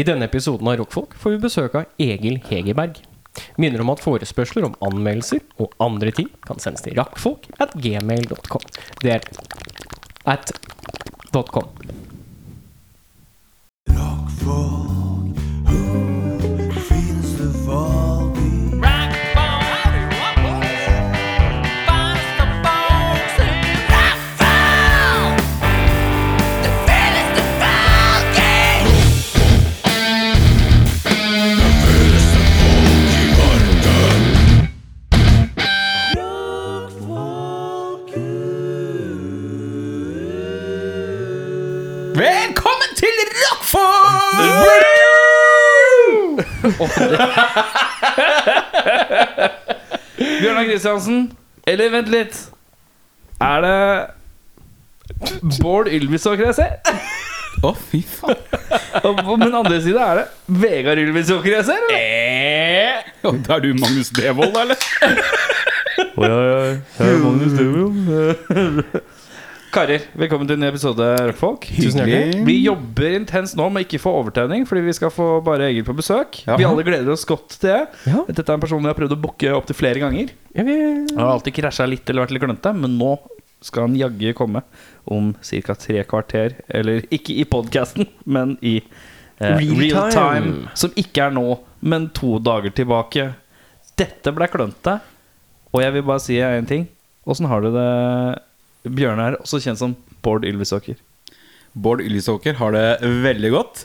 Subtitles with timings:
[0.00, 3.02] I denne episoden av Rockfolk får vi besøk av Egil Hegerberg.
[3.60, 8.64] Minner om at forespørsler om anmeldelser og andre ting kan sendes til rakkfolk at gmail.com.
[9.04, 9.28] Det er
[10.30, 10.54] at
[11.34, 11.68] dot .com.
[13.90, 14.79] Velkommen
[50.40, 51.30] Bjørnar Kristiansen.
[51.68, 52.36] Eller vent litt.
[53.40, 53.76] Er det
[55.60, 56.76] Bård Ylvis jeg ser?
[57.66, 58.36] Å, fy faen.
[59.04, 60.26] Og på min andre side er det
[60.62, 61.80] Vegard Ylvisåker jeg ser?
[61.90, 63.02] Eller?
[63.26, 64.78] Å, Da er du Magnus Devold, eller?
[69.70, 71.68] Karer, velkommen til en ny episode Rockfolk.
[71.78, 72.40] Hjertelig.
[72.42, 75.94] Vi jobber intenst nå med ikke få overtenning, fordi vi skal få bare Egil på
[75.94, 76.40] besøk.
[76.48, 76.56] Ja.
[76.58, 77.84] Vi alle gleder oss godt til det.
[78.10, 78.24] Ja.
[78.26, 80.32] Dette er en person vi har prøvd å booke opptil flere ganger.
[80.58, 80.74] Ja, vi,
[81.12, 83.12] Han har alltid krasja litt eller vært litt klønete, men nå
[83.62, 84.64] skal han jaggu komme
[85.06, 85.78] om ca.
[85.78, 86.58] tre kvarter.
[86.66, 90.18] Eller ikke i podkasten, men i eh, Real real, time.
[90.18, 90.76] time.
[90.82, 91.46] Som ikke er nå,
[91.86, 93.30] men to dager tilbake.
[93.94, 94.98] Dette ble klønete.
[95.70, 96.90] Og jeg vil bare si én ting.
[97.30, 97.90] Åssen har du det,
[98.86, 100.96] Bjørnar, også kjent som Bård Ylvisåker?
[101.76, 102.84] Bård Ylvisåker har det
[103.24, 103.84] veldig godt.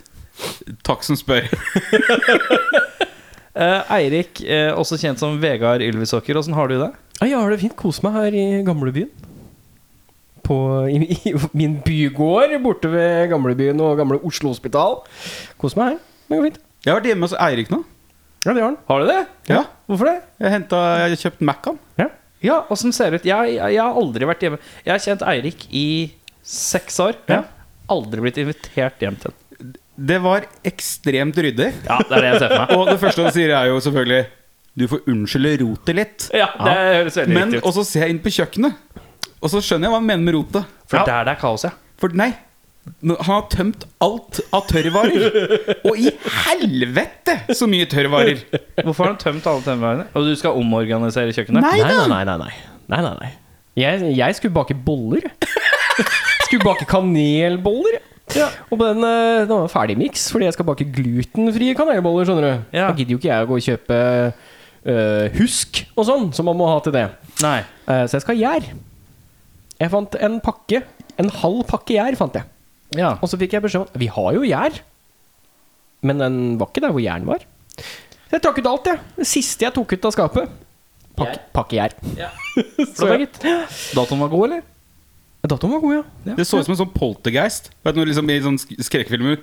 [0.87, 1.47] Takk som spør.
[3.55, 6.35] Eh, Eirik, eh, også kjent som Vegard Ylvisåker.
[6.35, 6.89] Åssen har du det?
[7.21, 7.75] ja, jeg har det fint.
[7.79, 9.07] Kos meg her i gamlebyen.
[10.43, 10.57] På,
[10.91, 14.97] i, I min bygård borte ved gamlebyen og gamle Oslo Hospital.
[15.61, 16.01] Kos meg her.
[16.27, 16.59] Det går fint.
[16.83, 17.79] Jeg har vært hjemme hos Eirik nå.
[18.43, 18.77] Ja, det har han.
[18.91, 19.21] Har du det?
[19.53, 19.61] Ja.
[19.87, 20.17] Hvorfor det?
[20.43, 21.79] Jeg, hentet, jeg har kjøpt Mac-en.
[22.03, 22.09] Ja.
[22.45, 23.27] Ja, åssen ser det ut?
[23.29, 24.59] Jeg, jeg, jeg har aldri vært hjemme.
[24.85, 25.85] Jeg har kjent Eirik i
[26.45, 27.17] seks år.
[27.31, 27.41] Ja.
[27.91, 29.73] Aldri blitt invitert hjem til ham.
[29.95, 31.69] Det var ekstremt ryddig.
[31.87, 32.73] Ja, det er det jeg ser for meg.
[32.81, 34.23] Og det første han sier, er jo selvfølgelig
[34.75, 36.25] Du får unnskylde rotet litt.
[36.35, 37.67] Ja, det høres veldig Men riktig ut.
[37.69, 38.81] og så ser jeg inn på kjøkkenet,
[39.39, 40.73] og så skjønner jeg hva han mener med rotet.
[40.91, 41.05] For Ja.
[41.07, 41.71] der det er kaos, ja.
[42.01, 42.27] For nei,
[43.05, 45.25] han har tømt alt av tørrvarer.
[45.85, 46.11] Og i
[46.47, 48.41] helvete så mye tørrvarer!
[48.83, 50.05] Hvorfor har han tømt alle tennvarene?
[50.13, 51.65] Og du skal omorganisere kjøkkenet?
[51.65, 52.05] Nei Nei, da!
[52.11, 52.37] nei, nei.
[52.37, 52.49] nei,
[52.87, 53.01] nei.
[53.01, 53.31] nei, nei.
[53.75, 55.25] Jeg, jeg skulle bake boller.
[56.45, 57.99] skulle bake kanelboller.
[58.35, 58.47] Ja.
[58.71, 62.25] Og på den, eh, den var ferdigmiks, fordi jeg skal bake glutenfrie kanelboller.
[62.29, 62.87] skjønner du Ja.
[62.89, 63.99] Da gidder jo ikke jeg å gå og kjøpe
[64.85, 67.05] uh, husk og sånn, som man må ha til det.
[67.43, 67.59] Nei.
[67.89, 68.67] uh, så jeg skal ha gjær.
[69.81, 70.81] Jeg fant en pakke.
[71.21, 72.47] En halv pakke gjær fant jeg.
[72.95, 73.13] Ja.
[73.21, 74.79] Og så fikk jeg beskjed om at vi har jo gjær.
[76.05, 77.43] Men den var ikke der hvor gjæren var.
[77.79, 78.99] Så jeg tok ut alt, jeg.
[79.19, 80.53] Det siste jeg tok ut av skapet.
[81.15, 81.93] Pakke, pakke gjær.
[82.19, 82.29] Ja.
[82.97, 83.37] Så Flott.
[83.95, 84.63] Datoen var god, eller?
[85.45, 86.33] Datoen var god, ja.
[86.39, 87.67] Det så ut som en sånn poltergeist.
[87.85, 89.35] Vet du, når liksom I sånne sk- skrekkfilmer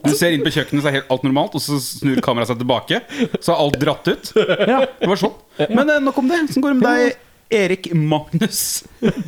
[0.00, 2.62] Du ser inn på kjøkkenet, så er helt alt normalt, og så snur kameraet seg
[2.62, 3.02] tilbake.
[3.36, 4.30] Så er alt dratt ut.
[5.02, 5.36] Det var sånn.
[5.68, 6.40] Men eh, nok om det.
[6.48, 7.20] Hvordan går det med deg,
[7.52, 8.62] Erik Magnus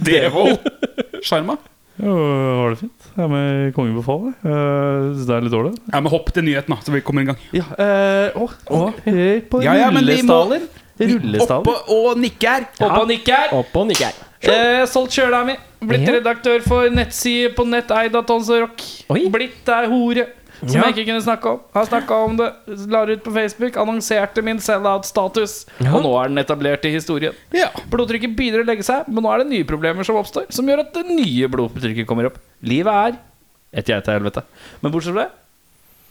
[0.00, 0.64] Devold?
[1.28, 1.58] Sjarma?
[1.94, 2.10] Ja,
[2.58, 3.04] har det fint.
[3.14, 4.32] Jeg er med i Kongen befaler.
[4.42, 5.74] Uh, det er litt dårlig.
[5.92, 7.38] Ja, men hopp til nyheten, da, så vi kommer i gang.
[7.54, 10.64] Ja, uh, oh, å, hør på Ja, ja, men må- rullestaler.
[10.94, 11.78] Opp Rullestaler.
[11.90, 12.66] og, nikke her.
[12.86, 13.54] Opp og nikke her.
[13.58, 14.20] Opp og nikke her.
[14.44, 15.54] Eh, solgt kjøla mi.
[15.84, 16.18] Blitt Ja.
[16.18, 18.82] redaktør for nettside på netteid av Tons og Rock.
[19.10, 19.24] Oi.
[19.32, 20.26] Blitt ei hore
[20.60, 20.82] som Ja.
[20.86, 21.60] jeg ikke kunne snakke om.
[21.74, 22.48] Har snakka om det,
[22.88, 25.66] la det ut på Facebook, annonserte min sell-out-status.
[25.80, 25.94] Ja.
[25.96, 27.34] Og nå er den etablert i historien.
[27.52, 27.68] Ja.
[27.90, 30.86] Blodtrykket begynner å legge seg, men nå er det nye problemer som oppstår, som gjør
[30.86, 32.38] at det nye blodtrykket kommer opp.
[32.62, 33.18] Livet er
[33.74, 34.44] et geitehelvete.
[34.80, 35.30] Men bortsett fra det,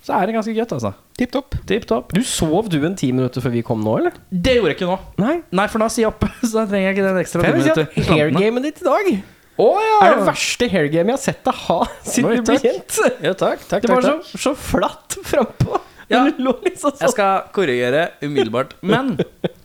[0.03, 0.93] så er det ganske gøtt, altså.
[1.17, 1.55] Tipp topp.
[1.65, 2.11] Tip -top.
[2.11, 4.11] Du sov du en ti minutter før vi kom nå, eller?
[4.29, 4.99] Det gjorde jeg ikke nå.
[5.17, 5.41] Nei.
[5.51, 7.87] Nei, for nå sier jeg oppe, så da trenger jeg ikke den ekstra ti minutter.
[8.11, 9.23] Hairgamet ditt i dag
[9.61, 9.97] Å ja!
[10.07, 12.95] er det verste hairgame jeg har sett deg ha siden Oi, vi ble kjent.
[13.21, 14.41] Ja, takk, takk, Det var så, takk.
[14.47, 15.81] så flatt frampå.
[16.11, 16.23] Ja.
[16.29, 17.13] Du liksom Jeg sånn.
[17.13, 18.73] skal korrigere umiddelbart.
[18.81, 19.15] Men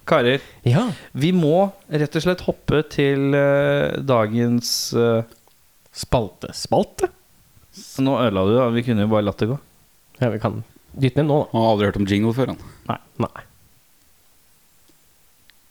[0.08, 0.84] karer, Ja.
[1.12, 5.22] vi må rett og slett hoppe til uh, dagens uh,
[5.92, 6.52] Spalte.
[6.54, 7.08] Spalte?
[8.04, 8.68] Nå ødela du, da.
[8.76, 9.58] Vi kunne jo bare latt det gå.
[10.22, 10.60] Ja, vi kan
[10.94, 11.50] dytte ned nå, da.
[11.56, 12.60] Han har aldri hørt om jingle før, han.
[12.88, 13.00] Nei.
[13.26, 13.44] Nei.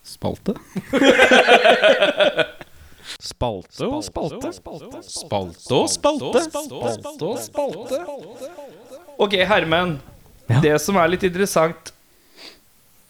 [0.07, 0.53] Spalte?
[3.23, 4.51] Spalte og spalte.
[4.53, 4.87] Spalte
[5.77, 6.43] og spalte.
[6.47, 8.01] Spalte og spalte.
[9.17, 9.99] Ok, hermen
[10.47, 10.61] Ja.
[10.63, 11.91] Det som er litt interessant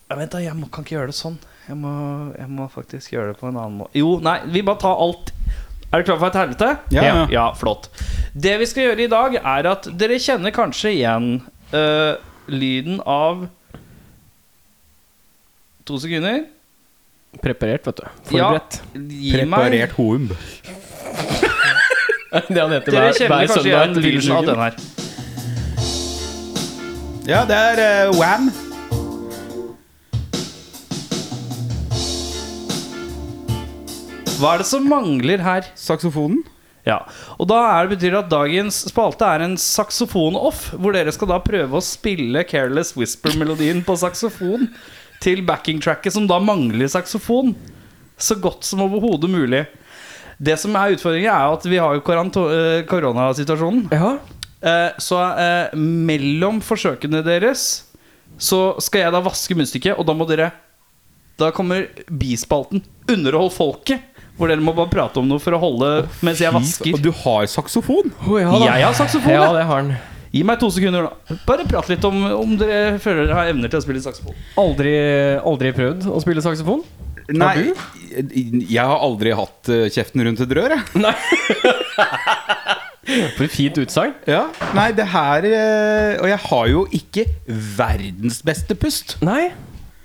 [0.07, 0.39] ja, Vent, da.
[0.41, 1.35] Jeg må, kan ikke gjøre det sånn.
[1.67, 1.91] Jeg må,
[2.31, 3.91] jeg må faktisk gjøre det på en annen måte.
[3.99, 5.33] Jo, nei, vi bare tar alt.
[5.91, 6.69] Er du klar for et helvete?
[6.95, 7.25] Ja, ja.
[7.31, 7.89] ja, flott.
[8.31, 11.27] Det vi skal gjøre i dag, er at dere kjenner kanskje igjen
[11.75, 12.15] uh,
[12.47, 13.49] lyden av
[15.88, 16.41] To sekunder.
[17.35, 18.03] Preparert, vet du.
[18.03, 18.81] Ja, Forberedt.
[18.95, 20.29] gi meg Preparert houm.
[22.47, 24.74] Det han heter Dere hver, kjenner kanskje søndag igjen etter lyden av den her.
[27.27, 28.50] Ja, det er eh, Wham.
[34.38, 35.65] Hva er det som mangler her?
[35.80, 36.44] Saksofonen.
[36.88, 37.01] Ja,
[37.35, 41.33] og da er det betyr det at dagens spalte er en saksofon-off, hvor dere skal
[41.33, 44.69] da prøve å spille Careless Whisper-melodien på saksofon
[45.24, 47.56] til backingtracket som da mangler saksofon,
[48.18, 49.66] så godt som overhodet mulig.
[50.38, 53.88] Det som er utfordringen, er at vi har jo eh, koronasituasjonen.
[53.92, 54.18] Ja.
[54.62, 57.84] Eh, Så eh, mellom forsøkene deres
[58.38, 60.52] så skal jeg da vaske munnstykket, og da må dere
[61.38, 64.02] Da kommer bispalten 'Underhold folket',
[64.38, 66.94] hvor dere må bare prate om noe for å holde mens jeg vasker.
[66.94, 68.12] Og du har saksofon?
[68.25, 68.66] Oh, ja, da.
[68.78, 69.98] Jeg har saksofon, Ja, det har han.
[70.33, 71.38] Gi meg to sekunder, da.
[71.47, 74.35] Bare prat litt om om dere føler dere har evner til å spille saksofon.
[74.59, 74.94] Aldri,
[75.39, 76.83] aldri prøvd å spille saksofon?
[77.35, 77.74] Nei,
[78.15, 80.83] jeg har aldri hatt eh, kjeften rundt et rør, jeg.
[81.06, 81.15] Nei.
[83.38, 84.15] For et fint utsagn.
[84.27, 84.45] Ja.
[84.75, 87.23] Nei, det her eh, Og jeg har jo ikke
[87.77, 89.15] verdens beste pust.
[89.23, 89.50] Nei.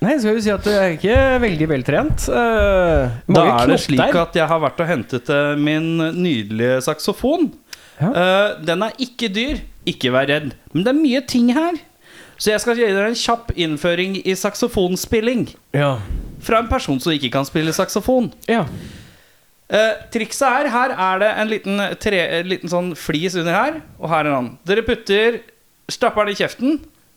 [0.02, 2.24] Nei, skal vi si at du er ikke veldig veltrent.
[2.26, 7.52] Uh, Da er det slik at jeg har vært og hentet eh, min nydelige saksofon.
[8.02, 8.10] Ja.
[8.10, 10.52] Eh, den er ikke dyr, ikke vær redd.
[10.74, 11.78] Men det er mye ting her.
[12.42, 15.46] Så jeg skal gi dere en kjapp innføring i saksofonspilling.
[15.76, 15.92] Ja.
[16.42, 18.32] Fra en person som ikke kan spille saksofon.
[18.50, 18.64] ja.
[19.72, 23.78] Uh, trikset er Her er det en liten, tre, en liten sånn flis under her,
[23.96, 24.58] og her er en annen.
[24.68, 25.38] Dere putter
[25.88, 26.74] Stapper den i kjeften,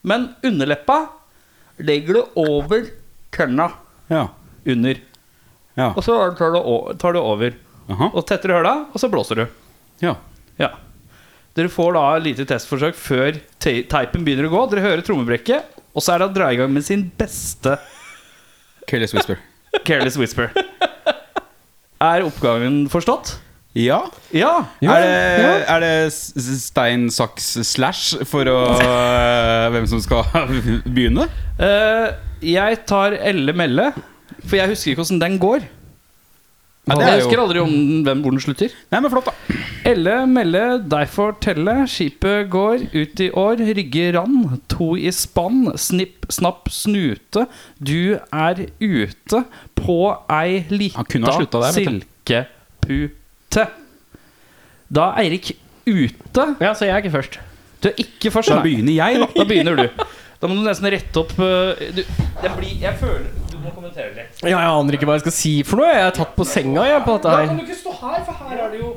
[0.08, 1.02] men underleppa
[1.84, 2.86] legger du over
[3.36, 3.68] kønna
[4.08, 4.30] Ja.
[4.72, 5.02] under.
[5.76, 5.90] Ja.
[5.98, 6.62] Og så tar du,
[7.02, 7.58] tar du over.
[7.92, 8.08] Aha.
[8.14, 9.46] Og tetter høla, og så blåser du.
[10.06, 10.16] ja.
[10.62, 10.72] Ja.
[11.56, 14.64] Dere får da et lite testforsøk før te teipen begynner å gå.
[14.74, 17.78] Dere hører trommebrekket, og så er det å dra i gang med sin beste
[18.90, 19.40] Careless Whisper.
[19.88, 20.52] Careless Whisper.
[22.04, 23.38] Er oppgaven forstått?
[23.76, 24.06] Ja.
[24.32, 24.66] Ja.
[24.80, 30.24] er, det, er det stein, saks, slash for å eh, Hvem som skal
[30.96, 31.26] begynne?
[31.60, 32.14] Uh,
[32.46, 33.90] jeg tar Elle Melle,
[34.46, 35.68] for jeg husker ikke hvordan den går.
[36.86, 37.72] Ja, det jeg er husker jo aldri om
[38.06, 38.74] hvem hvor den slutter.
[38.94, 39.62] Nei, men flott, da.
[39.90, 41.74] Elle melde, deg får telle.
[41.90, 43.64] Skipet går ut i år.
[43.78, 44.60] Rygge rand.
[44.76, 45.72] To i spann.
[45.82, 47.48] Snipp, snapp, snute.
[47.82, 49.42] Du er ute
[49.78, 49.98] på
[50.30, 53.66] ei lita silkepute.
[54.96, 55.56] Da er Eirik
[55.86, 56.46] ute.
[56.62, 57.40] ja, så jeg er ikke først.
[57.82, 58.50] Du er ikke først.
[58.50, 58.64] Da nei.
[58.68, 59.28] begynner jeg, da.
[59.34, 60.06] Da begynner du.
[60.42, 62.04] Da må du nesten rette opp uh, du,
[62.44, 64.40] det blir, Jeg føler må kommentere litt.
[64.46, 65.90] Ja, jeg aner ikke hva jeg skal si for noe.
[65.92, 67.52] Jeg er tatt på senga jeg, på dette Da her.
[67.52, 68.96] kan du ikke stå her, for her er det jo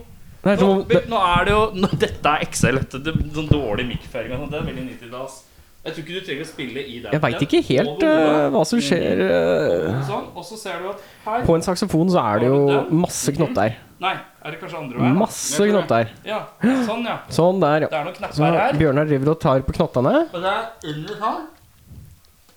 [0.49, 0.69] Nå,
[1.11, 2.79] nå er det jo nå, Dette er XL.
[2.95, 4.37] Det, sånn dårlig mikkføring.
[4.39, 5.41] og Det er veldig 90-talls.
[5.85, 7.13] Jeg tror ikke du trenger å spille i den.
[7.15, 11.05] jeg veit ikke helt uh, hva som skjer Uh, Sånn, og så ser du at
[11.25, 12.59] her På en saksofon så er det jo
[12.93, 13.77] masse knotter.
[14.03, 14.15] Nei,
[14.45, 15.17] er det kanskje andre veien?
[15.19, 16.11] Masse knotter.
[16.29, 16.41] Ja,
[16.87, 17.17] sånn, ja.
[17.35, 17.87] Sånn der.
[17.89, 18.77] Det er noen knapper her.
[18.79, 20.13] Bjørnar driver og tar på knottene.
[20.29, 21.41] Og det er under her.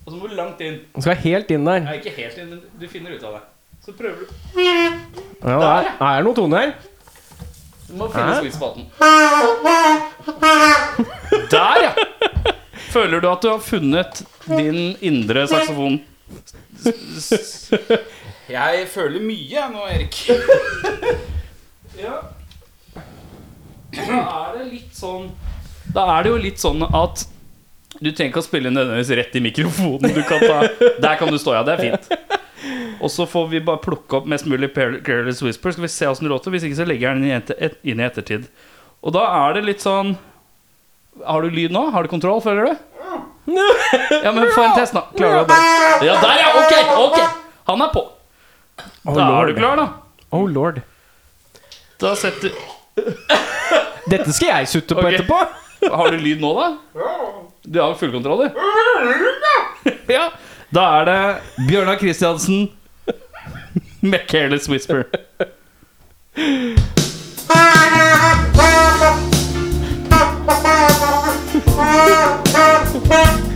[0.04, 0.80] Og så må du langt inn.
[0.96, 1.80] Han skal helt inn der.
[1.86, 3.42] Nei, ikke helt inn, men du finner ut av det.
[3.82, 4.26] Så prøver du.
[4.62, 4.70] Ja,
[5.44, 6.70] det er, er det noen toner her.
[7.88, 8.84] Du må finne sweet spoten.
[11.52, 11.92] Der, ja!
[12.92, 16.00] Føler du at du har funnet din indre saksofon?
[18.52, 20.14] Jeg føler mye jeg nå, Erik.
[22.00, 22.14] Ja.
[23.92, 25.26] Da er det litt sånn
[25.92, 27.26] Da er det jo litt sånn at
[28.02, 30.14] du trenger ikke å spille nødvendigvis rett i mikrofonen.
[30.14, 31.62] Du kan ta, der kan du stå, ja.
[31.66, 32.38] Det er fint.
[33.02, 35.74] Og så får vi bare plukke opp mest mulig Careless Whisper.
[35.74, 36.54] Skal vi se åssen det låter.
[36.54, 38.46] Hvis ikke så legger jeg den inn i ettertid.
[39.02, 40.14] Og da er det litt sånn
[41.26, 41.88] Har du lyd nå?
[41.90, 42.88] Har du kontroll, føler du?
[44.22, 45.08] Ja, men få en test, da.
[45.16, 46.06] Klarer du det?
[46.06, 46.52] Ja, der, ja!
[46.60, 46.74] Ok!
[47.08, 47.18] ok
[47.72, 48.04] Han er på.
[49.02, 49.88] Oh, Da er du klar, da.
[50.32, 50.78] Oh lord.
[52.00, 52.54] Da setter
[54.10, 55.18] Dette skal jeg sutte på okay.
[55.18, 55.42] etterpå.
[55.90, 56.68] Har du lyd nå, da?
[57.62, 58.48] Du har full kontroll,
[60.06, 60.32] Ja.
[60.72, 61.18] Da er det
[61.68, 62.70] Bjørnar Kristiansen
[64.00, 65.04] med 'Careless Whisper'.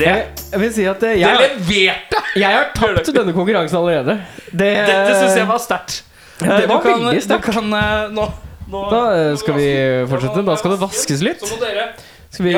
[0.00, 2.22] det, Jeg, vil si at jeg, det leverte!
[2.40, 4.20] jeg har tapt denne konkurransen allerede.
[4.50, 6.00] Det, Dette syns jeg var sterkt.
[6.40, 7.50] Det var kan, veldig sterkt.
[7.52, 8.30] kan, eh, nå,
[8.70, 9.68] nå, Da eh, skal vi
[10.08, 10.46] fortsette.
[10.46, 11.44] Da skal det vaskes litt.
[12.30, 12.52] Skal vi,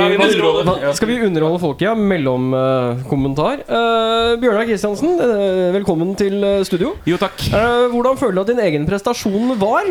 [0.93, 1.95] skal vi underholde folket, ja?
[1.97, 3.63] Mellomkommentar.
[3.65, 6.91] Uh, Bjørnar Kristiansen, eh, velkommen til eh, studio.
[7.09, 7.41] Jo, takk.
[7.49, 9.89] Uh, hvordan føler du at din egen prestasjon var?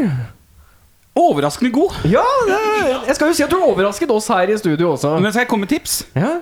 [1.17, 1.98] Overraskende god.
[2.05, 2.60] Ja, det,
[3.10, 5.15] jeg skal jo si at du overrasket oss her i studio også.
[5.17, 6.03] Men skal jeg komme med tips?
[6.13, 6.38] Ja,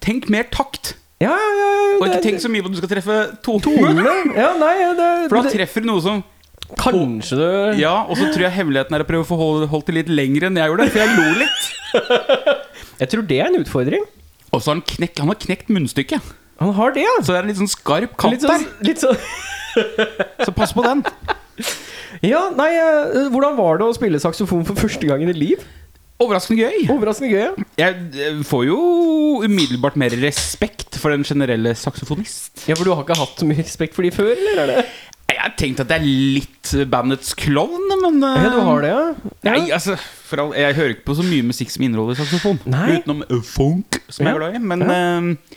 [0.00, 0.94] Tenk mer takt.
[1.20, 4.04] ja, ja, ja Og ikke tenk så mye på at du skal treffe tone.
[4.36, 6.22] Ja, nei, det, For da treffer du noe som
[6.78, 9.36] Kanskje du Ja, og så tror jeg hemmeligheten er å prøve å få
[9.72, 10.86] holdt det litt lenger enn jeg gjorde.
[10.94, 11.62] For jeg lo litt.
[13.00, 14.02] Jeg tror det er en utfordring.
[14.52, 16.26] Og så har han knekt, han har knekt munnstykket.
[16.60, 18.84] Han har det, ja Så det er en litt sånn skarp kant Litt sånn, der.
[18.84, 19.16] litt sånn
[20.44, 21.00] Så pass på den.
[22.26, 25.60] Ja, nei, eh, hvordan var det å spille saksofon for første gang i ditt liv?
[26.20, 26.82] Overraskende gøy.
[26.92, 27.40] Overraskende gøy.
[27.40, 27.52] ja.
[27.80, 28.78] Jeg eh, får jo
[29.46, 32.66] umiddelbart mer respekt for den generelle saksofonist.
[32.68, 34.84] Ja, for du har ikke hatt mye respekt for de før, eller er det?
[35.30, 38.90] Jeg har tenkt at det er litt bandets klovn, men eh, Ja, du har det,
[38.90, 39.04] ja?
[39.46, 39.52] ja.
[39.54, 39.94] Nei, altså
[40.26, 42.58] for all, Jeg hører ikke på så mye musikk som inneholder saksofon.
[42.68, 42.98] Nei.
[42.98, 44.36] Utenom eh, funk, som jeg Ja.
[44.36, 44.62] er glad i.
[44.74, 45.56] Men eh,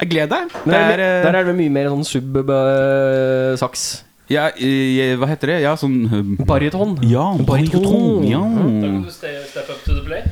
[0.00, 0.54] jeg gleder deg.
[0.64, 3.84] Der, er, eh, der er det mye mer sånn sub-saks.
[4.30, 5.58] Ja, eh, Hva heter det?
[5.64, 6.96] Ja, sånn eh, Bariton.
[7.10, 8.26] Ja, baryton, bariton.
[8.30, 8.40] Ja.
[8.40, 10.30] Kan du ste- step up to the plate?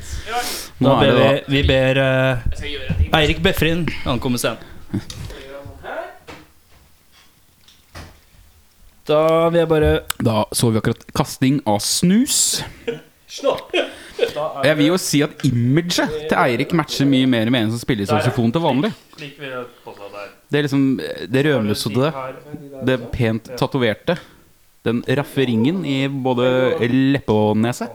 [0.78, 4.62] Nå Da er ber det vi, vi ber eh, Eirik Befrin ankomme scenen.
[9.08, 9.90] Da vil jeg bare
[10.20, 12.60] Da så vi akkurat kasting av snus.
[14.64, 18.08] Jeg vil jo si at imaget til Eirik matcher mye mer med en som spiller
[18.08, 18.90] saksofon til vanlig.
[20.48, 20.84] Det er liksom
[21.28, 22.08] det rødmussede,
[22.88, 24.16] det pent tatoverte.
[24.86, 26.46] Den raffe ringen i både
[26.88, 27.88] leppe og nese.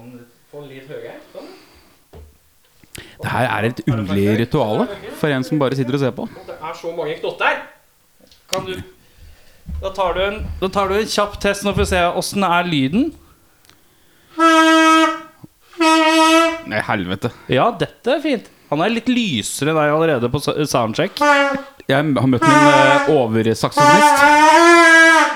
[3.23, 4.83] Det her er et underlig ritual
[5.17, 6.27] for en som bare sitter og ser på.
[6.45, 7.63] Det er så mange knotter.
[8.51, 8.75] Kan du
[9.81, 12.43] Da tar du en, da tar du en kjapp test nå for å se åssen
[12.43, 13.05] er lyden.
[16.67, 17.31] Nei, helvete.
[17.51, 18.49] Ja, dette er fint.
[18.73, 21.19] Han er litt lysere enn deg allerede på soundcheck.
[21.21, 24.23] Jeg har møtt min uh, oversaksofonist.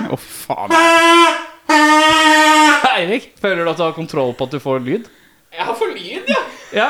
[0.10, 0.74] Å, faen.
[2.98, 5.06] Eirik, føler du at du har kontroll på at du får lyd?
[5.54, 6.42] Jeg har for lyd, ja.
[6.74, 6.88] Ja.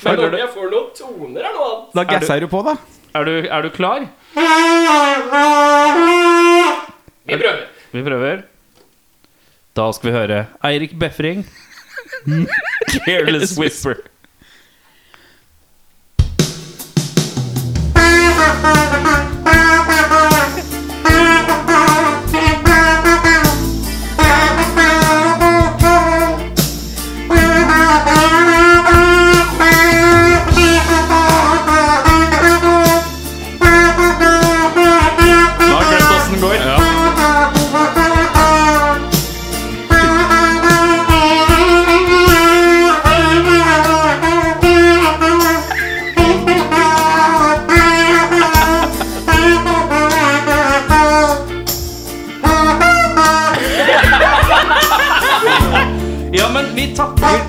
[0.00, 1.92] Føler du Jeg får noen toner er noe annet.
[2.00, 2.78] Da gasser du på, da.
[3.14, 4.08] Er du, er du klar?
[7.28, 7.60] Vi prøver.
[7.92, 8.42] Vi prøver.
[9.76, 11.44] Da skal vi høre Eirik Befring.
[13.04, 14.00] Careless Whisper.
[18.64, 19.33] 啊啊啊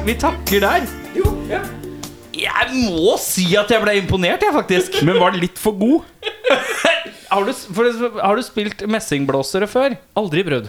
[0.06, 0.86] vi takker der.
[1.18, 1.62] Jo, ja.
[2.36, 4.98] Jeg må si at jeg ble imponert, jeg, faktisk.
[5.08, 6.04] Men var det litt for god?
[7.36, 7.88] Har du, for,
[8.22, 9.96] har du spilt messingblåsere før?
[10.16, 10.68] Aldri prøvd.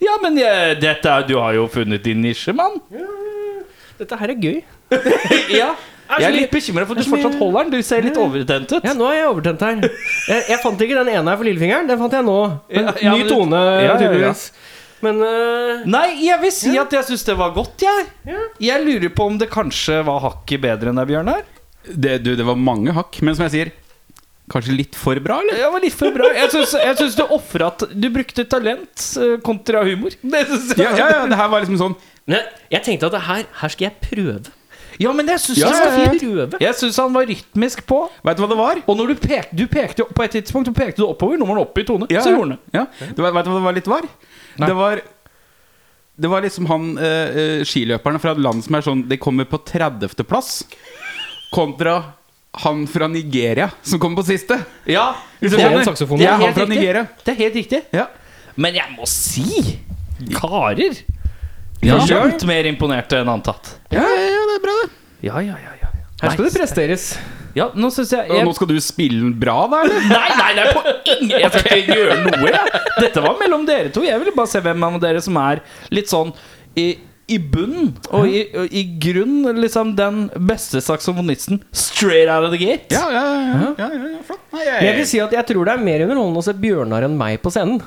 [0.00, 2.78] Ja, men jeg, dette, er- du har jo funnet din nisje, mann.
[3.98, 4.60] Dette her er gøy.
[5.52, 5.72] Ja.
[6.12, 7.74] Jeg er litt bekymra for at du fortsatt holder den.
[7.74, 8.84] Du ser litt overtent ut.
[8.86, 9.78] Ja, nå er jeg overtent her.
[10.28, 11.86] Jeg, jeg fant ikke den ene her for lillefingeren.
[11.90, 12.38] Den fant jeg nå.
[12.70, 13.94] Men, Ja, ja, ny tone, Ja, ja, ja.
[14.02, 14.42] tydeligvis.
[15.02, 15.82] Men uh...
[15.90, 18.08] Nei, jeg vil si at jeg syns det var godt, jeg.
[18.62, 21.46] Jeg lurer på om det kanskje var hakket bedre enn deg, Bjørnar.
[21.82, 23.72] Det, du, det var mange hakk, men som jeg sier
[24.52, 25.58] Kanskje litt for bra, eller?
[25.58, 26.28] Ja, litt for bra.
[26.34, 30.14] Jeg syns, du ofra at Du brukte talent eh, kontra humor.
[30.18, 30.82] Det synes jeg.
[30.82, 31.94] Ja, ja, ja, det her var liksom sånn
[32.26, 34.52] Men jeg, jeg tenkte at her, her skal jeg prøve.
[35.02, 36.58] Ja, men jeg syns Ja, ja, var ja.
[36.68, 37.98] Jeg syns han var rytmisk på.
[38.24, 38.82] Vet du hva det var?
[38.86, 41.58] Og når du pekte, du pekte på et tidspunkt Du pekte du oppover, nå var
[41.58, 42.06] den oppe i tone.
[42.12, 42.78] Ja, så gjorde han det.
[42.78, 42.86] Ja.
[43.16, 44.06] Du vet, vet du hva det var litt var?
[44.62, 44.68] Nei.
[44.68, 45.02] Det var
[46.22, 49.48] Det var liksom han eh, eh, skiløperne fra et land som er sånn De kommer
[49.48, 50.12] på 30.
[50.28, 50.62] plass
[51.52, 51.96] Kontra
[52.62, 56.26] han fra Nigeria Som kommer på siste Ja, Hvis du Det er en saksofon, Det
[56.28, 56.76] er han Helt fra riktig.
[56.76, 57.80] Nigeria det er helt riktig.
[57.96, 58.06] Ja,
[58.56, 59.78] Men jeg må si
[60.36, 60.98] Karer
[61.82, 61.96] Ja.
[61.96, 63.72] Langt mer imponerte enn antatt.
[63.90, 64.90] ja, ja, ja det er bra det
[65.28, 65.92] Ja, ja, ja, ja.
[66.22, 67.06] Her skal det presteres.
[67.56, 70.04] Ja, nå synes jeg, jeg nå skal du spille den bra da, eller?
[70.16, 70.82] Nei, nei, nei, på
[71.16, 72.82] ingen Jeg skal ikke gjøre noe, jeg.
[72.96, 74.04] Dette var mellom dere to.
[74.06, 75.60] Jeg ville bare se hvem av dere som er
[75.92, 76.30] litt sånn
[76.78, 76.86] i,
[77.28, 82.60] i bunn og i, og i grunn liksom den beste saksofonisten straight out of the
[82.60, 82.88] gate.
[82.94, 83.42] Ja, ja, ja,
[83.76, 86.06] ja, ja, ja flott Nei, Men jeg vil si at jeg tror det er mer
[86.06, 87.82] underholdende å se Bjørnar enn meg på scenen.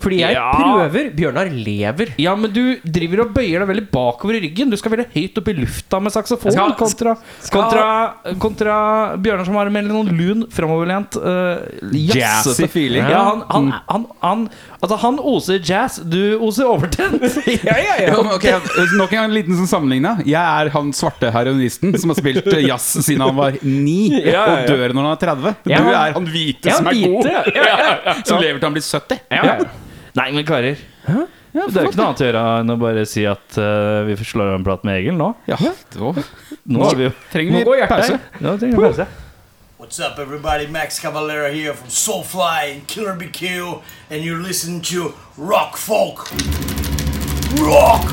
[0.00, 0.50] Fordi jeg Ja.
[0.56, 1.10] prøver.
[1.16, 2.14] Bjørnar lever.
[2.18, 4.70] Ja, men du driver og bøyer deg veldig bakover i ryggen.
[4.72, 6.52] Du skal veldig høyt opp i lufta med saksofon.
[6.54, 7.16] Skal- kontra,
[7.50, 7.86] kontra,
[8.40, 8.76] kontra
[9.20, 11.60] Bjørnar som har en mer sånn lun, framoverlent uh,
[11.92, 13.04] Jazzy feeling.
[13.10, 14.46] Ja, han, han, han, han,
[14.80, 17.20] altså, han oser jazz, du oser overtent.
[17.68, 18.16] ja, ja, ja.
[18.36, 20.24] Okay, ok, Nok en liten sånn sammenligning.
[20.24, 24.24] Jeg er han svarte heroinisten som har spilt eh, jazz siden han var ni, Ja,
[24.24, 24.46] ja, ja.
[24.64, 25.54] og dør når han er 30.
[25.68, 27.44] Du er han hvite som er god, ja.
[27.54, 29.20] Ja, ja, som lever til han blir 70.
[29.30, 29.58] Ja, Ja.
[30.18, 30.78] Nei, men karer.
[31.06, 34.16] det er jo ikke noe annet å gjøre enn å bare si at uh, vi
[34.18, 35.32] slår av en prat med Egil nå.
[35.50, 35.58] Ja,
[35.94, 36.12] da
[36.70, 38.20] Nå har vi jo trenger Nå vi hjertet pause.
[38.42, 39.06] Nå trenger vi pause.
[39.80, 40.66] What's up, everybody?
[40.66, 46.28] Max Cavalera here from Soulfly and Killer BQ, and you're listening to Rock Folk.
[47.58, 48.04] Rock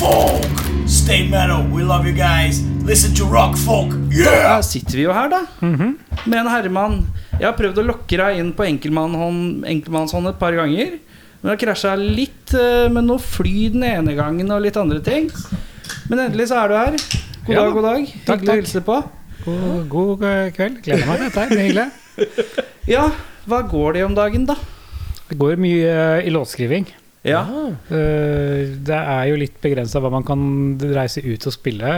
[0.00, 0.88] Folk!
[0.88, 1.62] Stay metal.
[1.70, 2.60] We love you guys.
[2.84, 3.94] Listen to Rock Folk.
[4.10, 4.58] Yeah!
[4.58, 5.44] Da sitter vi jo her, da.
[5.60, 6.98] Med en herremann.
[7.38, 10.98] Jeg har prøvd å lokke deg inn på enkelmannshånd et par ganger.
[11.44, 15.02] Men det har krasja litt eh, med noe fly den ene gangen og litt andre
[15.04, 15.26] ting.
[16.08, 16.94] Men endelig så er du her.
[17.44, 17.72] God dag, da.
[17.74, 18.06] god dag.
[18.24, 18.96] Takk, Hyggelig å hilse på.
[19.44, 20.78] God, god eh, kveld.
[20.86, 21.58] Gleder meg til dette.
[21.60, 21.84] hyggelig.
[22.94, 23.02] Ja,
[23.48, 24.56] hva går det om dagen, da?
[25.28, 26.88] Det går mye eh, i låtskriving.
[27.28, 27.42] Ja.
[27.90, 30.40] Det er jo litt begrensa hva man kan
[30.96, 31.92] reise ut og spille.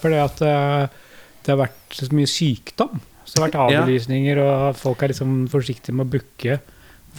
[0.00, 3.00] Fordi at det har vært så mye sykdom.
[3.24, 6.60] Så det har vært avlysninger, og folk er liksom forsiktige med å booke.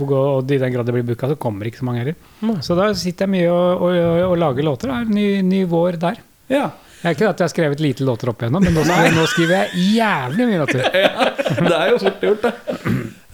[0.02, 2.18] Og i den grad det blir booka, så kommer ikke så mange heller.
[2.42, 2.58] Mm.
[2.66, 4.92] Så da sitter jeg mye og, og, og, og lager låter.
[4.92, 6.26] Det er ny, ny vår der.
[6.52, 6.72] ja.
[7.06, 9.24] Det er ikke at jeg har skrevet lite låter opp igjennom, men nå skriver, nå
[9.30, 10.86] skriver jeg jævlig mye låter.
[11.70, 12.54] Det er jo fort gjort, det.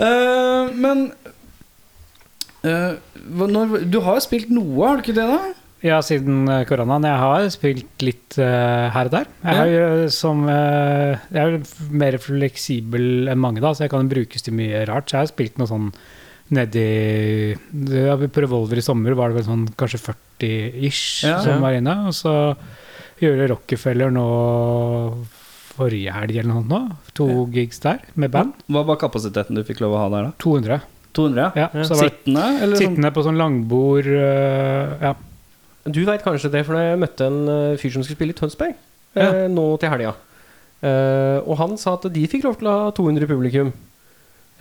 [0.02, 1.06] Uh, men
[2.68, 3.00] uh,
[3.54, 5.30] når, Du har jo spilt noe, har du ikke det?
[5.30, 5.40] da?
[5.88, 7.08] Ja, siden eh, koronaen.
[7.08, 9.32] Jeg har spilt litt uh, her og der.
[9.48, 11.56] Jeg, jo som, jeg er
[12.04, 15.08] mer fleksibel enn mange, da, så jeg kan brukes til mye rart.
[15.08, 15.88] Så jeg har spilt noe sånn
[16.52, 16.86] nedi
[17.56, 21.40] ja, På Revolver i sommer var det vel sånn kanskje 40-ish Ja.
[21.44, 21.96] som var inne.
[22.10, 22.34] Og så
[23.22, 24.26] gjorde Rockefeller nå
[25.72, 26.82] forrige helg eller noe sånt nå.
[27.18, 28.54] To gigs der med band.
[28.72, 30.34] Hva var kapasiteten du fikk lov å ha der, da?
[30.44, 30.82] 200.
[31.18, 31.52] 200?
[31.56, 31.84] Ja, Ja.
[31.88, 32.46] Sittende?
[32.62, 32.96] Eller sånn?
[32.96, 34.08] sittende på sånn langbord.
[34.08, 35.14] Uh, ja.
[35.88, 38.76] Du veit kanskje det, for jeg møtte en eh, fyr som skulle spille i Tønsberg
[39.18, 40.12] eh, nå til helga.
[40.82, 43.72] Uh, og han sa at de fikk lov til å ha 200 publikum.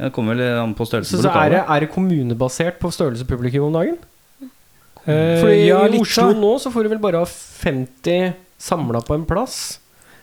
[0.01, 2.89] Det kommer vel an på størrelsen Så, på så er, det, er det kommunebasert på
[2.95, 3.99] størrelse publikum om dagen?
[5.05, 6.33] Eh, Fordi ja, i Oslo så.
[6.37, 9.79] nå så får du vel bare ha 50 samla på en plass.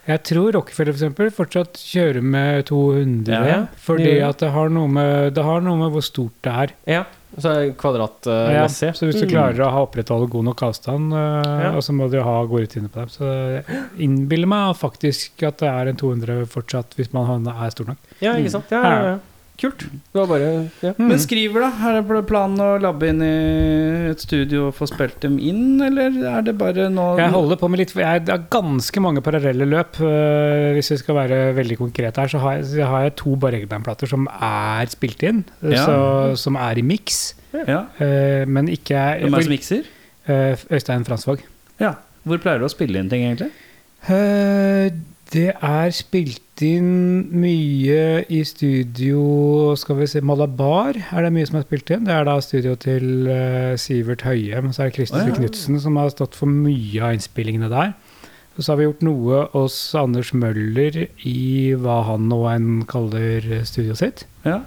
[0.07, 3.27] Jeg tror Rockefeller for eksempel, fortsatt kjører med 200.
[3.33, 3.57] Ja, ja.
[3.83, 4.13] Fordi ja.
[4.13, 4.27] det.
[4.29, 6.73] at det har, noe med, det har noe med hvor stort det er.
[6.87, 7.01] Ja,
[7.35, 8.93] så er det Ja, kvadratmessig.
[8.95, 9.33] så hvis du Mm.
[9.33, 11.71] klarer å ha opprettholde god nok avstand, øh, Ja.
[11.75, 13.09] og så må du ha gode rutiner på dem.
[13.09, 13.65] Så jeg
[13.99, 17.97] innbiller meg faktisk at det er en 200 fortsatt, hvis man er stor nok.
[18.21, 18.71] Ja, ikke sant?
[18.71, 19.17] Ja, ja, ja.
[19.57, 19.87] Kult.
[19.89, 20.49] Det var bare
[20.83, 20.91] ja.
[21.01, 21.69] Men skriver, da?
[21.89, 23.29] Er det planen å labbe inn i
[24.11, 27.69] et studio og få spilt dem inn, eller er det bare nå Jeg holder på
[27.73, 29.97] med litt, jeg, det er ganske mange parallelle løp.
[30.05, 33.33] øh, hvis vi skal være veldig konkrete her, så har jeg, så har jeg to
[33.35, 35.83] Barreggband-plater som er spilt inn, Ja.
[35.85, 35.97] så,
[36.37, 37.33] som er i miks,
[37.65, 37.85] Ja.
[37.99, 38.93] øh, men ikke
[39.25, 39.83] Hvem er det som mikser?
[40.29, 41.41] øh, Øystein Fransvåg.
[41.81, 41.95] Ja.
[42.27, 43.49] Hvor pleier du å spille inn ting, egentlig?
[44.07, 44.91] Eh,
[45.33, 51.59] det er spilt inn mye i studio Skal vi se, Malabar er det mye som
[51.59, 52.05] er spilt inn.
[52.07, 54.61] Det er da studio til uh, Sivert Høie.
[54.63, 55.39] Men så er det Kristoffer oh, ja.
[55.41, 57.93] Knutsen som har stått for mye av innspillingene der.
[58.55, 63.45] Og så har vi gjort noe hos Anders Møller i hva han og en kaller
[63.67, 64.27] studioet sitt.
[64.47, 64.63] Ja.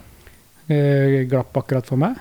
[0.70, 2.20] Uh, glapp akkurat for meg.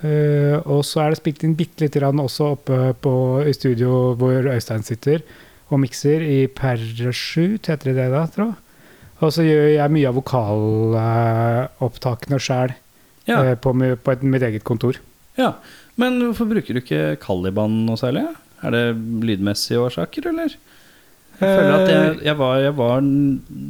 [0.00, 3.14] Uh, og så er det spilt inn bitte lite grann også oppe på,
[3.46, 5.22] i studio hvor Øystein sitter
[5.72, 8.60] og mikser i Per7, heter det det da, tror jeg.
[9.24, 10.16] Og så gjør jeg mye av
[11.24, 12.74] vokalopptakene sjæl
[13.30, 13.38] Ja.
[13.44, 14.98] eh, på, på et, mitt eget kontor.
[15.38, 15.54] ja.
[15.96, 18.24] Men hvorfor bruker du ikke Caliban noe særlig?
[18.66, 18.80] Er det
[19.22, 20.56] lydmessige årsaker, eller?
[21.38, 23.04] Jeg føler at jeg, jeg, var, jeg var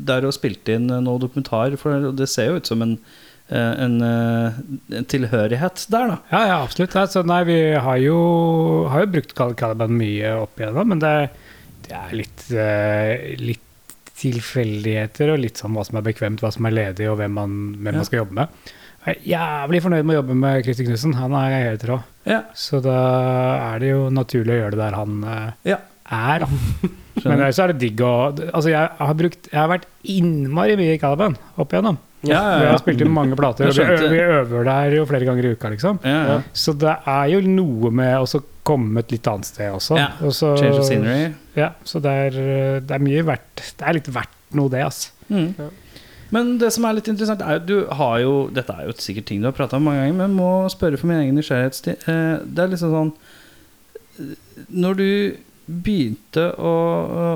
[0.09, 2.95] der og spilte inn noe dokumentar, for det ser jo ut som en,
[3.53, 4.57] eh, en, eh,
[4.97, 6.17] en tilhørighet der, da.
[6.33, 6.97] Ja, ja, absolutt.
[6.97, 8.17] Altså, nei, vi har jo,
[8.89, 11.13] har jo brukt Caliban mye opp igjennom, men det,
[11.89, 13.61] det er litt, eh, litt
[14.15, 17.55] tilfeldigheter og litt sånn hva som er bekvemt, hva som er ledig, og hvem man,
[17.79, 17.99] hvem Ja.
[18.01, 18.49] man skal jobbe med.
[19.05, 21.15] Jeg er jævlig fornøyd med å jobbe med Christer Knutsen.
[21.15, 22.03] Han er helt rå.
[22.25, 22.43] Ja.
[22.55, 25.77] Så da er det jo naturlig å gjøre det der han eh, Ja.
[26.11, 26.39] er.
[26.41, 26.47] Da.
[27.29, 30.95] Men så er det digg å Altså, jeg har, brukt, jeg har vært innmari mye
[30.95, 31.99] i Caliban opp igjennom.
[32.25, 33.75] Ja, Vi har spilt inn mange plater, og
[34.11, 35.99] vi, øver der jo flere ganger i uka, liksom.
[36.03, 36.37] Ja, ja.
[36.57, 38.25] Så det er jo noe med å
[38.65, 39.97] komme et litt annet sted også.
[40.01, 41.35] Ja, Og så- Change of scenery.
[41.57, 45.11] Ja, så det er, det er mye verdt Det er litt verdt noe, det, altså.
[45.31, 45.55] Mm.
[46.35, 49.41] Men det som er litt interessant, er du har jo Dette er jo sikkert ting
[49.41, 52.09] du har prata om mange ganger, men jeg må spørre for min egen nysgjerrighetstid.
[52.09, 53.13] Eh, Det er liksom sånn
[54.21, 54.37] eh,
[54.73, 56.73] Når du begynte å,
[57.25, 57.27] å,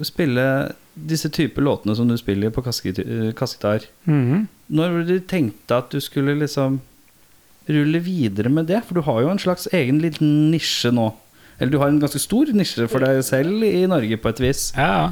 [0.00, 4.48] å spille disse typer låtene som du spiller på kassegitar mm Mhm.
[4.70, 6.80] når du tenkte at du skulle liksom
[7.70, 8.82] rulle videre med det?
[8.86, 11.08] For du har jo en slags egen liten nisje nå.
[11.60, 14.70] Eller du har en ganske stor nisje for deg selv i Norge, på et vis.
[14.76, 15.10] Ja,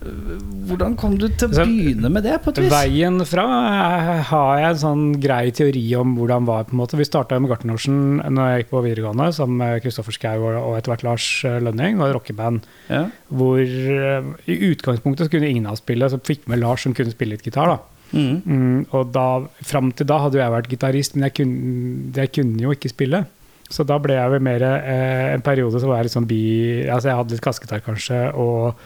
[0.00, 2.70] Hvordan kom du til å Så- begynne med det, på et vis?
[2.72, 6.64] Veien fra eh, har jeg en sånn grei teori om hvordan var.
[6.64, 10.12] på en måte Vi starta med Gartnersen når jeg gikk på videregående, sammen med Kristoffer
[10.12, 12.62] Schou og etter hvert Lars eh, Lønning, og rockeband.
[12.88, 13.10] Ja.
[13.30, 16.82] Hvor eh, i utgangspunktet så kunne ingen av oss spille, så fikk vi med Lars
[16.82, 17.66] som kunne spille litt gitar.
[17.66, 17.78] da
[18.10, 18.40] Mm.
[18.44, 19.26] Mm, og da,
[19.66, 22.92] fram til da hadde jo jeg vært gitarist, men jeg kunne, jeg kunne jo ikke
[22.92, 23.24] spille.
[23.70, 26.42] Så da ble jeg vel mer eh, en periode så var jeg litt sånn bi...
[26.90, 28.80] Altså jeg hadde litt kassegitar kanskje, og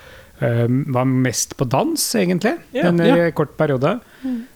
[0.45, 2.53] eh, var mest på dans, egentlig.
[2.77, 3.97] Ja, en eh, kort periode.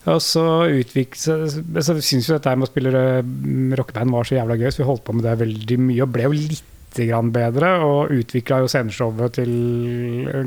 [0.08, 3.34] Og så utviklet Så, så syns jo dette med å spille eh,
[3.80, 6.28] rockeband var så jævla gøy, så vi holdt på med det veldig mye, og ble
[6.28, 9.52] jo litt grann bedre, og utvikla jo sceneshowet til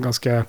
[0.04, 0.42] ganske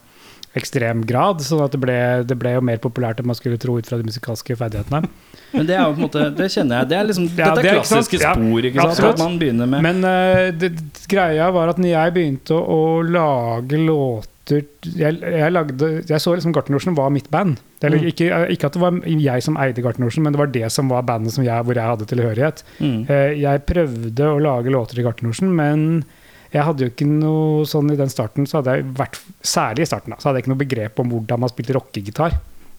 [0.58, 1.96] ekstrem grad, sånn at det ble,
[2.28, 5.08] det ble jo mer populært enn man skulle tro ut fra de musikalske ferdighetene.
[5.52, 6.88] Men det er jo på en måte Det kjenner jeg.
[6.88, 9.08] Det er liksom Ja, Dette det er er ikke klassiske Ja, spor, ikke sant?
[9.12, 10.70] At man begynner med Men uh, det,
[11.12, 16.32] greia var at når jeg begynte å, å lage låter jeg, jeg, lagde, jeg så
[16.34, 17.60] liksom Gartnerlosjen var mitt band.
[17.80, 18.08] Eller, Mm.
[18.10, 21.04] ikke, ikke at det var jeg som eide Gartnerlosjen, men det var det som var
[21.06, 22.64] bandet som jeg, hvor jeg hadde tilhørighet.
[22.80, 22.96] mm.
[23.08, 26.04] Uh, Jeg prøvde å lage låter i Gartnerlosjen, men
[26.52, 29.88] jeg hadde jo ikke noe sånn i den starten, så hadde jeg vært, særlig i
[29.88, 32.32] starten, da, så hadde jeg ikke noe begrep om hvordan man spilte rockegitar.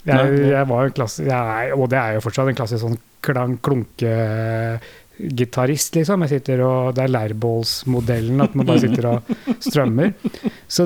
[0.04, 3.54] Jeg, jeg var en klasse, jeg og det er jo fortsatt en klassisk sånn klang,
[3.64, 6.22] klunkegitarist, liksom.
[6.26, 9.20] Jeg sitter og, det er leirbålsmodellen, at man bare sitter og
[9.68, 10.10] strømmer.
[10.68, 10.82] Så,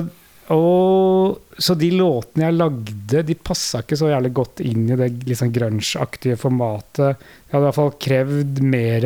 [0.54, 5.08] og, så de låtene jeg lagde, de passa ikke så jævlig godt inn i det
[5.28, 7.10] liksom grunge-aktige formatet.
[7.18, 9.00] Jeg hadde i hvert fall krevd mer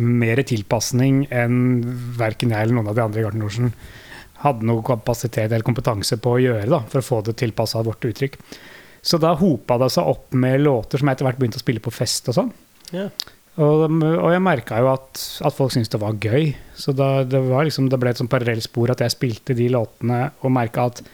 [0.00, 1.58] mer tilpasning enn
[2.18, 3.70] verken jeg eller noen av de andre i Gartnerlosjen
[4.44, 8.04] hadde noe kapasitet eller kompetanse på å gjøre da, for å få det tilpassa vårt
[8.04, 8.36] uttrykk.
[9.04, 11.82] Så da hopa det seg opp med låter som jeg etter hvert begynte å spille
[11.84, 12.52] på fest og sånn.
[12.92, 13.08] Ja.
[13.54, 16.54] Og, og jeg merka jo at, at folk syntes det var gøy.
[16.76, 20.26] Så da, det, var liksom, det ble et sånn parallellspor at jeg spilte de låtene
[20.42, 21.04] og merka at,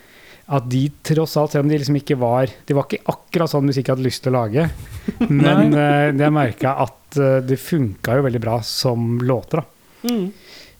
[0.51, 3.69] at de tross alt, selv om de liksom ikke var De var ikke akkurat sånn
[3.69, 4.63] musikk jeg hadde lyst til å lage,
[5.43, 9.67] men uh, jeg merka at uh, det funka jo veldig bra som låter, da.
[10.11, 10.27] Mm.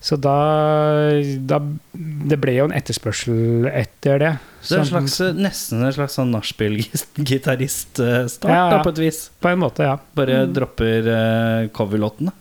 [0.01, 0.33] Så da,
[1.45, 1.59] da
[1.93, 4.31] Det ble jo en etterspørsel etter det.
[4.57, 8.73] Så, Det er en slags, nesten en slags sånn nachspiel-gitarist-start, Ja, ja.
[8.73, 9.29] da, på et vis.
[9.37, 10.01] På en måte, ja.
[10.17, 12.33] Bare dropper uh, coverlåtene.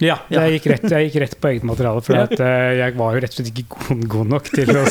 [0.00, 0.46] Ja, Ja.
[0.46, 3.22] Jeg, gikk rett, jeg gikk rett på eget materiale, for at, uh, jeg var jo
[3.24, 4.84] rett og slett ikke god, god nok til å,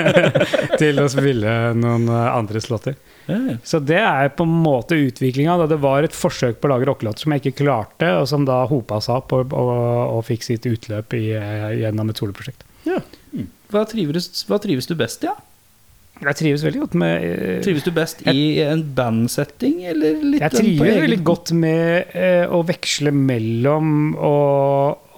[0.82, 2.98] til å spille noen eh, andres låter.
[3.26, 3.56] Ja, ja.
[3.66, 5.56] Så det er på en måte utviklinga.
[5.70, 8.60] Det var et forsøk på å lage rockelåter som jeg ikke klarte, og som da
[8.70, 9.72] hopa seg opp og, og,
[10.18, 12.66] og fikk sitt utløp i, eh, gjennom et soloprosjekt.
[13.72, 15.30] Hva, trives, hva trives du best i?
[15.32, 15.34] Ja?
[16.16, 20.54] Jeg trives veldig godt med uh, Trives du best i en bandsetting, eller litt Jeg
[20.54, 24.36] trives veldig godt med uh, å veksle mellom å,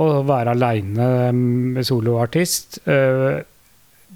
[0.02, 2.80] å være aleine med soloartist.
[2.90, 3.38] uh,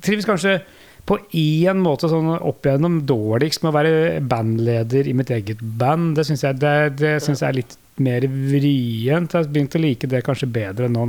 [0.02, 0.58] trives kanskje
[1.06, 3.94] på én måte sånn opp igjennom dårligst med å være
[4.30, 6.16] bandleder i mitt eget band.
[6.18, 9.34] Det syns jeg, det, det synes jeg er litt mer vrient.
[9.34, 11.06] Jeg har begynt å like det kanskje bedre nå.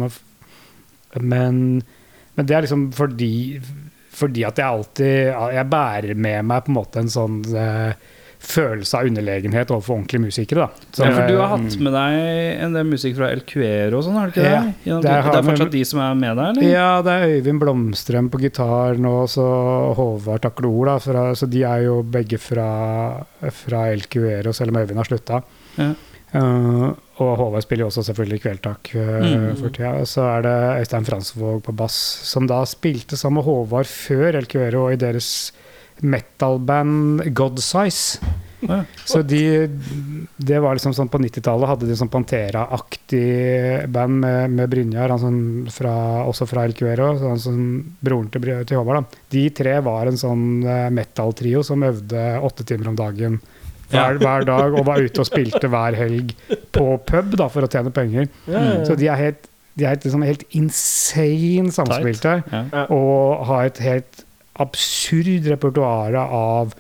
[1.22, 1.60] Men,
[2.34, 3.34] men det er liksom fordi
[4.14, 7.96] fordi at jeg alltid Jeg bærer med meg på en måte en sånn eh,
[8.44, 10.66] følelse av underlegenhet overfor ordentlige musikere.
[10.66, 10.88] Da.
[11.06, 12.18] Ja, for du har eh, hatt med deg
[12.66, 14.74] en del musikk fra El Cuero og sånn, har du ikke det?
[14.90, 16.68] Ja, det er, det er fortsatt de som er med deg, eller?
[16.68, 19.48] Ja, det er Øyvind Blomstrøm på gitar nå, så
[19.98, 20.98] Håvard Taklor, da.
[21.04, 22.68] Fra, så de er jo begge fra,
[23.64, 25.42] fra El Cuero, selv om Øyvind har slutta.
[25.80, 25.94] Ja.
[26.34, 26.86] Eh,
[27.22, 29.50] og Håvard spiller jo også selvfølgelig Kvelertak uh, Mm.
[29.60, 29.92] for tida.
[30.02, 31.94] Og så er det Øystein Fransvåg på bass,
[32.26, 35.52] som da spilte sammen med Håvard før El Cuero i deres
[36.02, 38.20] metal-band Godsize.
[38.64, 38.80] Ja.
[39.06, 39.68] Så de,
[40.40, 45.20] det var liksom sånn på 90-tallet hadde de sånn Pantera-aktig band med, med Brynjar, han
[45.20, 45.40] som
[45.74, 45.94] fra,
[46.30, 47.58] også fra El Cuero, så han som
[48.00, 49.04] broren til, til Håvard.
[49.04, 49.26] Da.
[49.36, 53.42] De tre var en sånn eh, metal-trio som øvde åtte timer om dagen
[53.94, 56.34] hver, hver dag, og var ute og spilte hver helg
[56.76, 58.28] på pub da, for å tjene penger.
[58.88, 62.86] Så de er helt, de er helt, liksom, helt insane samspilte, Ja.
[62.94, 64.24] og har et helt
[64.62, 66.74] absurd repertoar av,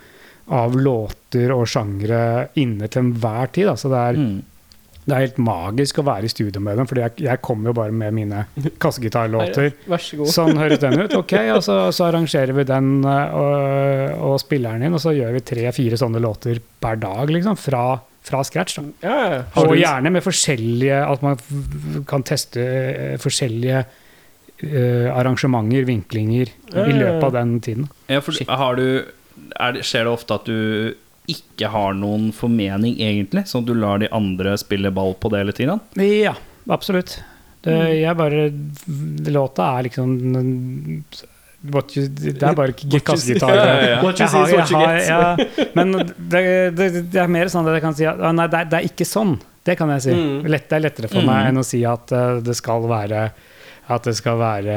[0.54, 3.66] av låter og sjangre inne til enhver tid.
[3.72, 3.76] Da.
[3.80, 4.42] Så det er Mm.
[5.04, 7.76] Det er helt magisk å være i studio med dem, Fordi jeg, jeg kommer jo
[7.82, 8.46] bare med mine
[8.82, 9.74] kassegitarlåter.
[10.04, 10.28] Så.
[10.32, 11.16] Sånn høres den ut.
[11.18, 15.14] Ok, og så, så arrangerer vi den eh, og, og spiller den inn, og så
[15.16, 17.58] gjør vi tre-fire sånne låter per dag, liksom.
[17.60, 17.84] Fra,
[18.26, 18.80] fra scratch.
[18.80, 18.86] da.
[19.06, 19.42] Ja, ja.
[19.64, 26.80] Og gjerne med forskjellige At man kan teste eh, forskjellige uh, arrangementer, vinklinger, Ja, i
[26.80, 27.90] ja, i løpet av den tiden.
[28.12, 28.88] Ja, for har du
[29.60, 30.94] er det, Skjer det ofte at du
[31.32, 33.46] ikke har noen formening, egentlig?
[33.50, 35.84] Sånn at du lar de andre spille ball på det hele tiden?
[36.00, 36.36] Ja,
[36.72, 37.20] absolutt.
[37.64, 38.50] Det, jeg bare
[39.32, 40.18] Låta er liksom
[41.72, 43.56] what you, Det er bare ikke kassegitar.
[43.56, 43.78] Ja,
[45.08, 45.38] ja,
[45.78, 46.44] men det,
[46.76, 48.82] det, det er mer sånn at jeg kan si at ah, nei, det er, det
[48.82, 49.38] er ikke sånn.
[49.64, 50.18] Det kan jeg si.
[50.18, 50.52] Mm.
[50.52, 53.30] Lett, det er lettere for meg enn å si at eh, det skal være
[53.92, 54.76] at det skal være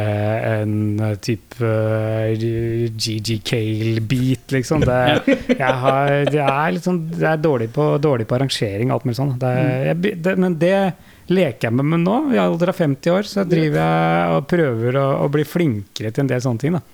[0.50, 4.82] en eh, type uh, GG Cale-beat, liksom.
[4.82, 4.96] Det,
[5.62, 9.20] jeg har, det er sånn Det er dårlig på, dårlig på arrangering og alt mulig
[9.20, 9.36] sånn.
[9.42, 9.52] Det,
[9.90, 10.74] jeg, det, men det
[11.30, 12.18] leker jeg med meg nå.
[12.34, 16.26] I alder av 50 år så driver jeg og prøver å, å bli flinkere til
[16.26, 16.78] en del sånne ting.
[16.78, 16.84] Da.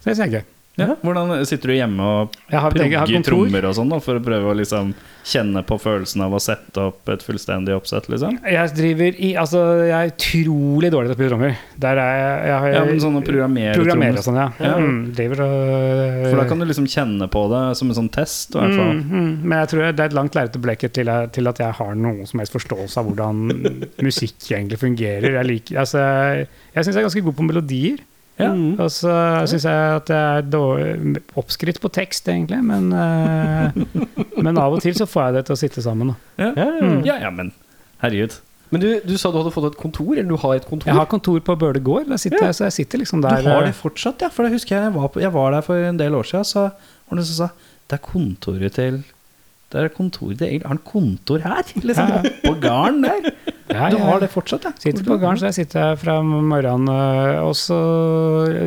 [0.00, 0.44] Så det er gøy.
[0.74, 0.96] Ja.
[1.04, 4.88] Hvordan Sitter du hjemme og progger trommer og sånn da, for å prøve å liksom
[5.24, 8.08] kjenne på følelsen av å sette opp et fullstendig oppsett?
[8.10, 8.40] liksom?
[8.42, 11.56] Jeg driver i Altså, jeg er utrolig dårlig til å spille trommer.
[11.84, 14.18] Der er jeg, jeg Ja, men sånn å programmere programmerer trommer.
[14.18, 14.48] og sånn, ja.
[14.64, 14.72] Ja.
[14.82, 18.54] Mm, driver og For da kan du liksom kjenne på det som en sånn test.
[18.54, 18.90] I hvert fall.
[18.98, 21.62] mm, mm, Men jeg tror det er et langt lerret å bleke til, til at
[21.62, 23.44] jeg har noen som helst forståelse av hvordan
[24.08, 25.38] musikk egentlig fungerer.
[25.38, 26.02] Jeg, liker, altså,
[26.74, 28.02] jeg syns jeg er ganske god på melodier.
[28.40, 28.50] Ja.
[28.50, 29.12] Og så
[29.50, 32.58] syns jeg at jeg er dårlig, oppskrytt på tekst, egentlig.
[32.66, 33.76] Men, eh,
[34.42, 36.14] men av og til så får jeg det til å sitte sammen.
[36.14, 36.48] Da.
[36.48, 36.50] Ja.
[36.50, 36.98] Mm.
[37.06, 37.14] ja.
[37.14, 37.52] ja, ja, men
[38.02, 38.40] herregud.
[38.74, 40.90] Men du, du sa du hadde fått et kontor, eller du har et kontor?
[40.90, 43.44] Jeg har kontor på Bøle gård, der sitter jeg, så jeg sitter liksom der.
[43.44, 44.32] Du har eh, det fortsatt, ja?
[44.34, 46.48] For det husker jeg jeg var, på, jeg var der for en del år siden.
[46.48, 47.52] Så var det noen som sa
[47.84, 49.04] Det er kontoret til
[49.74, 50.62] Det er kontoret til Egil.
[50.62, 51.64] Har han kontor her?
[51.88, 52.20] Liksom, Ja.
[52.44, 53.26] På gården der?
[53.74, 54.70] ja, Du har det fortsatt, ja?
[54.78, 57.78] Sitter på gården, så jeg sitter her fra morgenen, øh, og så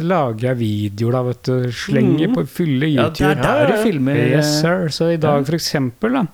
[0.03, 1.71] lager jeg videoer, da, vet du.
[1.71, 3.47] Slenger på fulle Ja, det er YouTube.
[3.47, 4.19] der du filmer.
[4.35, 4.89] Yes, sir.
[4.91, 6.25] Så i dag, for eksempel, da.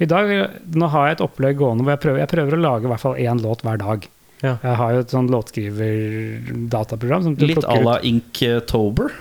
[0.00, 0.30] I dag,
[0.76, 3.02] nå har jeg et opplegg gående hvor jeg prøver, jeg prøver å lage i hvert
[3.02, 4.06] fall én låt hver dag.
[4.40, 4.54] Ja.
[4.64, 7.34] Jeg har jo et sånn låtskriver-dataprogram.
[7.36, 7.98] Litt à la.
[8.00, 9.12] Inktober.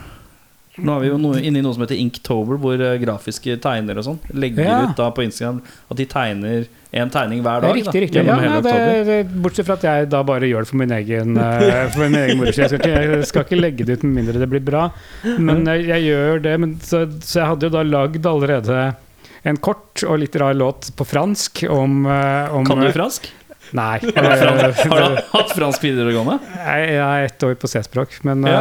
[0.85, 3.99] Nå er vi jo noe, inne i noe som heter Inktober, hvor eh, grafiske tegner
[4.01, 4.77] og sånn legger Ja.
[4.87, 5.61] ut da på Instagram
[5.91, 7.75] at de tegner en tegning hver dag.
[7.75, 8.23] riktig, da, riktig.
[8.25, 11.37] Ja, nei, det, det, bortsett fra at jeg da bare gjør det for min egen,
[11.37, 12.79] eh, for min egen moro skyld.
[12.81, 14.87] Jeg, jeg skal ikke legge det ut med mindre det blir bra.
[15.37, 16.55] Men jeg, jeg gjør det.
[16.63, 18.79] Men, så, så jeg hadde jo da lagd allerede
[19.47, 23.29] en kort og litt rar låt på fransk om, eh, om Kan du fransk?
[23.77, 23.99] Nei.
[24.15, 26.38] Har du, frans, har du hatt fransk videregående?
[26.55, 28.58] Jeg, jeg er ett år på C-språk, men ja.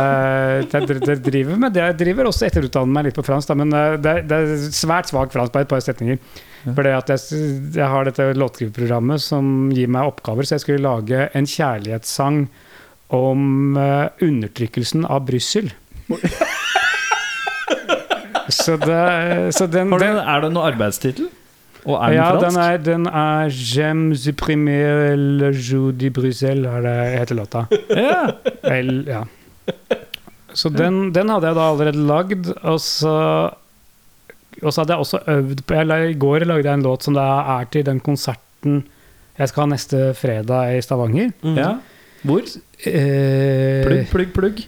[0.60, 1.84] jeg, dr- dr- driver med det.
[1.86, 5.10] Jeg driver også etterutdanner meg litt på fransk, da, men eh, det, det er svært
[5.10, 6.20] svak fransk på et par setninger.
[6.66, 6.74] Ja.
[6.74, 7.18] For jeg,
[7.78, 12.44] jeg har dette låtskriverprogrammet som gir meg oppgaver, så jeg skulle lage en kjærlighetssang
[13.16, 15.72] om eh, undertrykkelsen av Brussel.
[18.48, 19.02] så, det,
[19.56, 21.28] så den, Har den er det noe arbeidstittel?
[21.86, 22.46] Og er den ja, fransk?
[22.46, 27.66] den er, den er J'aime supprimer le jour de Bruxelles, er det heter låta.
[28.08, 28.32] Ja.
[28.64, 29.22] El, ja.
[30.54, 33.14] Så den, den hadde jeg da allerede lagd, og så
[34.58, 37.14] og så hadde jeg også øvd på jeg, I går lagde jeg en låt som
[37.14, 38.80] det er til den konserten
[39.38, 41.30] jeg skal ha neste fredag i Stavanger.
[41.54, 41.76] ja.
[42.26, 42.42] Hvor?
[42.82, 44.62] Eh, Plugg, plugg, plugg.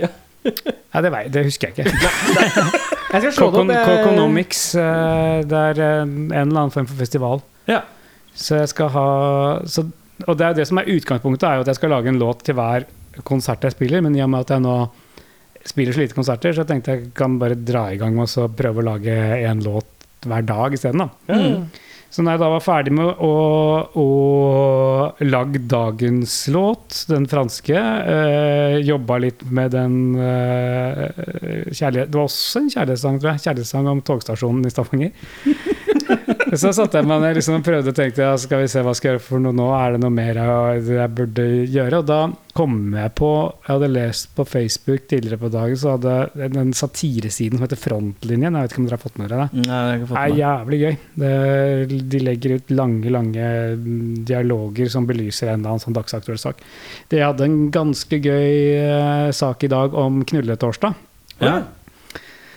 [0.00, 0.08] Ja,
[0.42, 1.92] det, vei- det husker jeg ikke.
[3.12, 3.88] Jeg skal slå det opp.
[3.88, 4.62] Coconomics.
[4.74, 7.42] eh, Det er en, en eller annen form for festival.
[7.68, 7.82] Ja.
[8.34, 9.06] Så jeg skal ha
[9.68, 9.84] så,
[10.26, 12.42] Og det er det som er utgangspunktet, er jo at jeg skal lage en låt
[12.46, 12.86] til hver
[13.28, 14.00] konsert jeg spiller.
[14.02, 14.76] Men i og med at jeg nå
[15.68, 18.48] spiller så lite konserter, så tenkte jeg kan bare dra i gang med å så
[18.50, 19.14] prøve å lage
[19.46, 19.86] en låt
[20.26, 21.04] hver dag isteden.
[21.04, 21.08] da.
[21.28, 21.38] Ja.
[22.12, 23.34] Så når jeg da var ferdig med å,
[23.96, 24.06] å
[25.24, 31.06] lage dagens låt, den franske, øh, jobba litt med den øh,
[31.72, 32.12] kjærlighet...
[32.12, 33.44] Det var også en kjærlighetssang, tror jeg.
[33.46, 35.32] Kjærlighetssang om togstasjonen i Stavanger.
[36.52, 38.92] Så satte jeg meg ned liksom, og prøvde å tenke ja, skal vi se hva
[38.92, 39.70] skal jeg gjøre for noe nå.
[39.72, 42.00] Er det noe mer jeg, jeg burde gjøre?
[42.02, 42.18] Og da
[42.52, 47.56] kom jeg på Jeg hadde lest på Facebook tidligere på dagen, så hadde den satiresiden
[47.56, 48.52] som heter Frontlinjen.
[48.52, 49.64] Jeg vet ikke om dere har fått med dere det?
[49.64, 50.96] Nei, jeg har fått er jævlig gøy.
[51.24, 51.34] Det,
[52.12, 56.60] de legger ut lange, lange mm, dialoger som belyser en eller annen sånn dagsaktuell sak.
[57.08, 61.00] De hadde en ganske gøy eh, sak i dag om knulletorsdag.
[61.40, 61.62] Ja.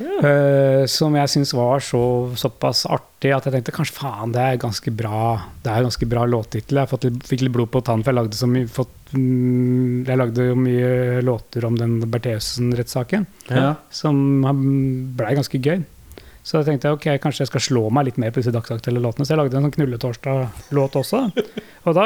[0.01, 2.01] Eh, som jeg syns var så,
[2.37, 5.21] såpass artig at jeg tenkte kanskje faen, det er ganske bra
[5.63, 6.81] Det er ganske bra låttittel.
[6.81, 10.19] Jeg fått fikk litt blod på tann, for jeg lagde, så mye, fått, mm, jeg
[10.21, 13.75] lagde jo mye låter om den Bertheussen-rettssaken Ja.
[13.89, 14.15] som
[15.17, 15.83] blei ganske gøy.
[16.45, 19.01] Så jeg tenkte jeg, ok, kanskje jeg skal slå meg litt mer på disse dagsaktuelle
[19.01, 19.25] låtene.
[19.25, 21.23] Så jeg lagde en sånn Knulletorsdag-låt også.
[21.89, 22.03] Og da,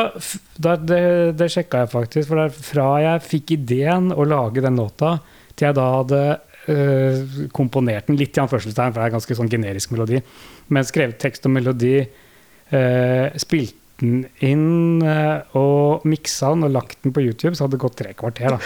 [0.56, 1.02] da det,
[1.36, 5.18] det sjekka jeg faktisk, for fra jeg fikk ideen å lage den låta,
[5.60, 6.22] til jeg da hadde
[6.70, 10.22] eh, komponert den litt i anførselstegn, for det er en ganske sånn generisk melodi,
[10.70, 11.98] men skrevet tekst og melodi,
[12.74, 17.76] uh, spilt den inn uh, og miksa den og lagt den på YouTube, så hadde
[17.76, 18.60] det gått tre kvarter, da.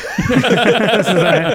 [1.07, 1.47] så det er,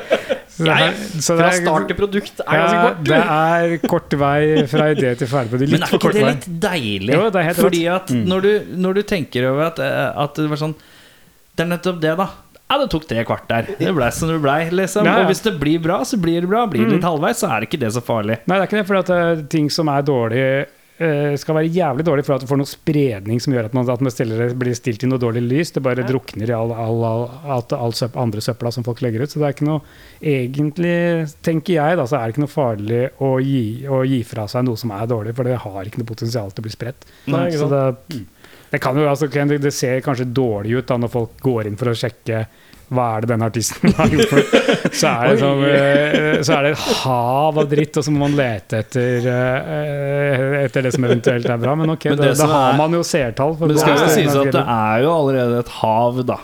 [0.58, 3.02] så det er, så det Fra start til produkt er ganske kort.
[3.06, 5.68] det er kort vei fra idé til ferdig.
[5.70, 6.32] Men er ikke det vei.
[6.32, 7.14] litt deilig?
[7.14, 10.40] Jo, det er helt Fordi at når, du, når du tenker over at, eh, at
[10.40, 10.74] det var sånn
[11.54, 12.26] Det er nettopp det, da.
[12.68, 13.70] Ja, det tok tre kvarter.
[13.78, 14.60] Det blei som det blei.
[14.68, 15.06] Liksom.
[15.08, 15.24] Ja, ja.
[15.24, 16.66] Og hvis det blir bra, så blir det bra.
[16.68, 18.42] Blir det litt halvveis, så er det ikke det så farlig.
[18.44, 20.44] Nei, det er ikke det, for at eh, ting som er dårlig
[20.98, 23.88] eh, skal være jævlig dårlig for at du får noe spredning som gjør at man,
[23.88, 25.72] at man stiller, blir stilt i noe dårlig lys.
[25.72, 29.32] Det bare drukner i all, all, all, all søp, andre søpla som folk legger ut.
[29.32, 29.80] Så det er ikke noe
[30.18, 30.96] Egentlig,
[31.46, 34.66] tenker jeg, da, så er det ikke noe farlig å gi, å gi fra seg
[34.66, 37.06] noe som er dårlig, for det har ikke noe potensial til å bli spredt.
[37.30, 38.24] Nei, ikke så det,
[38.70, 41.78] det kan jo, altså, det, det ser kanskje dårlig ut da når folk går inn
[41.80, 42.46] for å sjekke
[42.88, 44.44] hva er det denne artisten har gjort for
[44.96, 48.22] så er, det sånn, eh, så er det et hav av dritt, og så må
[48.24, 51.74] man lete etter, eh, etter det som eventuelt er bra.
[51.76, 53.58] Men ok, Men det da da har man jo seertall.
[53.60, 56.38] Men det skal jo sies at det er jo allerede et hav, da.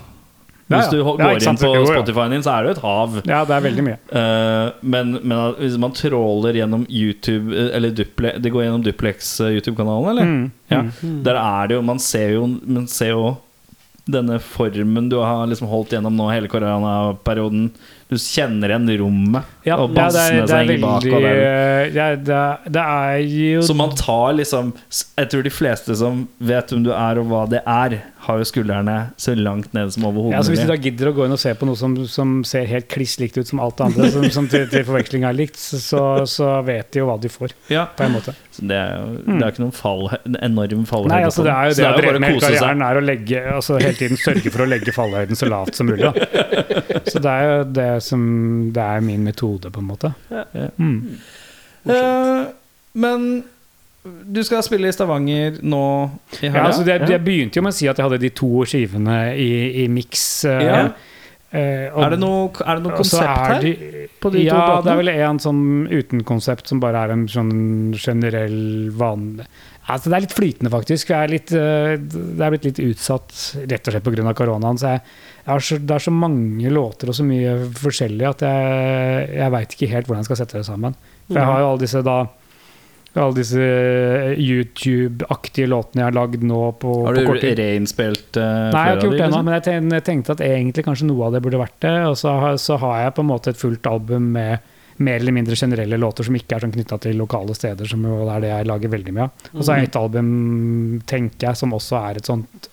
[0.67, 1.05] Ja, Hvis du ja.
[1.05, 1.71] går inn på.
[1.91, 3.17] Spotify-en din, så er det jo et hav.
[3.29, 3.97] Ja, det er veldig mye.
[4.17, 9.35] uh, men, men hvis man tråler gjennom YouTube eh, Eller duple, det går gjennom Duplex
[9.45, 10.25] eh, eller?
[10.25, 10.45] Mm.
[10.73, 10.85] Ja.
[11.27, 13.35] Der er det jo Man ser jo, man ser jo
[14.05, 17.71] denne formen du har liksom holdt gjennom nå hele koronaperioden.
[18.11, 21.07] Du kjenner igjen rommet Ja, og bassene ja, henger bak.
[21.09, 22.43] Og det ja, det,
[22.75, 26.93] det er jo så man tar liksom Jeg tror de fleste som vet hvem du
[26.93, 30.55] er og hva det er, har jo skuldrene så langt nede som overhodet ja, så
[30.55, 32.89] Hvis du da gidder å gå inn og se på noe som, som ser helt
[32.93, 36.03] kliss likt ut som alt det andre, som, som til, til forveksling er likt, så,
[36.31, 38.35] så vet de jo hva de får, Ja, på en måte.
[38.55, 41.15] så det er jo det er ikke noen fall, en enorm fallhøyde.
[41.15, 42.59] Nei, altså det er jo Så det jeg bare med å hele kose seg.
[42.61, 45.91] karrieren, er å legge, altså hele tiden sørge for å legge fallhøyden så lavt som
[45.91, 46.05] mulig.
[46.05, 46.13] Da.
[47.13, 48.23] Så det er jo det som
[48.75, 50.13] Det er min metode, på en måte.
[50.81, 51.19] Mm.
[51.85, 52.47] Uh,
[52.95, 53.27] men
[54.05, 55.81] du skal spille i Stavanger nå
[56.43, 56.59] i helga?
[56.59, 59.19] Ja, altså det, jeg begynte jo med å si at jeg hadde de to skivene
[59.41, 59.51] i,
[59.85, 60.45] i miks.
[60.51, 60.85] eh, Ja.
[61.55, 63.61] Uh, er det noe, er det noe konsept er her?
[63.63, 64.83] de- på de to ja, platene?
[64.83, 67.53] det er vel en sånn uten konsept som bare er en sånn
[67.95, 69.47] generell vanlig
[69.85, 71.11] Altså Det er litt flytende, faktisk.
[71.13, 73.35] Er litt, eh, det er blitt litt utsatt
[73.69, 74.33] rett og slett pga.
[74.35, 74.79] koronaen.
[74.81, 75.03] Så jeg,
[75.61, 79.91] så, det er så mange låter og så mye forskjellig at jeg, jeg veit ikke
[79.93, 80.97] helt hvordan jeg skal sette det sammen.
[81.29, 82.17] For jeg har jo alle disse da
[83.23, 83.65] alle disse
[84.41, 87.59] YouTube-aktige låtene jeg har lagd nå på, Har på du kort tid.
[87.61, 90.87] reinspilt uh, Nei, jeg har ikke gjort det ennå, men jeg jeg tenkte at egentlig
[90.87, 91.97] kanskje noe av det burde vært det.
[92.11, 95.35] Og så har, så har jeg på en måte et fullt album med mer eller
[95.35, 98.53] mindre generelle låter som ikke er sånn knytta til lokale steder, som jo er det
[98.53, 99.49] jeg lager veldig mye av.
[99.55, 100.29] Og så har jeg et album,
[101.11, 102.71] tenker jeg, som også er et sånt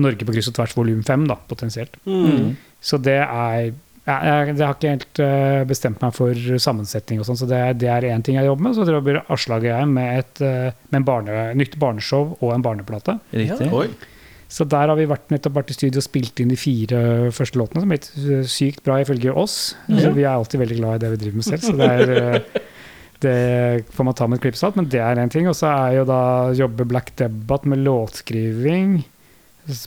[0.00, 1.98] Norge på kryss og tvers volum fem, da, potensielt.
[2.08, 2.54] Mm.
[2.80, 3.72] Så det er
[4.08, 7.60] jeg, jeg, jeg har ikke helt uh, bestemt meg for sammensetning og sånn, så det,
[7.82, 8.78] det er én ting jeg jobber med.
[8.78, 12.64] Så jobber Aslag og jeg med et uh, med en barne, nytt barneshow og en
[12.64, 13.18] barneplate.
[13.36, 13.68] Riktig.
[14.50, 17.60] Så der har vi vært, nettopp vært i studio og spilt inn de fire første
[17.60, 19.76] låtene, som er blitt øh, sykt bra ifølge oss.
[19.86, 22.40] Så vi er alltid veldig glad i det vi driver med selv, så det er
[23.20, 25.48] det får man ta med et klippsalt, men det er én ting.
[25.50, 26.22] Og så er jo da
[26.56, 29.02] jobber Black Debate med låtskriving,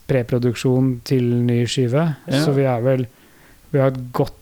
[0.08, 2.06] preproduksjon til ny skive.
[2.30, 2.44] Ja.
[2.46, 3.08] Så vi er vel
[3.74, 4.40] Vi har et godt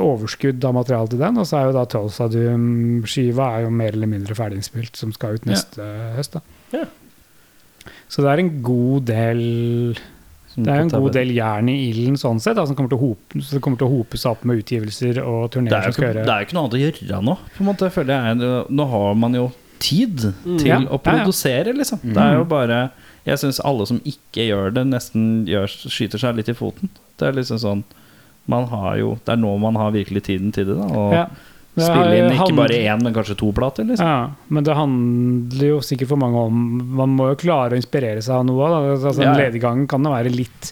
[0.00, 4.08] overskudd av materiale til den, og så er jo da Tulsadium-skiva er jo mer eller
[4.10, 5.84] mindre ferdiginnspilt, som skal ut neste
[6.16, 6.38] høst.
[6.38, 6.40] da.
[6.72, 6.84] Ja.
[8.08, 9.40] Så det er en god del
[10.54, 13.00] det er jo en god del jern i ilden sånn sett, da, som kommer til
[13.00, 15.96] å, hope, som kommer til å hope seg opp med utgivelser og turneer er, som
[15.96, 18.28] skal gjøre det er jo ikke noe annet å gjøre nå, på en måte, føler
[18.28, 18.52] jeg.
[18.78, 19.48] Nå har man jo
[19.82, 20.60] tid til Mm.
[20.62, 21.00] Ja, å ja, ja.
[21.08, 21.98] produsere, liksom.
[22.04, 22.78] Det er jo bare
[23.26, 26.90] Jeg syns alle som ikke gjør det, nesten gjør, skyter seg litt i foten.
[27.18, 27.82] Det er liksom sånn
[28.50, 30.86] Man har jo Det er nå man har virkelig tiden til det, da.
[30.92, 31.26] Og Ja.
[31.74, 34.06] Spille inn ikke bare én, men kanskje to plater, liksom.
[34.06, 36.60] Ja, men det handler jo sikkert for mange om
[37.00, 38.68] Man må jo klare å inspirere seg av noe.
[38.70, 38.78] Da.
[38.94, 39.48] Altså, Ja, ja.
[39.48, 40.70] Lediggangen kan jo være litt,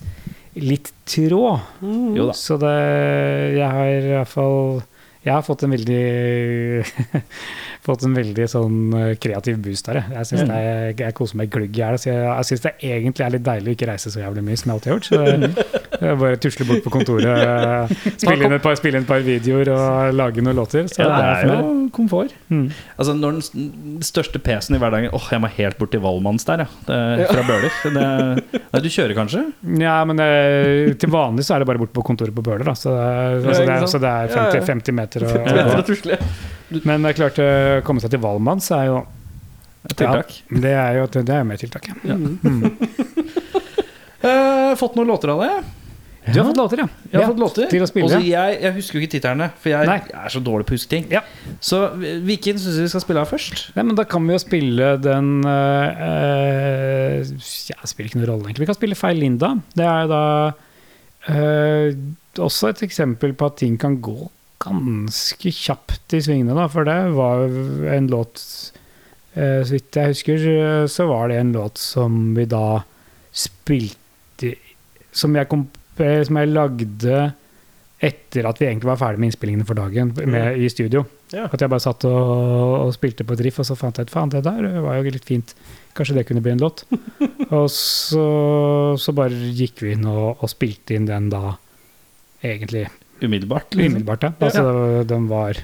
[0.63, 1.59] litt trå.
[1.83, 2.37] Jo da.
[2.39, 4.83] Så det Jeg har i hvert fall
[5.25, 6.87] Jeg har fått en veldig
[7.87, 10.05] Fått en veldig sånn eh, kreativ boost der.
[10.07, 10.27] jeg.
[10.29, 10.51] synes mm.
[10.53, 11.99] det er- jeg koser meg glugg i hjel.
[11.99, 14.71] Jeg, jeg syns det egentlig er litt deilig å ikke reise så jævlig mye som
[14.71, 15.09] jeg alltid har gjort.
[15.11, 15.82] Så jeg
[16.21, 19.71] bare tusle bort på kontoret, eh, spille inn et par, spille inn et par videoer
[19.75, 20.89] og lage noen låter.
[20.91, 22.35] Så Ja, det det er er jo komfort.
[22.53, 22.65] Mm.
[22.97, 26.65] Altså Når den største PC-en i hverdagen Åh, jeg må helt bort til Valmanns der,
[26.65, 26.69] ja.
[26.89, 27.79] Det, fra Bøler.
[27.85, 29.45] Det, nei, du kjører kanskje?
[29.83, 30.29] Ja, men det,
[31.03, 32.75] til vanlig så er det bare bort på kontoret på Bøler, da.
[32.79, 34.71] Så, det er- altså, det er, så det er sant?
[34.73, 35.27] 50, meter.
[35.27, 35.65] Og, 50 meter.
[35.67, 36.21] Og, å og, tusle.
[36.89, 39.03] Men det er klart, å komme seg til Valmanns er jo
[39.83, 40.29] Tiltak.
[40.47, 42.15] Ja, det er jo det er mer tiltak, ja.
[44.23, 45.55] Eh, fått noen låter av det?
[46.23, 46.87] Du har fått låter, ja.
[47.11, 47.67] Jeg har fått låter.
[47.73, 48.07] til å spille.
[48.07, 50.79] Og jeg, jeg husker jo ikke titterne, for jeg jeg, er så dårlig på å
[50.79, 51.09] huske ting.
[51.11, 51.25] Ja.
[51.59, 53.65] Så hvilken syns du vi skal spille av først?
[53.75, 57.33] Nei, men Da kan vi jo spille den øh, øh,
[57.73, 58.63] Ja, spiller ikke noen rolle, egentlig.
[58.63, 59.51] Vi kan spille Feil Linda.
[59.75, 60.23] Det er da
[61.35, 61.99] øh,
[62.47, 64.31] også et eksempel på at ting kan gå
[64.63, 66.69] ganske kjapt i svingene, da.
[66.71, 67.45] For det var
[67.97, 68.39] en låt
[69.35, 72.83] øh, Så vidt jeg husker, så var det en låt som vi da
[73.33, 74.55] spilte
[75.13, 77.23] Som jeg, kom, eh, som jeg lagde
[78.03, 81.05] etter at vi egentlig var ferdig med innspillingene for dagen med, i studio.
[81.31, 81.47] Ja.
[81.47, 84.15] At jeg bare satt og, og spilte på et riff, og så fant jeg ut
[84.15, 85.55] faen, det der var jo litt fint.
[85.95, 86.83] Kanskje det kunne bli en låt.
[87.57, 88.25] og så,
[88.99, 91.55] så bare gikk vi inn og, og spilte inn den da,
[92.43, 92.89] egentlig
[93.23, 93.71] Umiddelbart.
[93.71, 93.93] liksom.
[93.95, 94.27] umiddelbart.
[94.27, 94.33] Ja.
[94.49, 95.63] Altså, den var,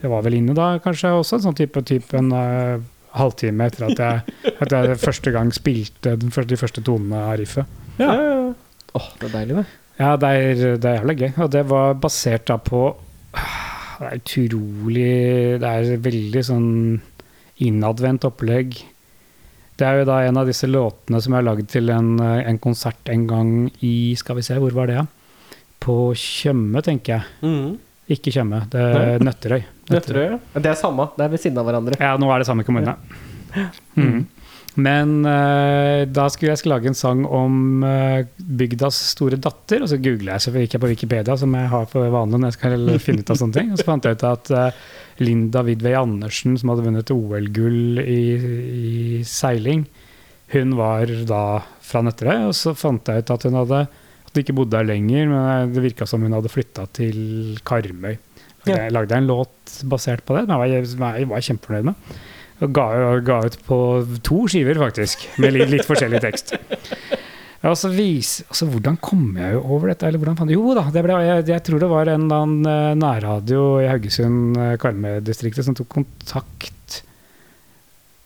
[0.00, 2.78] det var vel inne da, kanskje også, en sånn type, type en uh,
[3.18, 7.40] halvtime etter at jeg, at jeg første gang spilte den første, de første tonene av
[7.42, 7.80] riffet.
[7.98, 8.52] Ja, ja, Ja.
[8.94, 9.66] Åh, det er deilig, det.
[9.98, 11.30] Ja, det er, det er jævlig gøy.
[11.44, 12.86] Og det var basert da på
[13.34, 15.12] Det er utrolig
[15.62, 16.72] Det er veldig sånn
[17.62, 18.80] innadvendt opplegg.
[19.78, 22.58] Det er jo da en av disse låtene som jeg har lagd til en, en
[22.62, 23.52] konsert en gang
[23.86, 24.98] i Skal vi se, hvor var det?
[24.98, 25.06] Ja?
[25.84, 27.24] På Tjøme, tenker jeg.
[27.46, 27.74] Mm.
[28.14, 29.62] Ikke Tjøme, det er Nøtterøy.
[29.90, 30.38] Nøtterøy, ja.
[30.58, 31.08] Det er samme.
[31.16, 31.98] Det er ved siden av hverandre.
[32.00, 32.94] Ja, nå er det samme kommune.
[33.54, 33.68] Ja.
[33.94, 34.24] Mm.
[34.74, 40.00] Men uh, da skulle jeg lage en sang om uh, bygdas store datter, og så
[40.02, 42.88] googla jeg, så gikk jeg på Wikipedia, som jeg har for vanlig når jeg skal
[43.04, 43.70] finne ut av sånne ting.
[43.70, 44.80] Og så fant jeg ut at uh,
[45.22, 49.86] Linda Vidvei Andersen, som hadde vunnet OL-gull i, i seiling,
[50.54, 51.44] hun var da
[51.82, 54.86] fra Nøtterøy, og så fant jeg ut at hun hadde at hun ikke bodde der
[54.88, 57.18] lenger, men det virka som hun hadde flytta til
[57.66, 58.16] Karmøy.
[58.66, 62.14] Jeg lagde en låt basert på det, men jeg var, som jeg var kjempefornøyd med.
[62.62, 62.86] Og ga,
[63.26, 63.78] ga ut på
[64.26, 66.54] to skiver, faktisk, med litt, litt forskjellig tekst.
[67.64, 70.06] Ja, og så vis, altså, hvordan kom jeg over dette?
[70.06, 73.88] Eller hvordan Jo da, ble, jeg, jeg tror det var en eller eh, nærradio i
[73.88, 74.76] Haugesund, eh,
[75.64, 76.72] som tok kontakt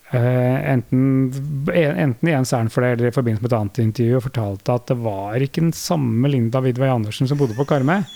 [0.08, 1.28] Uh, enten,
[1.68, 4.76] enten i en særen for det eller i forbindelse med et annet intervju og fortalte
[4.78, 8.06] at det var ikke den samme Linda Vidvei Andersen som bodde på Karmøy.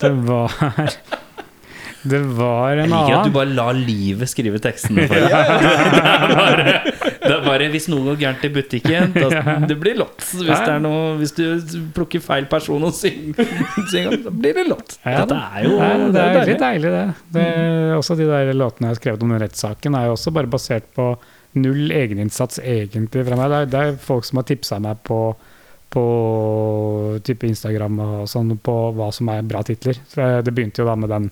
[0.00, 0.54] Det var
[2.02, 2.92] Det var en annen.
[2.92, 5.30] Jeg liker at du bare lar livet skrive tekstene for deg.
[5.32, 6.66] det, er bare,
[7.24, 10.22] det er bare hvis noe går gærent i butikken, da, det blir låt.
[10.22, 11.42] Hvis, er noe, hvis du
[11.96, 13.42] plukker feil person og synger,
[13.90, 14.94] synger da blir det låt.
[15.02, 16.56] Ja, Dette er jo det er deilig.
[16.62, 17.04] deilig, det.
[17.34, 17.48] det
[17.98, 20.86] også de der låtene jeg har skrevet om den rettssaken, er jo også bare basert
[20.96, 21.10] på
[21.58, 23.50] null egeninnsats egentlig fra meg.
[23.50, 25.20] Det er, det er folk som har tipsa meg på,
[25.90, 26.06] på
[27.26, 29.98] type Instagram og sånn på hva som er bra titler.
[30.08, 31.30] Så det- det begynte jo da med den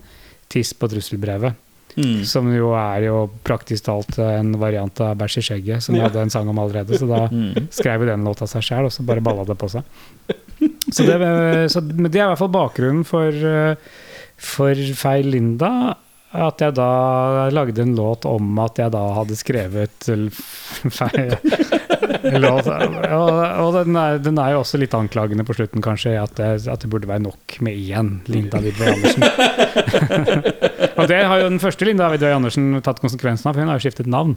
[0.48, 1.54] Tiss på trusselbrevet,
[1.96, 2.24] Mm.
[2.28, 6.20] som jo er jo praktisk talt en variant av Bæsj i skjegget, som jeg hadde
[6.26, 6.92] en sang om allerede.
[6.98, 7.68] Så da Mm.
[7.72, 9.82] skrev jo den låta seg sjæl, og så bare balla det på seg.
[10.92, 11.16] Så det,
[11.72, 13.74] så, men det er i hvert fall bakgrunnen for, eh,
[14.36, 15.96] for Feil Linda.
[16.36, 20.08] At jeg da lagde en låt om at jeg da hadde skrevet
[20.92, 21.32] feil
[22.44, 22.68] låt.
[22.68, 23.30] Og,
[23.64, 26.84] og den, er, den er jo også litt anklagende på slutten, kanskje, at det, at
[26.84, 29.22] det burde være nok med én Linda Vidvei Andersen.
[30.98, 33.80] og det har jo den første Linda Vidvei Andersen tatt konsekvensen av, for hun har
[33.80, 34.36] jo skiftet navn.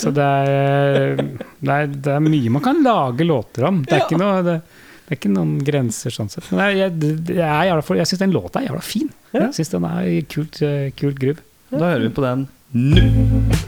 [0.00, 1.16] Så det er,
[1.60, 3.82] det, er, det er mye man kan lage låter om.
[3.84, 4.56] Det er ikke, noe, det,
[5.04, 6.46] det er ikke noen grenser sånn sett.
[6.48, 9.10] Men jeg, jeg, jeg, jeg syns den låta er jævla fin.
[9.36, 11.44] Jeg syns den er kult, eh, kult groove.
[11.74, 13.63] Da hører vi på den nå.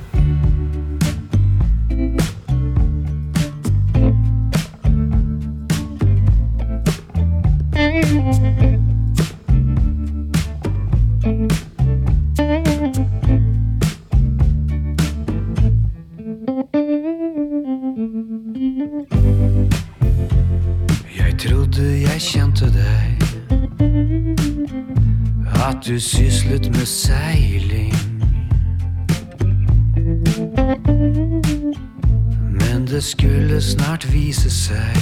[26.87, 27.95] Seiling.
[32.51, 34.96] Men det skulle snart vise seg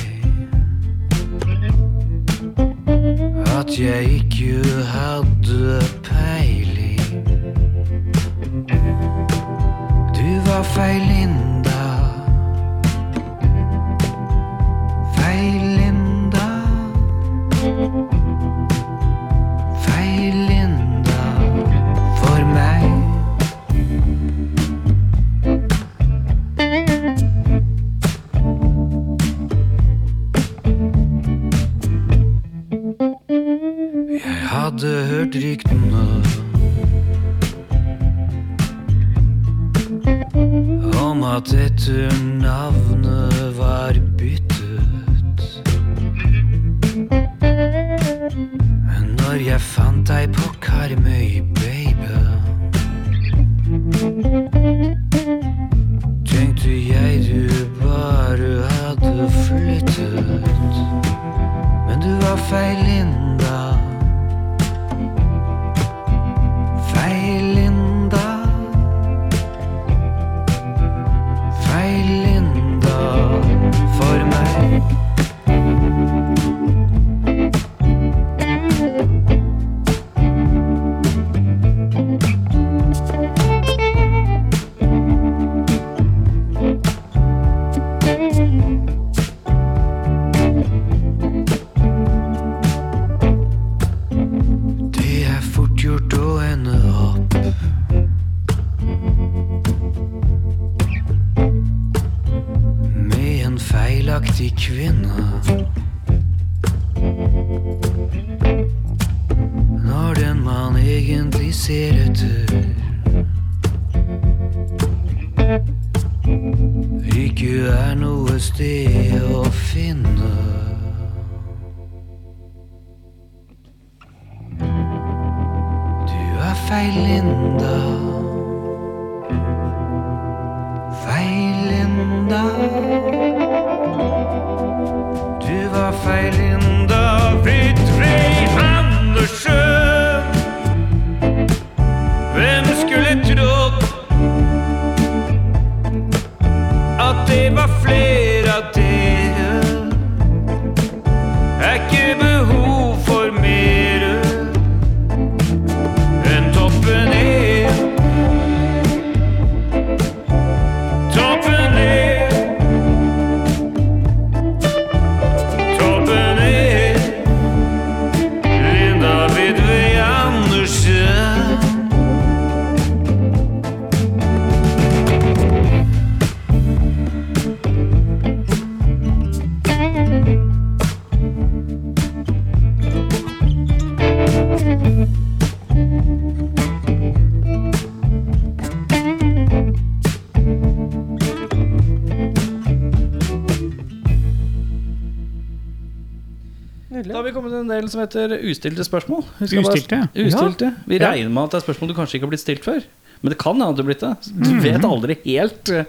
[197.02, 199.24] Da har vi kommet til en del som heter ustilte spørsmål.
[199.40, 200.26] Vi Ustilte, Bare, ja.
[200.30, 200.68] ustilte.
[200.86, 202.84] Vi regner med at det er spørsmål du kanskje ikke har blitt stilt før.
[203.24, 204.12] Men det kan hende at du har blitt det.
[204.44, 205.70] Du vet aldri helt.
[205.74, 205.88] Eh,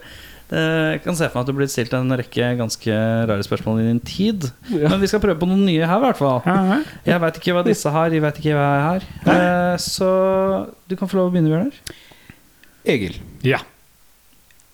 [0.95, 2.95] Jeg kan se for meg at du har blitt stilt en rekke ganske
[3.29, 4.45] rare spørsmål i din tid.
[4.71, 6.41] Men vi skal prøve på noen nye her, i hvert fall.
[6.45, 6.77] Ja, ja.
[7.09, 9.07] Jeg veit ikke hva disse har, jeg veit ikke hva jeg har.
[9.35, 10.09] Eh, Så
[10.87, 11.79] du kan få lov å begynne, Bjørnar.
[12.85, 13.57] Egil, ja.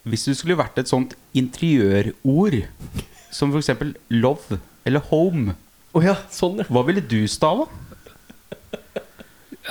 [0.03, 2.65] hvis du skulle vært et sånt interiørord,
[3.31, 3.69] som f.eks.
[4.11, 5.55] love eller home,
[5.91, 6.65] Å ja, sånn, ja.
[6.71, 7.65] hva ville du stava?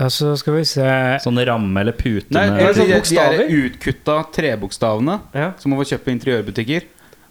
[0.01, 0.85] Altså, skal vi se
[1.25, 3.41] Sånn ramme eller pute Nei, med de, de, de bokstaver?
[3.43, 5.49] er utkutta trebokstavene Ja.
[5.61, 6.87] som man får kjøpt på interiørbutikker.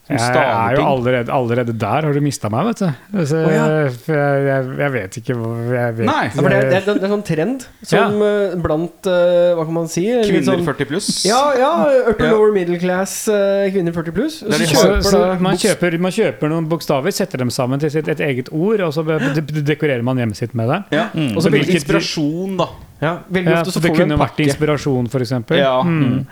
[0.10, 2.06] Jeg er jo allerede, allerede der.
[2.08, 3.18] Har du mista meg, vet du?
[3.20, 3.66] Altså, oh, ja.
[3.86, 7.26] jeg, jeg, jeg vet ikke jeg vet, Nei, det, er, det, er, det er sånn
[7.28, 8.38] trend som ja.
[8.64, 10.08] blant eh, Hva kan man si?
[10.26, 11.10] Kvinner sånn, 40 pluss.
[11.30, 11.72] Ja, ja,
[12.10, 12.32] upper Ja.
[12.34, 14.40] lower middle class eh, kvinner 40 pluss.
[14.42, 18.24] Så så, så man, kjøper, man kjøper noen bokstaver, setter dem sammen til sitt, et
[18.26, 20.80] eget ord, og så dekorerer man hjemmet sitt med det.
[20.98, 21.06] Ja.
[21.14, 21.36] Mm.
[21.36, 22.70] Og så Hvilket- inspirasjon, da.
[23.00, 24.50] Ja, veldig Ja, ofte så så det får Det kunne vært pakke.
[24.50, 25.32] inspirasjon, f.eks.
[25.62, 25.76] Ja.
[25.86, 26.26] Mm.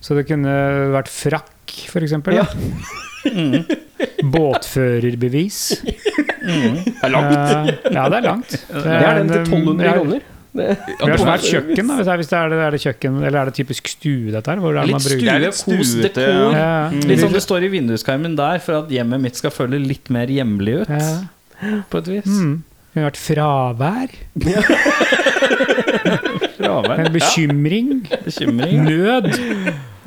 [0.00, 0.56] Så det kunne
[0.96, 1.52] vært frakk,
[1.92, 2.16] f.eks.
[2.32, 2.48] Ja.
[4.34, 5.60] Båtførerbevis.
[5.84, 7.32] Det er langt.
[7.36, 8.50] Uh, ja, det er langt.
[8.50, 10.28] Det Det er den til 1200 kroner.
[10.50, 10.64] Det,
[10.98, 11.96] Vi har svært kjøkken, da.
[12.00, 14.32] Hvis det er, hvis det er, det, er det kjøkken, eller er det typisk stue,
[14.34, 14.62] dette her?
[14.62, 16.56] Hvor er det Litt man er litt stue, kos, dekor.
[16.56, 16.72] ja.
[16.90, 20.32] Litt sånn det står i vinduskarmen der, for at hjemmet mitt skal føle litt mer
[20.32, 20.90] hjemlig ut.
[20.90, 21.76] Ja.
[21.92, 22.26] På et vis.
[22.26, 22.56] Mm.
[22.90, 24.08] Det kunne vært fravær.
[26.58, 27.04] Fravær.
[27.04, 27.92] En bekymring.
[28.24, 28.82] Bekymring.
[28.88, 29.30] Nød.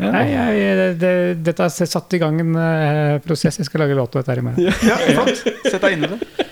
[0.02, 1.12] Nei, jeg, det,
[1.46, 3.60] dette har satt i gang en uh, prosess.
[3.62, 4.72] Jeg skal lage låt av dette her i morgen.
[4.90, 5.44] Ja, flott.
[5.68, 6.48] Sett deg inn i det.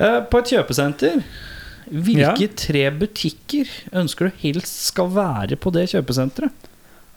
[0.00, 1.20] Uh, På et kjøpesenter,
[1.86, 6.70] hvilke tre butikker ønsker du helst skal være på det kjøpesenteret?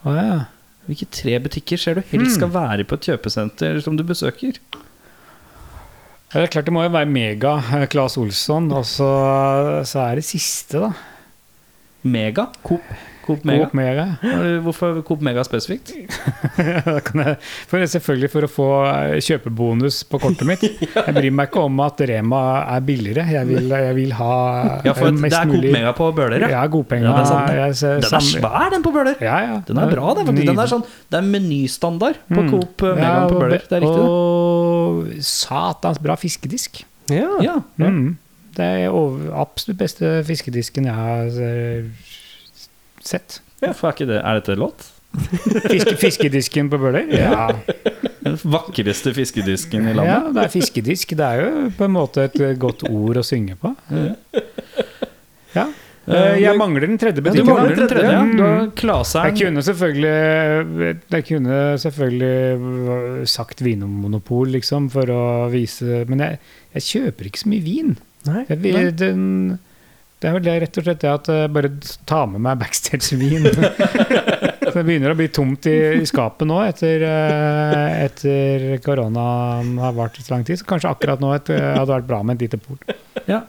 [0.03, 0.43] Oh, ja.
[0.89, 4.59] Hvilke tre butikker ser du helst skal være på et kjøpesenter som du besøker?
[6.29, 9.09] Det er klart det må jo være Mega, eh, Claes Olsson, og så,
[9.89, 10.91] så er det siste, da.
[12.05, 12.45] Mega?
[12.65, 12.85] Coop.
[13.29, 13.67] Coop Mega.
[13.69, 14.05] Coop Mega.
[14.65, 15.93] Hvorfor Coop Mega spesifikt?
[16.59, 17.35] Jeg,
[17.69, 20.65] for selvfølgelig for å få eh, kjøpebonus på kortet mitt.
[20.97, 22.41] Jeg bryr meg ikke om at Rema
[22.75, 23.25] er billigere.
[23.29, 24.33] Jeg vil, jeg vil ha
[24.87, 26.49] Ja, for mest det er Coop Mega på Bøler, ja.
[26.49, 26.65] Ja.
[26.65, 27.59] Ja, det er.
[27.59, 29.15] Jeg Den er svær, den på Bøler.
[29.23, 29.57] Ja, ja.
[29.67, 30.33] Den er bra, den.
[30.39, 32.47] Den er sånn, det er menystandard på Mm.
[32.53, 33.63] Coop eh, Mega Ja, på Bøler.
[33.67, 34.03] Det er riktig.
[34.09, 36.81] Og satans bra fiskedisk.
[37.11, 37.27] Ja.
[37.43, 37.55] Ja.
[37.77, 38.15] Mm.
[38.55, 41.27] Det er over, absolutt beste fiskedisken jeg har
[43.09, 43.39] eh, sett.
[43.63, 44.21] Hvorfor er ikke det?
[44.23, 44.87] Er dette låt?
[45.65, 47.07] Fiske, fiskedisken på Bøler?
[47.09, 47.47] Ja.
[48.21, 50.11] Den vakreste fiskedisken i landet.
[50.13, 51.15] ja, det er fiskedisk.
[51.17, 53.71] Det er jo på en måte et eh, godt ord å synge på.
[55.55, 55.65] Ja.
[56.09, 57.49] Eh, Jeg mangler den tredje Du butikken.
[57.49, 58.21] mangler den tredje, ja.
[58.23, 58.37] Mm.
[58.37, 66.19] Du har Jeg kunne selvfølgelig Jeg kunne selvfølgelig sagt Vinmonopol, liksom, for å vise Men
[66.25, 66.39] jeg,
[66.77, 67.97] jeg kjøper ikke så mye vin.
[68.29, 68.45] Nei.
[68.49, 69.59] Jeg, den,
[70.19, 71.69] det er vel det rett og slett det at jeg bare
[72.09, 73.45] tar med meg backstage-vin.
[73.49, 79.95] Så det begynner å bli tomt i, i skapet nå etter, eh, etter koronaen har
[79.95, 80.59] vart så lang tid.
[80.59, 82.77] Så kanskje akkurat nå et, hadde vært bra med et lite pol.
[83.31, 83.45] Ja.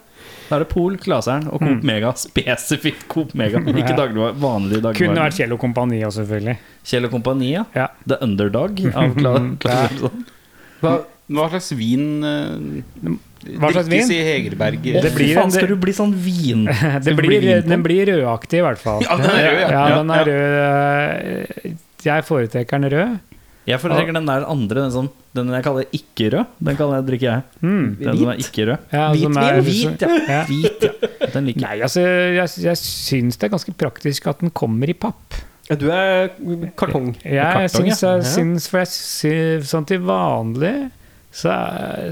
[0.50, 2.10] Da er det Pol, Klaseren og Coop Mega.
[2.18, 3.90] Spesifikt Coop Mega, ikke Mm.
[3.92, 3.98] Ja.
[4.00, 6.56] dagligvar, Kunne vært Kjell og Kompani òg, selvfølgelig.
[6.90, 7.62] Kjell og Kompani, ja.
[7.78, 7.86] Ja.
[8.02, 10.24] The Underdog av Kla Klaseren.
[10.82, 10.96] Hva,
[11.30, 13.14] hva slags vin uh,
[13.60, 14.10] Hva slags vin?
[14.10, 14.82] i Hegerberg?
[14.82, 16.66] Det blir faen, skal du bli sånn vin?
[17.06, 19.02] Det bli vin den blir rødaktig, i hvert fall.
[19.06, 19.68] Ja, den er rød, ja.
[19.70, 21.76] Ja, den er rød.
[22.04, 23.18] Jeg foretrekker den rød.
[23.68, 26.54] Jeg foretrekker den der andre, den, sånn, den jeg kaller ikke-rød.
[26.66, 27.42] Den kaller jeg drikker jeg.
[27.62, 27.84] Mm.
[28.00, 28.86] Den som er ikke-rød.
[28.96, 30.16] Ja, Hvit som er- Hvit, ja.
[30.32, 30.40] Ja.
[30.48, 31.28] Hvit, ja.
[31.36, 31.62] Den liker.
[31.66, 32.02] Nei, altså,
[32.34, 35.36] jeg, jeg syns det er ganske praktisk at den kommer i papp.
[35.70, 36.32] Ja, Du er
[36.74, 37.12] kartong.
[37.22, 37.94] Jeg Kartong, ja.
[37.94, 40.72] syns, jeg, syns For jeg syns sånn til vanlig
[41.30, 41.52] så,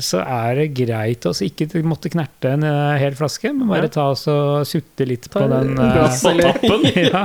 [0.04, 4.12] så er det greit å ikke måtte knerte en eh, hel flaske, men bare ta
[4.12, 6.22] oss og sutte litt på den eh, glass,
[7.12, 7.24] ja.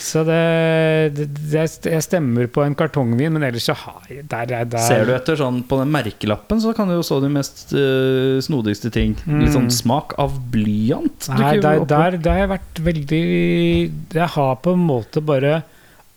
[0.00, 0.40] Så det,
[1.14, 4.82] det, det Jeg stemmer på en kartongvin, men ellers så har jeg der, der, der.
[4.82, 8.40] Ser du etter sånn på den merkelappen, så kan du jo så de mest uh,
[8.42, 9.14] snodigste ting.
[9.28, 11.28] Litt sånn smak av blyant.
[11.28, 11.42] Mm.
[11.44, 13.26] Nei, der, der, der har jeg vært veldig
[14.16, 15.60] Jeg har på en måte bare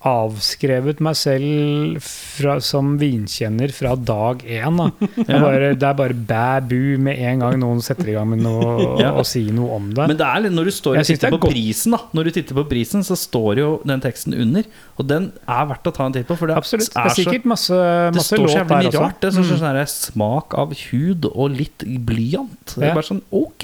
[0.04, 4.80] avskrevet meg selv fra, som vinkjenner fra dag én.
[4.80, 4.88] Da.
[5.30, 9.00] Jeg bare, det er bare bæ-bu med en gang noen setter i gang med noe
[9.00, 9.14] Ja.
[9.16, 10.08] og sier noe om det.
[10.12, 11.54] Men det er litt, når du står og titter det er på godt.
[11.56, 14.68] prisen, da Når du titter på prisen, så står jo den teksten under.
[15.00, 16.38] Og den er verdt å ta en titt på.
[16.40, 16.90] For det Absolutt.
[16.94, 19.04] Det er er så sikkert masse, det masse står så låt jævlig der mye også.
[19.08, 19.20] rart.
[19.24, 19.62] Det står Mm.
[19.64, 22.76] sånn smak av hud og litt blyant.
[22.76, 23.64] Det er bare sånn ok.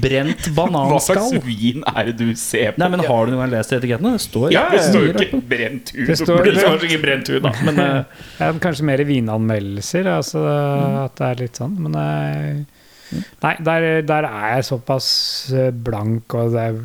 [0.00, 0.88] Brent bananskall.
[0.92, 2.78] Hva slags vin er det du ser på?
[2.82, 4.12] Nei, men Har du noen gang lest etikettene?
[4.18, 6.06] Det står ja, det står jo rart ikke brent hud.
[6.08, 7.52] Det står- det står ikke brent hud, da.
[7.68, 10.96] Men eh, Ja, kanskje mer vinanmeldelser, altså Mm.
[11.04, 11.76] at det er litt sånn.
[11.84, 12.64] Men nei,
[13.42, 15.10] nei der, der er jeg såpass
[15.52, 16.80] eh, blank, og det er,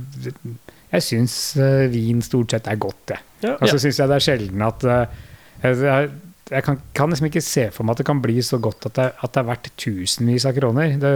[0.94, 3.24] jeg syns eh, vin stort sett er godt, jeg.
[3.44, 3.56] Ja.
[3.60, 5.24] Og så syns jeg det er sjelden at eh,
[5.64, 6.10] jeg,
[6.52, 8.98] jeg kan, kan liksom ikke se for meg at det kan bli så godt at
[9.00, 10.94] det, at det er verdt tusenvis av kroner.
[11.02, 11.14] Det,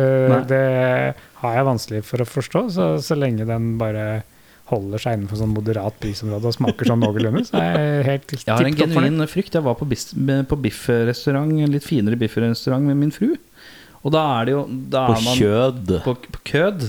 [0.50, 0.64] det
[1.44, 4.08] har jeg vanskelig for å forstå, så, så lenge den bare
[4.70, 8.54] holder seg innenfor sånn moderat prisområde og smaker sånn noenlunde, så er jeg helt jeg
[8.54, 9.56] har en genuin frykt.
[9.56, 13.34] Jeg var på, på biffrestaurant, en litt finere biffrestaurant med min fru.
[14.06, 14.60] Og da er det jo
[14.94, 15.90] da er man, kjød.
[16.06, 16.84] På, på kød.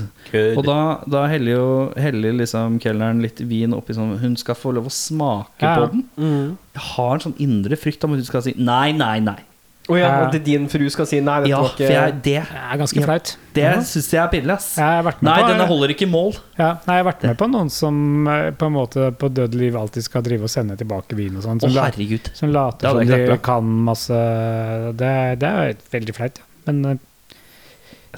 [0.58, 0.76] Og da,
[1.08, 1.68] da heller jo
[1.98, 5.72] heller liksom kelneren litt vin oppi sånn Hun skal få lov å smake Ja.
[5.80, 6.04] på den.
[6.76, 9.38] Jeg har en sånn indre frykt om at hun skal si nei, nei, nei.
[9.88, 12.22] Å ja, og at din fru skal si nei, dette Ja, var for jeg, det,
[12.22, 13.30] Det er ganske flaut.
[13.56, 14.66] det syns jeg er pinlig, ass.
[14.76, 16.36] Nei, på, denne holder ikke mål.
[16.58, 19.54] ja, nei, jeg har vært med på noen som eh, på en måte på død
[19.56, 21.60] liv alltid skal drive og sende tilbake vin og sånn.
[21.64, 21.88] Som, la-
[22.36, 24.20] som later som de klart, kan masse
[25.00, 26.44] Det, det er veldig flaut, ja.
[26.68, 27.04] Men eh,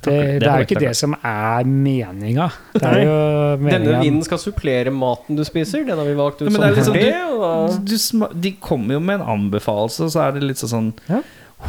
[0.01, 2.47] det, det det er jo ikke det som er meninga.
[2.79, 5.83] Denne vinen skal supplere maten du spiser.
[5.87, 7.85] Den har vi valgt ut Ja, som det er liksom- det.
[7.85, 11.21] du, Du de kommer jo med en anbefalelse, og så er det litt sånn Ja.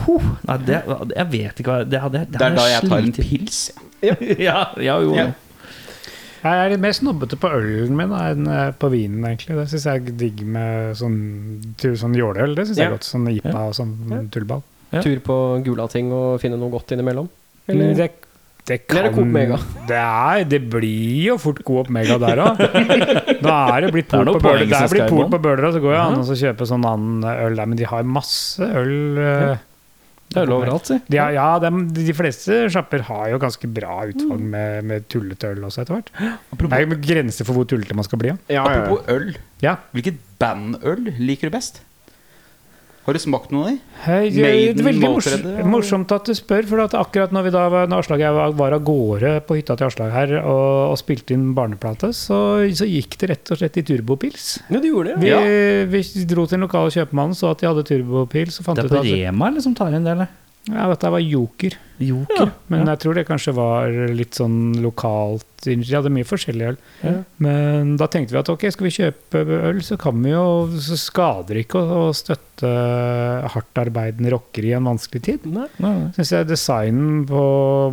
[0.05, 0.81] Huh, Nei, det,
[1.15, 3.61] jeg vet ikke hva Det, hadde det, Det er da jeg tar en pils.
[4.01, 4.15] Ja,
[4.89, 5.15] ja, jo.
[5.17, 5.31] Ja.
[6.41, 9.59] Jeg er litt mer snobbete på ølen min da, enn eh, på vinen, egentlig.
[9.59, 11.19] Det syns jeg er digg med sånn,
[11.77, 12.55] sånn jåleøl.
[12.57, 13.05] Det syns jeg er godt.
[13.05, 13.93] Sånn IPA og sånn
[14.33, 14.63] tullball.
[14.91, 15.03] Ja.
[15.05, 17.29] Tur på Gulating og finne noe godt innimellom?
[17.69, 17.93] Eller?
[17.95, 18.09] Det,
[18.67, 19.59] det Eller det kan Coop Mega?
[19.87, 22.59] Det, er, det blir jo fort Coop Mega der òg.
[23.45, 24.65] Da er det blitt Det pol på Bøler.
[24.67, 27.69] Det er og så går jeg an så kjøpe sånn annen øl der.
[27.69, 28.97] Men de har masse øl.
[29.21, 29.61] eh,
[30.31, 30.97] Det er jo overalt, si.
[31.11, 35.65] De ja, de, de fleste sjapper har jo ganske bra utvalg med, med tullete øl
[35.67, 36.11] også, etter hvert.
[36.61, 38.31] Det er jo grenser for hvor tullete man skal bli.
[38.31, 38.39] Ja.
[38.47, 38.81] Ja, ja, ja.
[38.85, 39.33] Apropos øl.
[39.63, 39.75] Ja.
[39.95, 41.83] Hvilket bandøl liker du best?
[43.01, 43.77] Har du smakt noe av de?
[44.35, 45.27] Det er veldig mors
[45.65, 48.35] morsomt at du spør, for at akkurat når, vi da, var- når Aslag og jeg
[48.35, 52.37] var, var av gårde på hytta til Aslag her og, og spilte inn barneplate, så,
[52.77, 54.51] så gikk det rett og slett i turbopils.
[54.69, 55.17] Ja, det gjorde det.
[55.23, 55.41] Vi, Ja.
[55.89, 59.09] vi dro til den lokale kjøpmannen, så at de hadde turbopils, Det er på at
[59.09, 60.29] Rema eller som tar inn det, eller?
[60.69, 61.73] Ja, dette var Joker.
[62.01, 62.51] Joker.
[62.69, 66.77] Men jeg tror det kanskje var litt sånn lokalt De hadde mye forskjellig øl.
[67.05, 67.13] Ja.
[67.45, 70.45] Men da tenkte vi at ok, skal vi kjøpe øl, så kan vi jo
[70.81, 72.71] Så skader det ikke å, støtte
[73.53, 75.45] hardtarbeidende rockere i en vanskelig tid.
[75.49, 75.67] Nei.
[76.17, 77.43] Syns jeg designen på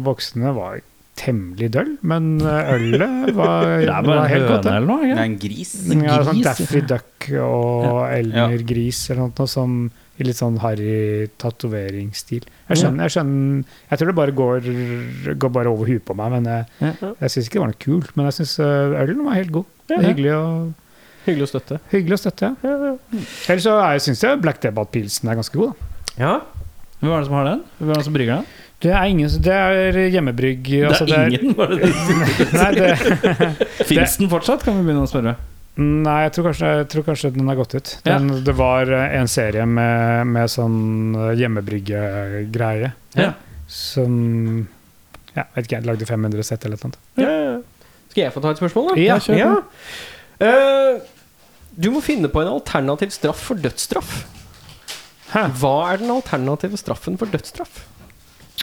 [0.05, 0.81] boksene var
[1.19, 4.63] temmelig døll, men ølet var, Det er bare var helt godt.
[4.69, 4.75] det.
[4.77, 5.09] eller noe?
[5.09, 5.73] Det er en gris.
[5.89, 6.53] Ja, sånn gris, ja.
[6.53, 8.67] Daffy Duck og Elmer Ja.
[8.71, 9.81] Gris eller noe som
[10.19, 12.45] i litt sånn harry tatoveringsstil.
[12.69, 14.69] Jeg skjønner, jeg skjønner Jeg tror det bare går,
[15.39, 16.93] går bare over huet på meg, men jeg, Ja.
[17.29, 18.13] syns ikke det var noe kult.
[18.17, 19.65] Men jeg syns ølen var helt god.
[19.89, 20.45] Det er Hyggelig å
[21.29, 21.77] Hyggelig å støtte.
[21.93, 22.97] Hyggelig å støtte, ja.
[23.53, 25.75] Ellers så er- syns jeg Black Debate-pilsen er ganske god.
[25.75, 26.25] Da.
[26.25, 26.41] Ja.
[27.03, 27.61] Hvem er det som har den?
[27.79, 28.47] Hvem er det som brygger den?
[28.81, 30.63] Det er ingen Det er hjemmebrygg.
[30.65, 32.53] Det altså, er ingen, var det det?
[32.61, 35.37] Nei, det, Fins den fortsatt, kan vi begynne å spørre.
[35.79, 37.91] Nei jeg, tror kanskje, jeg tror kanskje den har gått ut.
[38.07, 40.79] Den, Det var eh, en serie med, med sånn
[41.15, 43.33] eh, hjemmebryggegreie Ja.
[43.71, 44.17] som
[45.37, 46.99] ja, vet ikke, jeg lagde 500 sett eller noe.
[47.23, 47.61] Ja.
[48.11, 48.97] Skal jeg få ta et spørsmål, da?
[48.99, 49.61] Ja, kjør på.
[50.49, 50.99] Eh,
[51.79, 54.17] du må finne på en alternativ straff for dødsstraff.
[55.31, 55.45] Hæ?
[55.61, 57.85] Hva er den alternative straffen for dødsstraff?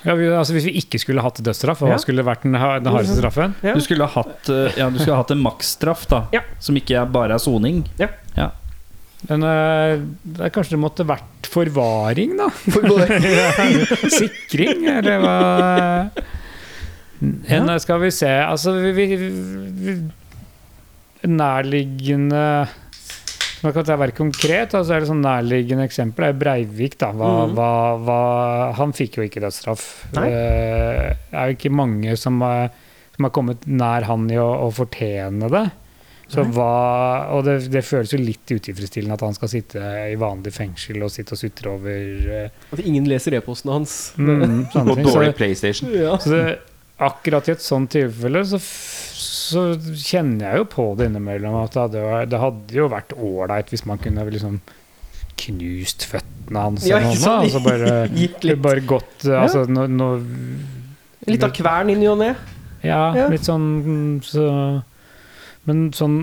[0.05, 1.97] Ja, vi, altså, hvis vi ikke skulle hatt dødsstraff, hva Ja.
[2.01, 3.55] skulle vært den, den hardeste straffen?
[3.65, 3.73] Ja.
[3.73, 6.19] Du skulle ha hatt, eh, ja, du skulle ha hatt en maksstraff, da.
[6.35, 6.43] Ja.
[6.61, 7.83] Som ikke er bare er soning.
[9.25, 9.97] Men eh,
[10.37, 12.49] det, kanskje det måtte vært forvaring, da?
[14.19, 15.39] Sikring, eller hva?
[17.49, 19.95] En, skal vi se Altså, vi, vi, vi
[21.25, 22.67] Nærliggende
[23.65, 24.75] Man kan er være konkret.
[24.77, 26.99] Altså er det sånn Nærliggende eksempel er Breivik.
[27.01, 27.55] da hva, mm.
[27.57, 27.69] hva,
[28.05, 28.19] hva,
[28.77, 29.87] Han fikk jo ikke dødsstraff.
[30.17, 30.27] Nei.
[30.29, 32.69] Det er jo ikke mange som har,
[33.15, 35.65] som har kommet nær han i å, å fortjene det.
[36.25, 40.55] Så hva, og det, det føles jo litt utilfredsstillende at han skal sitte i vanlig
[40.55, 43.93] fengsel og sitte og sutre over uh, At ingen leser e-posten hans.
[44.17, 45.91] mm, Og dårlig PlayStation.
[45.93, 46.15] Ja.
[46.21, 46.45] så det,
[47.03, 49.65] akkurat i et sånt tilfelle så, så
[49.99, 53.85] kjenner jeg jo på det innimellom at det hadde, det hadde jo vært ålreit hvis
[53.89, 54.59] man kunne liksom
[55.41, 57.93] knust føttene hans Ja, eller noe, altså bare,
[58.63, 60.09] bare eh, altså, no, no,
[61.27, 62.39] litt av kvern inn i og ned.
[62.85, 63.27] Ja, Ja.
[63.31, 64.45] litt sånn så,
[65.65, 66.19] Men sånn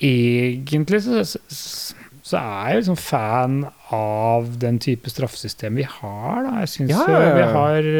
[0.00, 3.58] egentlig så, så, er jeg liksom fan
[3.94, 6.62] av den type straffesystem vi har, da.
[6.64, 7.90] Jeg syns ja, ja, vi har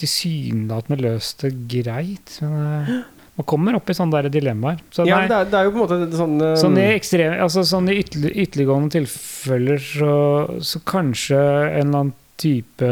[0.00, 2.38] tilsynelatende løst det greit.
[2.42, 3.06] Men eh,
[3.38, 4.80] man kommer opp i sånne der dilemmaer.
[4.90, 6.86] Så Ja, nei, det er, det er jo på en måte sånn uh, Sånn i,
[6.96, 10.14] ekstrem, altså sånn i ytterli- ytterliggående tilfeller så,
[10.58, 12.90] så kanskje en eller annen type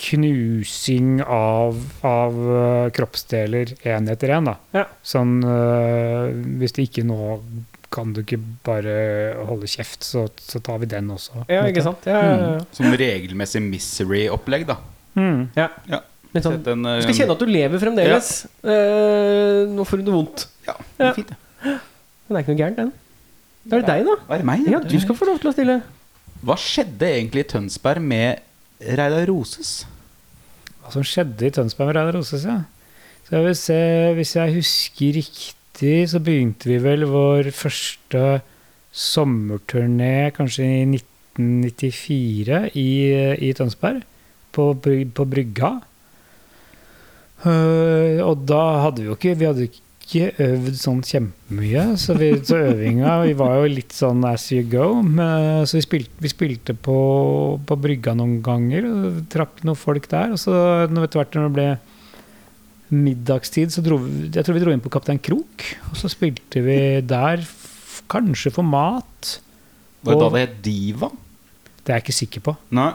[0.00, 1.76] knusing av,
[2.08, 4.48] av eh, kroppsdeler én etter én.
[4.48, 4.54] da.
[4.72, 4.86] Ja.
[5.04, 7.18] Sånn uh, Hvis det ikke nå
[7.92, 8.94] kan du ikke bare
[9.48, 11.42] holde kjeft, så, så tar vi den også.
[11.50, 12.06] Ja, ikke sant?
[12.06, 12.60] Ja, ja, ja.
[12.76, 14.76] Sånn regelmessig misery-opplegg, da.
[15.18, 15.48] Mm.
[15.56, 18.32] Litt sånn, en, du skal kjenne at du lever fremdeles.
[18.62, 20.44] Eh, nå får du det vondt.
[20.68, 21.38] Ja, det er fint, det.
[21.66, 22.92] Men det er ikke noe gærent, den.
[23.66, 24.14] Da er det deg, da.
[24.28, 24.68] Hva er det meg?
[24.70, 25.80] Ja, du skal få lov til å stille.
[26.46, 28.44] Hva skjedde egentlig i Tønsberg med
[28.80, 29.72] Reidar Roses?
[30.80, 32.60] Hva som skjedde i Tønsberg med Reidar Roses, ja.
[33.26, 33.80] Skal vi se,
[34.16, 38.24] hvis jeg husker riktig, så begynte vi vel vår første
[38.90, 42.88] sommerturné kanskje i 1994 i,
[43.50, 44.02] i Tønsberg,
[44.56, 45.76] på, på Brygga.
[47.48, 52.32] Øh, og da hadde vi jo ikke Vi hadde ikke øvd sånn kjempemye, så, vi,
[52.44, 54.88] så øvinga Vi var jo litt sånn as you go.
[55.06, 56.96] Men, så vi spilte, vi spilte på,
[57.64, 60.34] på Brygga noen ganger, og trakk noen folk der.
[60.34, 60.56] Og så
[60.88, 61.68] etter hvert når det ble
[62.90, 66.62] middagstid, så dro vi Jeg tror vi dro inn på Kaptein Krok, og så spilte
[66.64, 67.46] vi der
[68.10, 69.36] kanskje for mat.
[70.02, 71.10] Var det da det het Diva?
[71.80, 72.56] Det er jeg ikke sikker på.
[72.74, 72.90] Nei.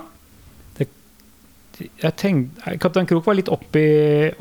[1.80, 3.86] Jeg tenkte, Kaptein Krok var litt oppi,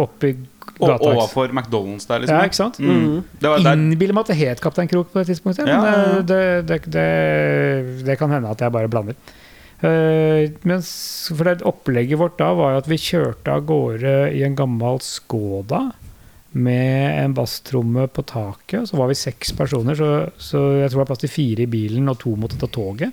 [0.01, 0.35] oppi
[0.79, 1.11] Og gata.
[1.11, 2.37] overfor McDonald's der, liksom.
[2.37, 2.79] Ja, ikke sant?
[2.79, 3.25] Mm.
[3.41, 3.79] Det var der.
[3.79, 7.09] Innbiller meg at det het Kaptein Krok på et tidspunkt, ja, men det, det, det,
[8.07, 9.19] det kan hende at jeg bare blander.
[9.85, 10.89] Uh, mens,
[11.35, 15.03] for det Opplegget vårt da var jo at vi kjørte av gårde i en gammel
[15.05, 15.89] Skoda
[16.55, 18.89] med en basstromme på taket.
[18.89, 21.71] Så var vi seks personer, så, så jeg tror det var plass til fire i
[21.71, 23.11] bilen, og to måtte ta toget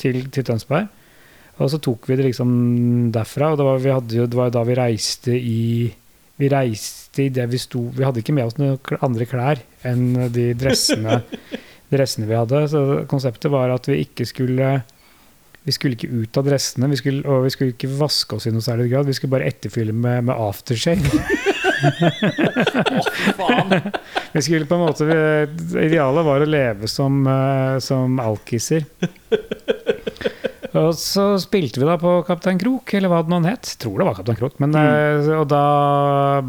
[0.00, 0.86] til, til Tønsberg.
[1.62, 2.48] Og så tok vi det liksom
[3.14, 5.92] derfra, og det var, jo, det var da vi reiste i
[6.40, 10.32] Vi reiste i det vi sto Vi hadde ikke med oss noen andre klær enn
[10.34, 11.20] de dressene,
[11.94, 12.64] dressene vi hadde.
[12.72, 12.80] Så
[13.10, 14.80] konseptet var at vi ikke skulle
[15.64, 18.52] Vi skulle ikke ut av dressene, vi skulle, og vi skulle ikke vaske oss i
[18.52, 19.06] noe særlig grad.
[19.08, 21.22] Vi skulle bare etterfylle med, med aftershave.
[24.34, 25.06] vi skulle på en måte
[25.80, 28.84] Idealet var å leve som, eh, som alkiser.
[30.74, 33.74] Og så spilte vi da på Kaptein Krok, eller hva det nå het.
[33.78, 34.56] Tror det var Kaptein Krok.
[34.62, 35.28] Men, mm.
[35.38, 35.64] Og da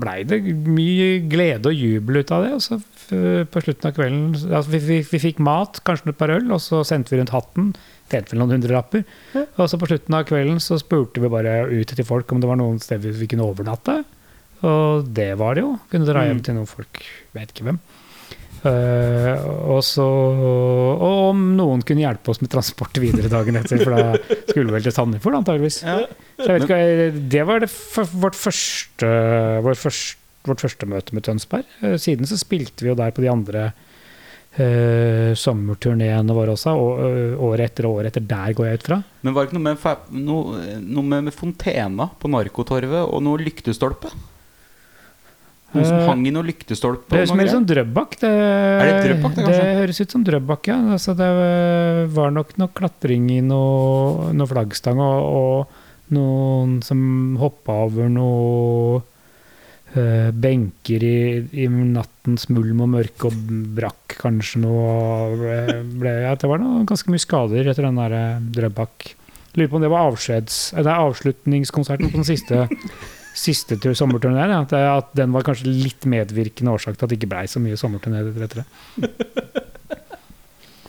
[0.01, 2.53] blei det mye glede og jubel ut av det.
[2.57, 6.33] Og så på slutten av kvelden altså vi, vi, vi fikk mat, kanskje et par
[6.33, 7.69] øl, og så sendte vi rundt hatten.
[8.09, 9.05] Tjente vel noen hundrelapper.
[9.45, 12.49] Og så på slutten av kvelden så spurte vi bare ut til folk om det
[12.49, 13.99] var noen steder vi kunne overnatte.
[14.65, 15.75] Og det var det jo.
[15.91, 17.03] Kunne dra hjem til noen folk,
[17.37, 17.79] vet ikke hvem.
[18.65, 23.93] Eh, og så Og om noen kunne hjelpe oss med transport videre dagen etter, for
[23.93, 25.81] da skulle vel til Sandefjord, antageligvis.
[25.85, 25.99] Ja.
[26.39, 29.11] Så jeg vet ikke, eh, det var det vårt, første,
[29.65, 31.67] vårt, første, vårt første møte med Tønsberg.
[31.81, 33.69] Eh, Siden så spilte vi jo der på de andre
[34.55, 39.01] uh, sommerturneene våre også, og, året etter og året etter der går jeg ut fra.
[39.21, 43.43] Men var det ikke noe med, noe, noe med, med fontena på Narkotorvet og noe
[43.45, 44.13] lyktestolpe?
[45.75, 47.11] Noen som Eh, hang i noen lyktestolper?
[47.11, 47.83] Det høres mer ut som greier?
[47.85, 48.15] Drøbak.
[48.21, 50.77] Det, det Drøbak, det, det høres ut som Drøbak, ja.
[50.95, 51.31] Altså, det
[52.15, 56.99] var nok noe klatring i noe, noe flaggstang, og, og noen som
[57.41, 59.01] hoppa over noe
[59.95, 61.17] eh, benker i,
[61.65, 64.95] i nattens mulm og mørke og brakk kanskje noe.
[65.39, 69.13] Ble, ble, ja, det var noe, ganske mye skader etter den der eh, Drøbak.
[69.55, 70.55] Lurer på om det var avskjeds...
[70.75, 72.65] Det er avslutningskonserten på den siste
[73.35, 74.53] siste tur sommerturneen.
[74.55, 77.79] At, at den var kanskje litt medvirkende årsak til at det ikke blei så mye
[77.79, 78.67] sommerturné etter det.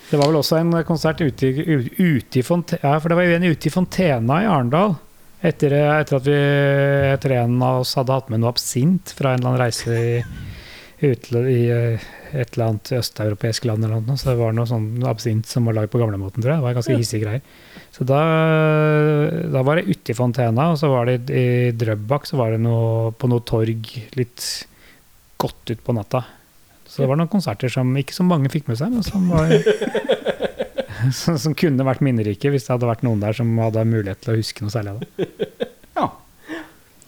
[0.07, 3.49] Det var vel også en konsert ute ute i Fonte, ja, for det var en
[3.51, 4.95] ute i Fontena i Arendal.
[5.43, 6.37] Etter, etter at vi
[7.11, 10.21] etter en av oss hadde hatt med noe absint fra en eller annen reise i,
[11.05, 13.85] utle, i eh, et eller annet østeuropeisk land.
[13.85, 14.17] eller noe.
[14.17, 16.63] Så det var noe sånn absint som var lagd på gamlemåten, tror jeg.
[16.63, 17.43] Det var ganske hissige greier.
[17.93, 18.23] Så da,
[19.53, 22.63] da var det ute i Fontena, og så var det i Drøbak så var det
[22.65, 24.49] noe, på noe torg litt
[25.41, 26.25] godt ut på natta.
[26.87, 29.53] Så det var noen konserter som ikke så mange fikk med seg, men som var
[31.13, 34.33] som, som kunne vært minnerike hvis det hadde vært noen der som hadde mulighet til
[34.33, 35.29] å huske noe særlig av det.
[35.97, 36.07] Ja.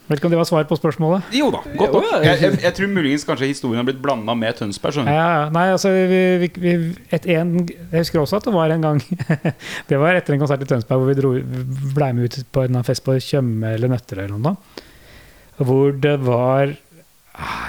[0.09, 1.27] Vet ikke om det var svar på spørsmålet?
[1.37, 2.07] Jo da, godt nok.
[2.25, 5.03] Jeg, jeg, jeg tror muligens kanskje historien har blitt blanda med Tønsberg.
[5.05, 6.73] Ja, nei, altså vi, vi, vi,
[7.13, 9.03] et en, Jeg husker også at det var en gang
[9.91, 11.33] Det var etter en konsert i Tønsberg hvor vi dro,
[11.99, 14.57] ble med ut på en fest på Tjøme eller Nøtterøy eller noe.
[15.61, 16.73] Hvor det var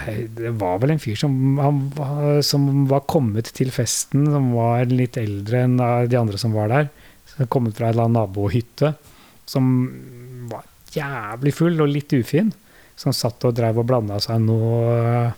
[0.08, 1.82] Det var vel en fyr som, han,
[2.46, 6.88] som var kommet til festen, som var litt eldre enn de andre som var der.
[7.34, 8.94] Som kommet fra en eller annen nabohytte.
[9.50, 9.74] Som
[10.96, 12.54] jævlig full og litt ufin.
[13.00, 15.30] Som satt og drev og blanda seg noe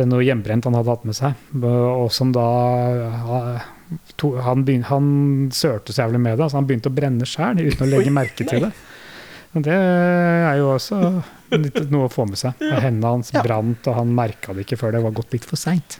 [0.00, 2.46] noe hjemmebrent han hadde hatt med seg, og som da
[4.46, 5.10] han, begyn, han
[5.52, 8.46] sørte så jævlig med det, så han begynte å brenne sjæl uten å legge merke
[8.48, 8.70] til det.
[9.52, 11.00] men det er jo også
[11.92, 12.56] noe å få med seg.
[12.64, 12.80] Ja.
[12.86, 15.98] Hendene hans brant, og han merka det ikke før det var gått litt for seint.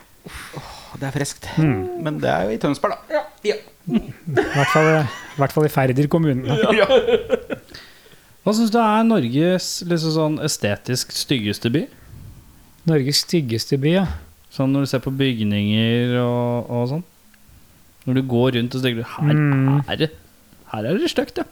[0.96, 1.48] Det er friskt.
[1.60, 2.00] Mm.
[2.04, 3.20] Men det er jo i Tønsberg, da.
[3.44, 3.56] Ja.
[3.92, 3.98] I
[4.30, 6.56] hvert fall, i hvert fall i Færder kommune.
[8.42, 11.84] Hva syns du er Norges liksom sånn estetisk styggeste by?
[12.90, 14.06] Norges styggeste by, ja.
[14.52, 17.04] Sånn når du ser på bygninger og, og sånn.
[18.08, 19.84] Når du går rundt og tenker her, Mm.
[19.88, 20.10] er det
[20.72, 21.44] Her er det stygt, ja.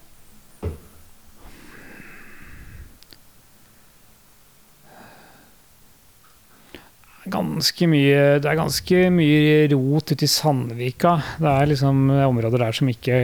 [7.32, 11.14] Ganske mye, det er ganske mye rot ute i Sandvika.
[11.40, 13.20] Det er liksom områder der som ikke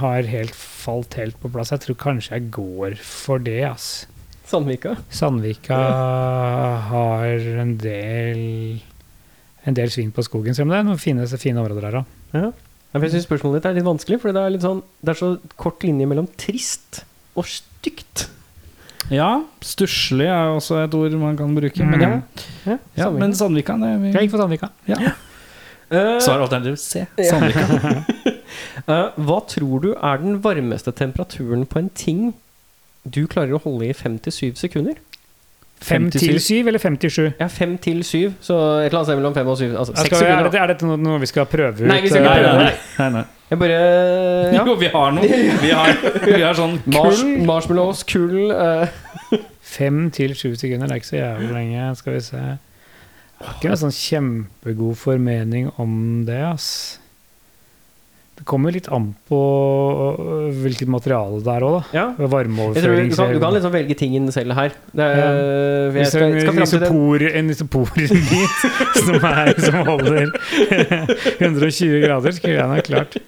[0.00, 1.72] har helt falt helt på plass.
[1.74, 3.90] Jeg tror kanskje jeg går for det, ass.
[4.50, 4.96] Sandvika.
[5.14, 5.78] Sandvika
[6.90, 8.40] har en del
[9.68, 12.12] en del svin på skogen, selv om det er noen fine, fine områder der òg.
[12.32, 12.50] Ja.
[12.90, 15.18] Ja, Jeg syns spørsmålet ditt er litt vanskelig, for det er, litt sånn, det er
[15.20, 15.28] så
[15.60, 17.04] kort linje mellom trist
[17.38, 18.24] og stygt.
[19.08, 19.30] Ja,
[19.64, 21.86] stusslig er jo også et ord man kan bruke.
[21.86, 22.10] Men, ja.
[22.66, 24.70] Ja, Ja, men Sandvika det vi, Jeg gikk for Sandvika.
[24.90, 25.14] ja.
[25.90, 27.06] Uh, Svar alternativ C.
[27.18, 27.24] Ja.
[27.32, 27.64] Sandvika.
[28.92, 32.28] eh, hva tror du er den varmeste temperaturen på en ting
[33.02, 35.00] du klarer å holde i fem til syv sekunder?
[35.80, 37.22] Fem til syv eller fem til sju?
[37.40, 39.70] Ja, fem til syv, så et eller annet sted mellom fem og syv.
[39.80, 40.50] Altså seks sekunder.
[40.50, 41.86] er, er dette noe, noe vi skal prøve ut?
[41.88, 42.74] Nei, vi skal ikke prøve Nei, nei.
[42.98, 43.56] nei, nei.
[43.62, 43.78] Bare
[44.56, 44.64] ja.
[44.68, 45.40] Jo, vi har noe.
[45.62, 45.94] Vi har,
[46.26, 47.32] vi har sånn Mars, kull.
[47.48, 48.92] marshmallows, kull uh.
[49.70, 51.88] Fem til sju sekunder, det er ikke så jævlig lenge.
[51.96, 52.44] Skal vi se.
[53.40, 55.94] Jeg har ikke en sånn kjempegod formening om
[56.28, 56.99] det, ass.
[58.40, 59.38] Det kommer litt an på
[60.16, 61.82] øh, hvilket materiale det er òg, da.
[61.92, 62.04] Ja.
[62.32, 63.10] Varmeoverføring.
[63.12, 64.72] du, kan, du kan liksom velge tingen selv her.
[64.96, 68.14] Det er, for jeg skal, skal en isopor, en isoporbit
[69.04, 70.32] som, er, som holder
[71.44, 73.20] 120 grader, skulle jeg nok klart.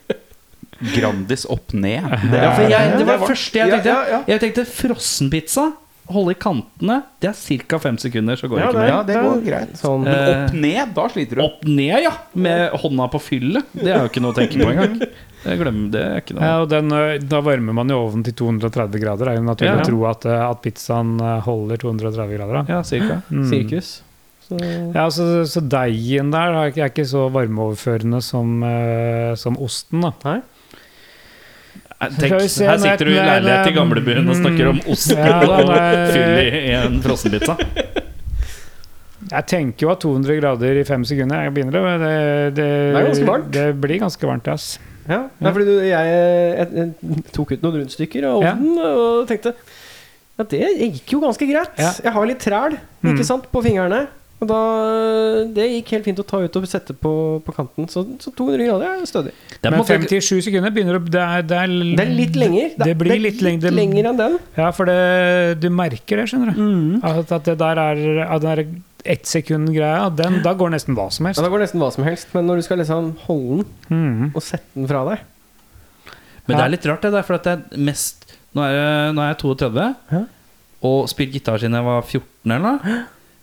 [0.97, 2.01] Grandis opp ned.
[2.01, 3.93] Ja, for jeg, det var det første jeg tenkte.
[3.93, 4.23] ja, ja.
[4.33, 5.69] Jeg tenkte frossenpizza.
[6.13, 7.01] Holde i kantene.
[7.23, 7.79] Det er ca.
[7.83, 8.89] fem sekunder, så går det ikke mer.
[8.93, 9.75] Ja, det går greit.
[9.81, 10.05] Sånn.
[10.07, 11.43] Men opp ned, da sliter du.
[11.47, 12.13] Opp ned, ja!
[12.35, 13.65] Med hånda på fyllet.
[13.73, 14.97] Det er jo ikke noe å tenke på engang.
[15.43, 16.03] Jeg glemmer det.
[16.07, 16.93] er ikke noe Ja, og den,
[17.27, 19.27] da varmer man jo ovnen til 230 grader.
[19.27, 19.83] Det er jo naturlig Ja.
[19.83, 21.17] å tro at, at pizzaen
[21.49, 22.61] holder 230 grader.
[22.61, 22.65] Da.
[22.77, 23.17] Ja, cirka.
[23.33, 23.49] Mm.
[23.51, 23.91] Sirkus.
[24.47, 24.59] Så,
[24.95, 28.55] Ja, så, så deigen der er ikke- så varmeoverførende som,
[29.39, 30.13] som osten, da.
[30.29, 30.39] Nei,
[32.18, 32.46] Tenk, her
[32.82, 35.68] sitter du i leilighet i mm, gamlebyen og snakker om ost Ja, og
[36.11, 37.55] fyll i, en frossenpizza.
[39.32, 42.16] Jeg tenker jo at 200 grader i fem sekunder Jeg begynner det, det,
[42.57, 42.64] det,
[42.96, 43.53] det, ganske varmt.
[43.55, 44.66] Det blir ganske varmt, ass.
[45.09, 45.20] ja.
[45.40, 48.57] ja, fordi du, jeg, jeg, jeg tok ut noen rundstykker av Ja.
[48.90, 49.55] og tenkte
[50.40, 51.74] ja, det gikk jo ganske greit.
[51.78, 51.90] Ja.
[52.03, 53.16] Jeg har litt træl Mm.
[53.16, 54.05] ikke sant, på fingrene.
[54.43, 54.61] Og da,
[55.55, 57.12] Det gikk helt fint å ta ut og sette på,
[57.47, 57.86] på kanten.
[57.90, 59.34] Så, så 200 grader er stødig.
[59.55, 61.61] Det er, Men 57 sekunder begynner å det det,
[61.95, 62.72] Det er litt lenger.
[62.82, 64.38] Det blir litt lenger- lenger enn den.
[64.59, 66.59] Ja, for det, du merker det, skjønner du.
[66.59, 67.05] Mm.
[67.07, 68.64] At, at det der er at den der
[69.05, 71.34] ett sekund-greia, da går nesten hva som Ja.
[71.38, 72.28] Da går nesten hva som helst.
[72.34, 74.28] Men når du skal liksom holde den mm.
[74.34, 75.24] og sette den fra deg
[76.47, 79.16] Men det er litt rart, det der, for at det er mest Nå er jeg,
[79.16, 80.22] nå er jeg 32 Ja.
[80.82, 82.97] og spilt gitar siden jeg var 14 eller noe.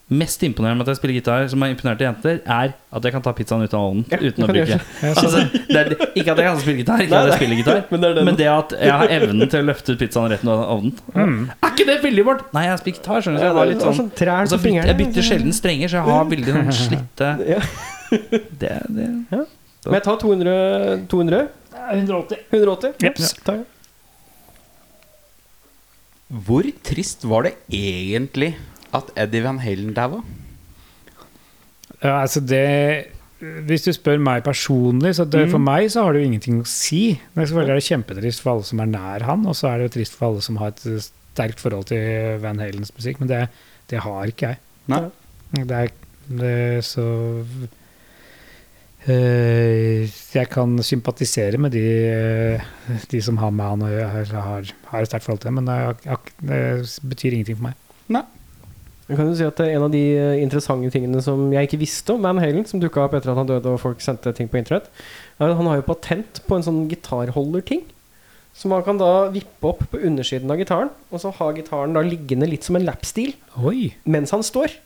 [0.09, 3.21] Mest imponerende med at jeg spiller gitar, som har imponert jenter, er at jeg kan
[3.21, 4.77] ta pizzaen ut av ovnen Ja, uten å bruke.
[4.79, 7.59] Ja, Altså, det er, ikke at jeg kan spille gitar, ikke Nei, at jeg spiller
[7.59, 10.41] gitar, Men det men det at jeg har evnen til å løfte ut pizzaen rett
[10.47, 10.95] ut av ovnen.
[11.13, 11.37] Mm.
[11.61, 12.41] Er ikke det veldig vårt?
[12.57, 13.45] Nei, jeg spiller gitar, skjønner du.
[13.45, 16.55] Jeg litt sånn sånn Altså, på byt- jeg bytter sjelden strenger, så jeg har veldig
[16.57, 17.61] sånn slitte Ja.
[18.65, 19.09] det, det.
[19.29, 20.57] Men jeg tar 200
[21.13, 21.43] 200
[21.89, 22.41] 180.
[22.51, 22.97] 180.
[23.05, 23.35] Jeps.
[23.45, 23.59] Ja.
[26.45, 28.51] Hvor trist var det egentlig
[28.95, 30.21] at Eddie Van Halen daua?
[31.99, 36.23] Ja, altså det Hvis du spør meg personlig, så det, for meg så har det
[36.23, 37.13] jo ingenting å si.
[37.31, 39.85] Men selvfølgelig er det kjempetrist for alle som er nær han, og så er det
[39.87, 43.45] jo trist for alle som har et sterkt forhold til Van Halens musikk, men det,
[43.87, 44.59] det har ikke jeg.
[44.91, 45.05] Nei.
[45.55, 45.93] Det er,
[46.41, 47.05] det så
[49.07, 50.03] eh,
[50.35, 52.67] Jeg kan sympatisere med de, eh,
[53.09, 55.79] de som har med han og gjøre, har, har et sterkt forhold til, men det,
[56.43, 56.59] det
[57.07, 57.79] betyr ingenting for meg.
[59.09, 61.81] Jeg kan jo si at er En av de eh, interessante tingene som jeg ikke
[61.81, 64.49] visste om Van Halen, som dukka opp etter at han døde og folk sendte ting
[64.51, 64.91] på internett,
[65.39, 67.87] er at han har jo patent på en sånn gitarholderting.
[68.53, 72.03] Så man kan da vippe opp på undersiden av gitaren, og så ha gitaren da
[72.05, 73.93] liggende litt som en lapstil Oi!
[74.05, 74.77] mens han står.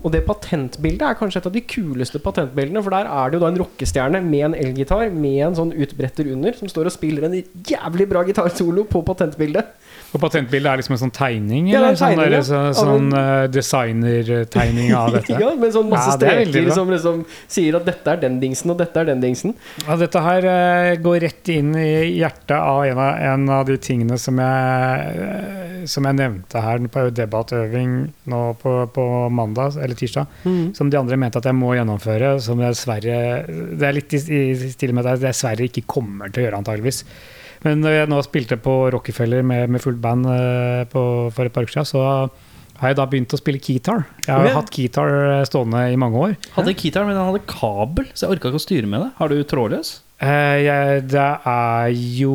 [0.00, 3.42] Og det patentbildet er kanskje et av de kuleste patentbildene, for der er det jo
[3.44, 7.28] da en rockestjerne med en elgitar med en sånn utbretter under, som står og spiller
[7.28, 9.76] en jævlig bra gitarsolo på patentbildet.
[10.10, 11.68] Og patentbildet er liksom en sånn tegning?
[11.70, 12.46] Ja, det er eller en sånn, tegning, der, ja.
[12.48, 15.36] så, Av sånn uh, designertegning av dette?
[15.42, 18.72] Ja, med sånn masse Ja, er streker som liksom sier at dette er den dingsen,
[18.74, 19.54] og dette er den dingsen.
[19.84, 23.76] Ja, dette her uh, går rett inn i hjertet av en av, en av de
[23.78, 27.94] tingene som jeg, uh, som jeg nevnte her på debattøving
[28.32, 30.38] nå på, på mandag eller tirsdag,
[30.78, 33.18] som de andre mente at jeg må gjennomføre, som dessverre
[33.50, 36.62] Det er litt i, i stil med at jeg dessverre ikke kommer til å gjøre,
[36.62, 37.04] antageligvis.
[37.66, 41.02] Men når jeg nå spilte på Rockefeller med, med fullt band eh, på,
[41.34, 42.04] for et par uker siden, så
[42.80, 44.06] har jeg da begynt å spille keytar.
[44.24, 44.56] Jeg har okay.
[44.56, 46.36] hatt keytar eh, stående i mange år.
[46.54, 49.10] Hadde keytar, men den hadde kabel, så jeg orka ikke å styre med det.
[49.18, 49.98] Har du trådløs?
[50.20, 52.34] Eh, jeg, det er jo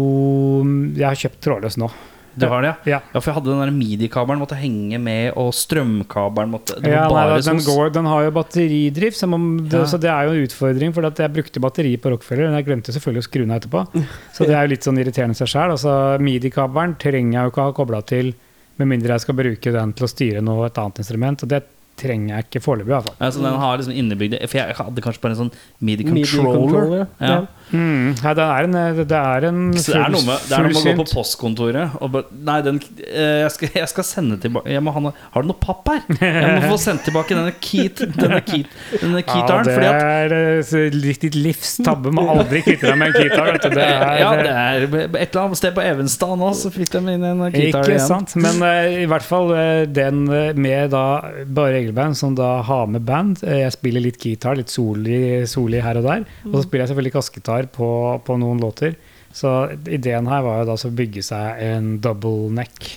[0.97, 1.89] Jeg har kjøpt trådløs nå.
[2.38, 2.75] Du har det, ja?
[2.95, 2.99] Ja.
[3.13, 6.95] Ja, for jeg hadde den der midi-kabelen måtte henge med, og strømkabelen måtte Det var
[6.95, 9.86] Ja, nei, den, går, den har jo batteridrift, som om det, Ja.
[9.86, 10.93] så det er jo en utfordring.
[10.93, 13.86] For jeg brukte batteri på Rockefeller, men jeg glemte selvfølgelig å skru den av etterpå.
[14.33, 15.71] Så det er jo litt sånn irriterende seg sjæl.
[15.77, 18.33] Altså, Midi-kabelen trenger jeg jo ikke å ha kobla til
[18.77, 21.43] med mindre jeg skal bruke den til å styre noe, et annet instrument.
[21.43, 21.63] Og det
[21.95, 23.15] trenger jeg ikke foreløpig, i hvert fall.
[23.23, 26.11] Altså, den har liksom innebygd For jeg hadde kanskje bare en sånn midi-controller.
[26.11, 27.27] MIDI-controller, Ja.
[27.29, 27.45] ja.
[27.74, 30.68] Mm, nei, det er en, det er en Så det er noe med, det er
[30.68, 34.05] noe med å gå på postkontoret og bare Nei, den, eh, jeg, skal, jeg skal
[34.07, 36.03] sende tilbake må Har du noe papp her?
[36.22, 41.26] Jeg må få sendt tilbake denne keyt Denne, denne Ja, det at er eh, litt
[41.26, 42.11] ditt livs tabbe.
[42.13, 43.76] Må aldri kvitte deg med en.
[43.76, 47.01] Det er, ja, det er et eller annet sted på Evenstad nå, så fikk de
[47.16, 48.05] inn en keytar Ikke igjen.
[48.05, 48.36] sant?
[48.41, 51.05] Men uh, i hvert fall eh, den eh, med da
[51.45, 53.43] bare regelband som da har med band.
[53.45, 56.26] Eh, jeg spiller litt gitar, litt soli, soli her og der.
[56.49, 57.16] Og så spiller jeg selvfølgelig
[57.56, 57.89] kassegitar på,
[58.26, 58.95] på noen låter.
[59.36, 59.51] Så
[59.91, 62.91] ideen her var jo da å bygge seg en double neck.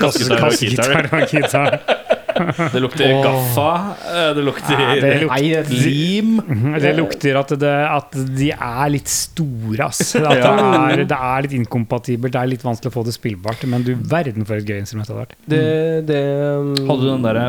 [0.00, 1.78] Kassegitar og gitar.
[2.72, 3.66] Det lukter gaffa,
[4.08, 6.32] eh, det lukter Ja, det lukter- Nei, det- lim.
[6.82, 10.14] Det lukter at, det, at de er litt store, ass.
[10.16, 13.62] At det, er, det er litt inkompatibelt, det er litt vanskelig å få det spillbart.
[13.68, 15.36] Men du verden for et gøy instrument det hadde vært.
[15.52, 17.46] Um, Hadde du den derre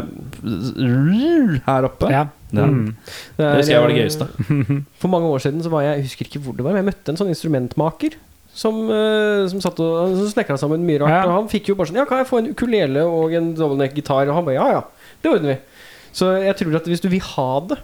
[1.67, 2.09] her oppe?
[2.11, 2.27] Ja.
[2.53, 2.67] Ja.
[2.69, 2.91] Mm.
[3.37, 4.27] Det husker jeg var det gøyeste.
[5.01, 6.89] For mange år siden så var jeg Jeg husker ikke hvor det var, men jeg
[6.91, 8.13] møtte en sånn instrumentmaker
[8.53, 11.09] som, eh, som satt og snekra sammen mye rart.
[11.15, 11.23] Ja.
[11.27, 14.29] Og han fikk jo bare sånn Ja, kan jeg få en ukulele og en dobbeltneck-gitar?
[14.29, 14.83] Og han bare ja, ja,
[15.23, 15.57] det ordner vi.
[16.13, 17.79] Så jeg tror at hvis du vil ha det,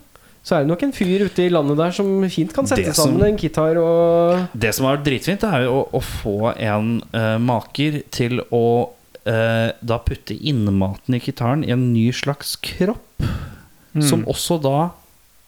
[0.45, 3.09] så er det nok en fyr ute i landet der som fint kan sette som-
[3.11, 7.01] sammen en gitar og Det som har vært dritfint, er jo å, å få en
[7.13, 8.63] uh, maker til å
[9.27, 13.25] uh, da putte innmaten i gitaren i en ny slags kropp.
[13.99, 14.91] Som også da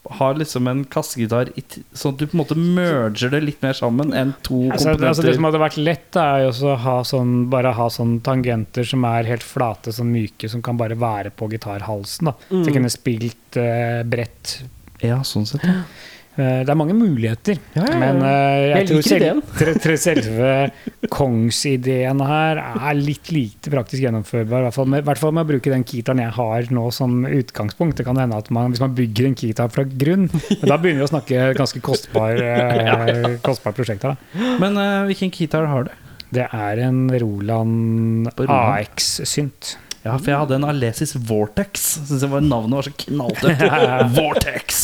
[0.09, 3.61] har liksom en kassegitar i t- Sånn at du på en måte merger det litt
[3.61, 5.07] mer sammen enn to Altså, komponenter.
[5.11, 8.83] altså det som hadde vært lett, er jo å ha sånn, bare ha sånn tangenter
[8.83, 12.25] som er helt flate, sånn myke, som kan bare være på gitarhalsen.
[12.31, 14.63] da Så jeg kunne spilt uh, bredt.
[15.03, 15.63] ja, sånn sett.
[15.63, 15.83] ja.
[16.39, 17.57] Eh, det er mange muligheter.
[17.75, 17.99] Ja, ja, ja.
[17.99, 20.51] Men eh, jeg, tror selv, selve
[21.17, 24.63] kongsideen her er litt lite praktisk gjennomførbar.
[24.63, 27.25] I hvert fall med, hvert fall med å bruke den kitaren jeg har nå som
[27.27, 27.99] utgangspunkt.
[27.99, 31.03] Det kan hende at man, Hvis man bygger en kitar fra grunn, men da begynner
[31.03, 34.07] vi å snakke ganske kostbar, eh, kostbart prosjekt.
[34.07, 34.15] Da.
[34.61, 35.95] Men uh, hvilken gitar har du?
[36.31, 38.79] Det er en Roland Roland?
[38.79, 39.75] AX-synt.
[40.01, 41.83] Ja, for jeg hadde en Alesis Vortex.
[42.07, 43.65] Synes jeg var navnet var så knalltøft.
[44.17, 44.79] Vortex!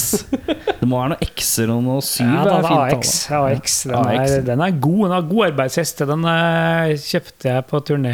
[0.78, 2.28] Det må være noen X-er og noe syv.
[2.30, 3.14] Ja, den AX.
[3.34, 4.36] AX den, AX.
[4.36, 5.00] er, den er god.
[5.08, 6.06] Den har god arbeidshest.
[6.12, 8.14] Den eh, kjøpte jeg på turné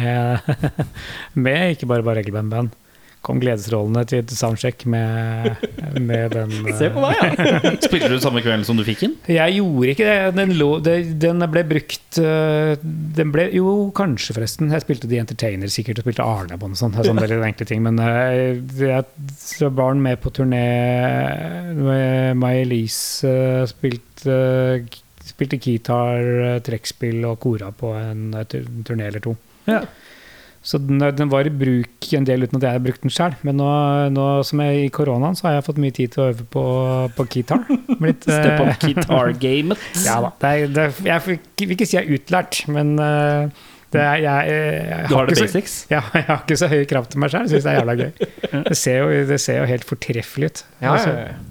[1.44, 2.72] med ikke bare bare regelband-band.
[3.24, 5.54] Kom gledesrollene til et soundcheck med,
[5.96, 6.50] med den.
[6.66, 7.72] eh, Se på meg, ja!
[7.86, 9.14] Spilte du samme kvelden som du fikk den?
[9.32, 10.34] Jeg gjorde ikke det.
[10.36, 12.74] Den, lo, det, den ble brukt øh,
[13.16, 14.72] Den ble Jo, kanskje, forresten.
[14.74, 17.00] Jeg spilte The Entertainer sikkert, og spilte Arne på noe sånt.
[17.00, 17.40] Sånn ja.
[17.48, 17.80] enkle ting.
[17.86, 20.64] Men øh, jeg så var med på turné
[21.80, 23.64] med May-Elise.
[23.70, 24.36] spilte,
[25.24, 29.36] spilte gitar, trekkspill og kora på en turné eller to.
[29.64, 29.80] Ja.
[30.64, 33.34] Så den, den var i bruk en del uten at jeg hadde brukt den sjøl.
[33.44, 33.68] Men nå,
[34.14, 36.46] nå som jeg er i koronaen, så har jeg fått mye tid til å øve
[36.54, 36.64] på,
[37.18, 37.66] på gitar.
[38.00, 39.86] Blitt, Step øh, up guitar-gamet.
[40.08, 40.32] ja da.
[40.40, 43.62] Det er, det jeg vil ikke si jeg er utlært, men eh,
[43.94, 45.76] det er, jeg, jeg, jeg, Du har det basics?
[45.84, 47.50] så, ja, jeg har ikke så høye krav til meg sjøl.
[47.52, 48.10] Syns det er jævla gøy.
[48.54, 50.64] Det ser jo, det ser jo helt fortreffelig ut.
[50.80, 51.42] Ja, Altså, ja, ja.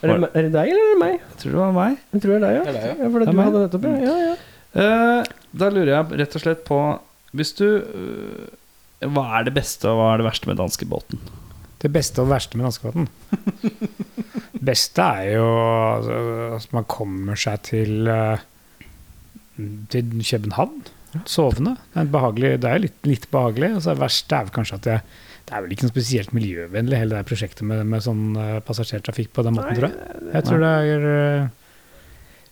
[0.00, 1.16] Er, det, er det deg eller er det meg?
[1.20, 1.96] Jeg tror det var meg.
[2.14, 2.60] Jeg tror det er deg, ja.
[2.60, 2.94] Det er deg, ja.
[3.00, 3.48] ja for det Det er du meg.
[3.48, 3.96] hadde nettopp, ja.
[4.04, 4.36] ja, ja.
[4.70, 6.78] Uh, da lurer jeg rett og slett på
[7.36, 11.22] Hvis du eh, Hva er det beste og hva er det verste med danskebåten?
[11.80, 13.06] Det beste og det verste med danskebåten.
[14.52, 16.16] Det beste er jo altså,
[16.58, 18.42] at man kommer seg til, eh,
[19.94, 20.82] til København
[21.24, 21.78] sovende.
[21.94, 23.72] Det er, behagelig, det er litt, litt behagelig.
[23.78, 24.98] Og så det verste er kanskje at det,
[25.48, 29.32] det er vel ikke noe spesielt miljøvennlig, hele det prosjektet med, med sånn eh, passasjertrafikk
[29.38, 30.20] på den måten, tror jeg.
[30.34, 31.08] Jeg tror det er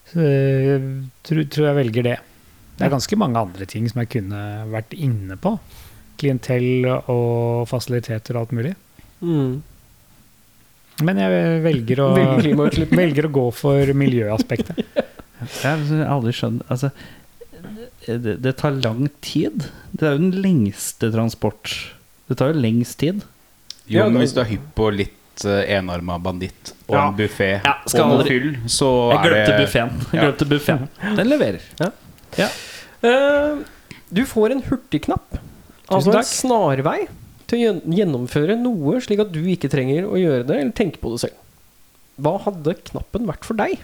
[0.08, 0.80] jeg
[1.28, 2.16] tror, tror jeg velger det.
[2.78, 5.56] Det er ganske mange andre ting som jeg kunne vært inne på.
[6.18, 8.74] Klientell og fasiliteter og alt mulig.
[9.20, 9.58] Mm.
[11.06, 12.08] Men jeg velger å,
[13.02, 14.82] Velger å gå for miljøaspektet.
[15.38, 16.88] Jeg har aldri skjønt Altså,
[18.08, 19.68] det, det tar lang tid.
[19.92, 21.70] Det er jo den lengste transport.
[22.26, 23.22] Det tar jo lengst tid.
[23.86, 27.04] Jo, men hvis du er hypp på litt uh, enarma banditt og Ja.
[27.06, 29.94] en buffé Ja, og noe fyll, så Jeg er glemte det buffeen.
[30.10, 30.26] Jeg Ja.
[30.26, 30.88] glemte buffeen.
[31.20, 31.30] Den
[32.36, 32.54] leverer.
[33.02, 33.64] Uh,
[34.10, 35.38] du får en hurtigknapp.
[35.88, 37.02] Altså en snarvei
[37.48, 41.14] til å gjennomføre noe, slik at du ikke trenger å gjøre det eller tenke på
[41.14, 41.38] det selv.
[42.20, 43.78] Hva hadde knappen vært for deg?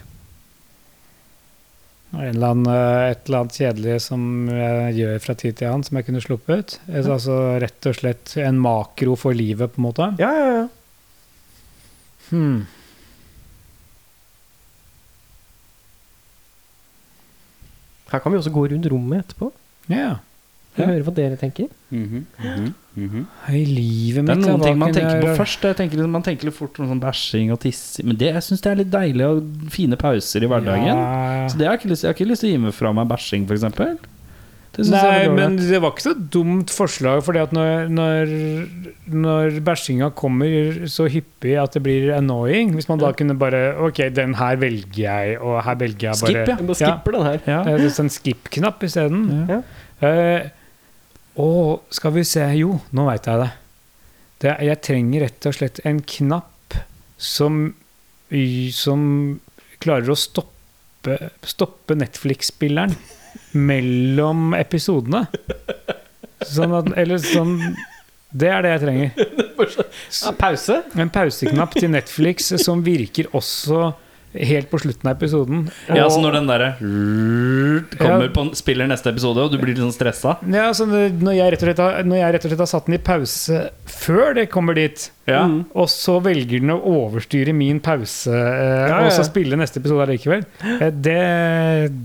[2.15, 4.21] En eller annen, eh, et eller annet kjedelig som
[4.51, 6.75] jeg gjør fra tid til annen, som jeg kunne sluppet ut.
[7.01, 10.11] Altså rett og slett en makro for livet, på en måte.
[10.21, 10.67] Ja, ja, ja.
[12.29, 12.65] Hmm.
[18.15, 19.51] Her kan vi også gå rundt rommet etterpå
[19.91, 20.15] Ja.
[20.75, 20.87] Vi Ja.
[20.89, 21.67] hører hva dere tenker.
[21.89, 22.73] Mm -hmm.
[22.95, 23.25] Mm -hmm.
[23.53, 25.61] I livet Det er noen ting man tenker på først.
[25.63, 28.07] Jeg tenker, liksom- man tenker litt fort på sånn bæsjing og tissing.
[28.07, 30.85] Men det, jeg syns det er litt deilig og fine pauser i hverdagen.
[30.85, 31.47] Ja.
[31.47, 32.91] Så det har jeg, ikke lyst, jeg har ikke lyst til å gi meg fra
[32.93, 33.63] meg bæsjing, f.eks.
[34.75, 38.33] Det Nei, men det var ikke så dumt forslag, fordi at når, når,
[39.07, 44.03] når bæsjinga kommer så hyppig at det blir annoying Hvis man da kunne bare Ok,
[44.15, 46.57] den her velger jeg, og her velger jeg bare Skip, ja.
[46.59, 47.39] Bare skipper den her.
[47.47, 47.61] Ja.
[47.63, 49.23] Det er en skip-knapp isteden.
[49.47, 49.61] Ja.
[50.03, 50.51] Uh,
[51.45, 53.49] og skal vi se Jo, nå veit jeg det.
[54.43, 54.55] det.
[54.67, 56.79] Jeg trenger rett og slett en knapp
[57.15, 57.67] som,
[58.75, 59.03] som
[59.83, 62.95] klarer å stoppe, stoppe Netflix-spilleren
[63.55, 65.25] mellom episodene.
[66.45, 67.55] Sånn at Eller sånn
[68.35, 69.11] Det er det jeg trenger.
[69.65, 70.81] Ja, pause.
[70.99, 73.93] En pauseknapp til Netflix som virker også
[74.35, 75.65] helt på slutten av episoden.
[75.87, 76.69] Ja, så når den derre
[77.99, 81.53] kommer på spiller neste episode, og du blir litt sånn stressa Ja, så når jeg,
[81.53, 83.61] rett og slett har, når jeg rett og slett har satt den i pause
[83.95, 85.43] før det kommer dit, Ja.
[85.73, 89.81] og så velger den å overstyre min pause eh, Ja, ja, og så spille neste
[89.81, 90.45] episode allikevel,
[90.75, 91.17] eh, det,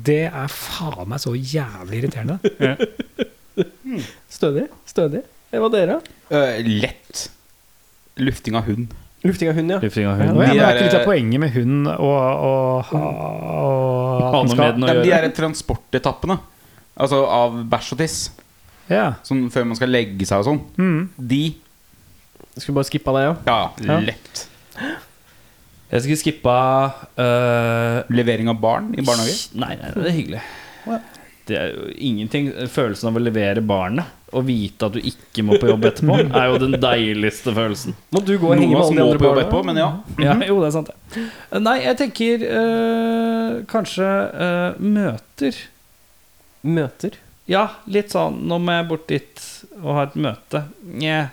[0.07, 2.39] det er faen meg så jævlig irriterende.
[4.31, 4.69] Stødig.
[4.89, 5.23] Stødig.
[5.51, 6.01] Det var dere.
[6.31, 7.27] Uh, lett
[8.20, 8.93] lufting av hund.
[9.22, 9.78] Lufting av hund, ja.
[9.82, 10.38] Lufting av Ja, hund.
[10.38, 12.20] men de det er er, ikke litt av eh, poenget med hund og,
[12.51, 16.38] og, og, og at Ha noe skal, med den å Nei, de er transportetappene.
[17.01, 18.16] Altså av bæsj og tiss.
[18.90, 19.05] Ja.
[19.26, 20.62] Sånn før man skal legge seg og sånn.
[20.80, 21.02] Mm.
[21.16, 21.42] De
[22.56, 23.36] Skulle bare skippa det, ja.
[23.47, 24.01] Ja, Ja.
[24.09, 24.47] lett.
[25.90, 26.56] Jeg skulle skippa
[27.18, 29.48] uh, Levering av barn i barnehage.
[29.59, 30.42] Nei, nei, det er hyggelig.
[31.51, 35.59] Det er jo ingenting Følelsen av å levere barnet og vite at du ikke må
[35.61, 37.97] på jobb etterpå, er jo den deiligste følelsen.
[38.15, 39.89] Må du gå og henge med alle de andre på jobb etterpå, men ja.
[40.23, 41.27] Ja, jo, det er sant, det.
[41.65, 44.07] Nei, jeg tenker øh, kanskje
[44.47, 45.59] øh, møter.
[46.62, 47.19] Møter.
[47.51, 49.44] Ja, litt sånn Nå må jeg bort dit
[49.81, 50.65] og ha et møte.
[50.86, 51.24] Nja.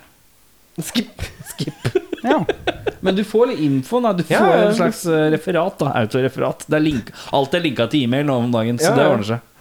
[0.82, 1.22] Skip.
[1.52, 1.92] Skip.
[2.24, 2.40] ja.
[3.06, 4.02] Men du får litt info.
[4.02, 4.16] Da.
[4.18, 4.64] Du får ja.
[4.64, 5.04] en slags
[5.36, 5.78] referat.
[5.84, 6.66] da Autoreferat.
[6.66, 9.30] Det er link alt er linka til e-mail nå om dagen, så Ja, det ordner
[9.36, 9.54] seg.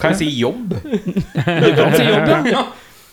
[0.00, 0.74] Kan jeg si jobb?
[0.74, 2.38] Du kan si jobb, ja.
[2.56, 2.62] Ja.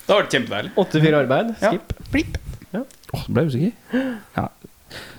[0.07, 0.71] Det har vært kjempedeilig.
[0.79, 1.49] 8-4 arbeid.
[1.61, 1.71] Ja.
[2.13, 2.37] Blipp.
[2.71, 2.81] Ja.
[3.17, 4.13] Åh, ble jeg usikker.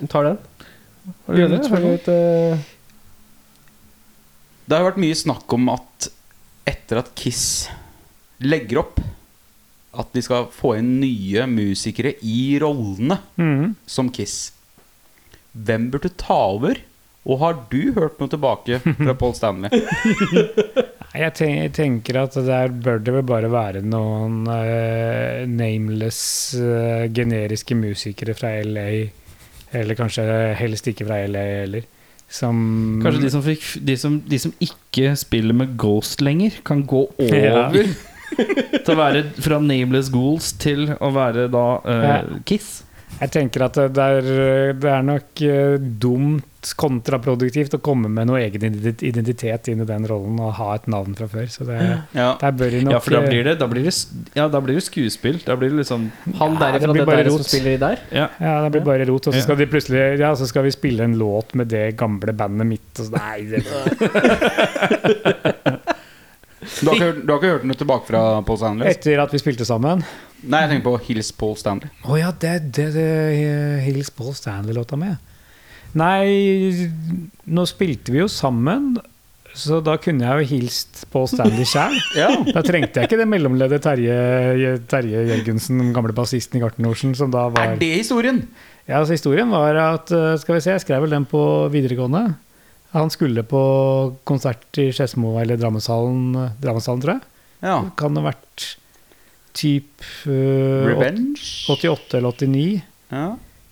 [0.00, 0.38] Du tar den.
[1.26, 1.48] Har du det.
[1.48, 1.98] Har du spørsmål?
[2.14, 2.66] eh,
[4.68, 6.08] Det har vært mye snakk om at
[6.68, 7.44] etter at Kiss
[8.44, 8.98] legger opp
[9.98, 13.74] at de skal få inn nye musikere i rollene Mm.
[13.88, 14.52] som Kiss.
[15.56, 16.80] Hvem burde ta over?
[17.28, 19.68] Og har du hørt noe tilbake fra Paul Stanley?
[21.14, 27.06] Jeg ten- jeg tenker at der bør det vel bare være noen uh, nameless, uh,
[27.12, 29.08] generiske musikere fra LA.
[29.72, 30.24] Eller kanskje
[30.58, 31.86] helst ikke fra LA heller.
[32.28, 36.82] Som Kanskje de som, fikk, de, som, de som ikke spiller med Ghost lenger, kan
[36.84, 37.70] gå over Ja.
[38.84, 42.36] til å være fra Nameless Ghouls til å være da uh.
[42.44, 42.82] Kiss.
[43.18, 44.28] Jeg tenker at det er,
[44.76, 45.40] det er nok
[45.98, 46.44] dumt
[46.78, 48.62] kontraproduktivt å komme med noe egen
[49.06, 51.46] identitet inn i den rollen og ha et navn fra før.
[51.50, 51.78] Så det,
[52.14, 52.34] Ja.
[52.40, 53.94] der bør de nok Ja, for da blir det, da blir det,
[54.34, 55.38] ja, da blir det skuespill.
[55.44, 57.46] Da blir det liksom Han Ja, det derifra, blir det bare der som rot.
[57.46, 57.98] spiller i der.
[58.12, 58.28] Ja.
[58.40, 59.26] Ja, det blir bare rot.
[59.28, 62.32] Og så skal de plutselig Ja, så skal vi spille en låt med det gamle
[62.32, 62.98] bandet mitt.
[62.98, 63.64] Og så, nei, det,
[66.82, 68.86] Du har, ikke hørt, du har ikke hørt noe tilbake fra Paul Stanley?
[68.90, 70.02] etter at vi spilte sammen.
[70.42, 71.88] Nei, jeg tenker på Hills Paul Stanley.
[72.04, 75.16] Å ja, det er det, det eh, Hills Paul Stanley-låta med.
[75.96, 76.88] Nei,
[77.48, 78.96] nå spilte vi jo sammen,
[79.56, 81.96] så da kunne jeg jo hilst på Stanley sjæl.
[82.20, 82.28] Ja.
[82.52, 87.32] Da trengte jeg ikke det mellomleddet Terje, Terje Jørgensen, den gamle bassisten i Garten som
[87.32, 88.44] da var Er det historien?
[88.88, 92.38] Ja, altså Historien var at eh, Skal vi se, jeg skrev vel den på videregående.
[92.94, 93.62] Han skulle på
[94.24, 97.26] konsert i Skedsmo eller Drammenshallen, Drammenshallen, tror jeg.
[97.60, 97.82] Ja.
[98.00, 98.64] Kan ha vært
[99.58, 101.42] typ uh, Revenge?
[101.68, 102.80] 88 eller 89.
[103.12, 103.26] Ja.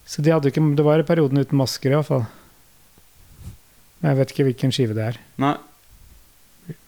[0.07, 2.27] Så de hadde ikke, det var i perioden uten masker, i hvert fall.
[4.01, 5.19] Men jeg vet ikke hvilken skive det er.
[5.43, 5.57] Nei,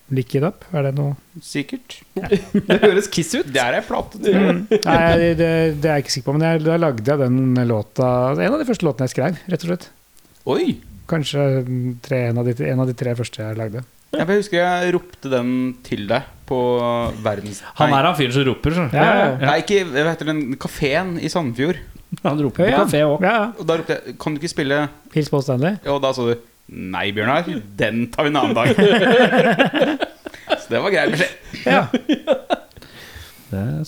[0.09, 0.65] Lick it up?
[0.73, 1.99] Er det noe sikkert.
[2.17, 3.51] Det høres Kiss ut.
[3.53, 4.21] Det er ei plate.
[4.25, 5.51] Nei, det, det,
[5.83, 8.57] det er jeg ikke sikker på, men jeg, da lagde jeg den låta En av
[8.63, 9.87] de første låtene jeg skrev, rett og slett.
[10.49, 10.65] Oi!
[11.09, 11.45] Kanskje
[12.05, 13.85] tre, en, av de, en av de tre første jeg lagde.
[14.17, 15.53] Jeg husker jeg ropte den
[15.85, 16.57] til deg på
[17.25, 17.61] verdens...
[17.77, 20.41] Han er han fyren som roper, skjønner Ja, Ja, ja, Nei, ikke Hva heter den
[20.61, 21.83] kafeen i Sandefjord?
[22.25, 23.23] Han roper på Ja, kafé òg.
[23.23, 23.47] Ja, ja.
[23.59, 24.79] Og da ropte jeg Kan du ikke spille
[25.15, 25.77] Hils på Stanley.
[25.87, 26.35] Og da sa du
[26.69, 27.47] Nei, Bjørnar,
[27.79, 28.69] den tar vi en annen dag.
[30.61, 31.33] Så det var grei beskjed.
[31.65, 31.87] Ja.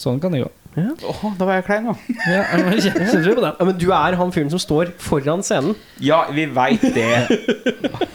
[0.01, 0.49] Sånn kan det gå.
[0.79, 1.95] Åh, da var jeg klein, da.
[2.31, 3.43] Ja, på?
[3.43, 5.75] Ja, men du er han fyren som står foran scenen.
[5.99, 7.09] Ja, vi veit det.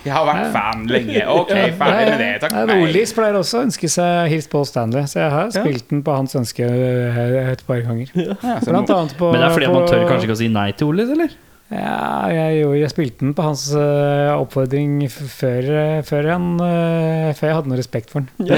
[0.05, 1.25] Jeg har vært fan lenge.
[1.33, 2.29] Ok, ferdig med det.
[2.43, 2.83] Takk Nei, for meg.
[2.87, 6.15] Olis pleier også å ønske seg Hils Paul Stanley, så jeg har spilt den på
[6.15, 8.13] hans ønske eh, et par ganger.
[8.15, 10.69] Ja, Blant annet på Men det er fordi man tør kanskje ikke å si nei
[10.77, 11.35] til Olis, eller?
[11.73, 17.33] Ja, jeg, jo, jeg spilte den på hans uh, oppfordring før, eh, før, han, uh,
[17.33, 18.53] før jeg hadde noe respekt for den.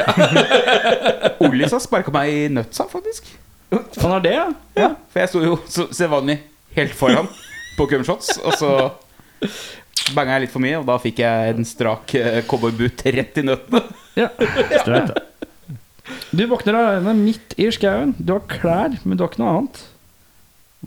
[1.47, 3.31] Olis har sparka meg i nøtsa, faktisk.
[3.71, 4.45] Han har det, ja?
[4.77, 6.37] Ja, For jeg sto jo så sedvanlig
[6.77, 7.27] helt foran
[7.77, 8.71] på cumshots, og så
[10.15, 13.43] banga jeg litt for mye, og da fikk jeg en strak eh, cowboyboot rett i
[13.45, 13.83] nøttene.
[14.21, 14.29] ja.
[14.79, 15.23] Streit, ja.
[16.31, 18.13] Du våkner alene midt i skauen.
[18.17, 19.81] Du har klær, men du har ikke noe annet.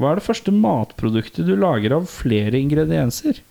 [0.00, 3.42] Hva er det første matproduktet du lager av flere ingredienser?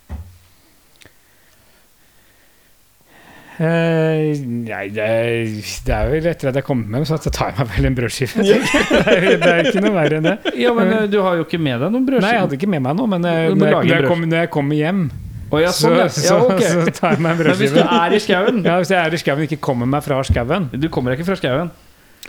[3.59, 7.57] Eh, nei, det, er- det er vel etter at jeg kom hjem, så tar jeg
[7.59, 8.43] meg vel en brødskive.
[8.49, 10.35] Det, er, det er ikke noe verre enn det.
[10.61, 12.23] Ja, men eh, Du har jo ikke med deg noen brødskive?
[12.23, 14.45] Nei, jeg hadde ikke med meg noe, men uh, når, jeg, når, jeg kom, når
[14.45, 15.01] jeg kommer hjem,
[15.49, 16.03] Oh, ja, sånn, ja.
[16.13, 16.67] så, ja okay.
[16.85, 19.15] så tar jeg meg en Men hvis du er i skauen Ja, hvis jeg er
[19.17, 20.67] i skauen og ikke kommer meg fra skauen.
[20.77, 21.71] Du kommer deg ikke fra skauen.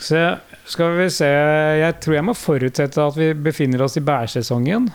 [0.00, 0.22] Så
[0.72, 4.88] skal vi se Jeg tror jeg må forutsette at vi befinner oss i bærsesongen.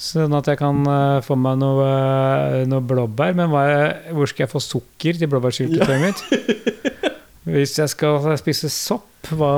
[0.00, 3.34] Sånn at jeg kan uh, få meg noe, uh, noe blåbær.
[3.36, 6.22] Men er, hvor skal jeg få sukker til blåbærsyltetøyet mitt?
[7.50, 9.54] Hvis jeg skal spise sopp, hva,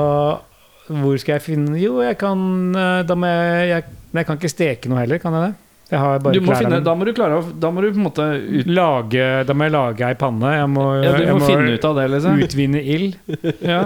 [0.87, 2.39] hvor skal jeg finne Jo, jeg kan
[2.75, 3.83] eh, Da må jeg, jeg
[4.13, 5.53] jeg kan ikke steke noe heller, kan jeg det?
[5.89, 7.97] Jeg har bare Du må finne, da må du klare å Da må du på
[7.97, 10.51] en måte ut, Lage, da må jeg lage ei panne.
[10.53, 12.43] Jeg må, ja, du jeg må finne ut av det, liksom.
[12.45, 13.17] utvinne ild.
[13.73, 13.81] Ja.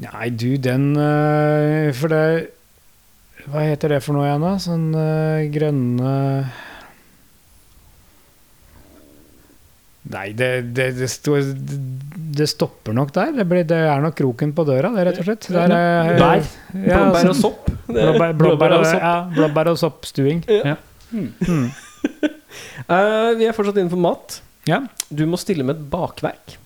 [0.00, 0.86] Nei, du, den
[1.98, 2.24] For det
[3.50, 4.52] Hva heter det for noe igjen, da?
[4.62, 6.10] Sånn uh, grønne
[10.10, 13.34] Nei, det, det, det, sto, det stopper nok der.
[13.36, 15.46] Det, blir, det er nok kroken på døra, det, rett og slett.
[15.54, 16.48] Der, er, øh, Bær.
[16.80, 17.68] Ja, Blåbær og sånn- sopp.
[17.90, 19.04] Blåbær, blåbær, og, sopp.
[19.04, 20.42] ja, blåbær og soppstuing.
[22.90, 24.40] Eh, vi er fortsatt innenfor mat.
[24.66, 24.80] Ja.
[25.14, 26.56] Du må stille med et bakverk.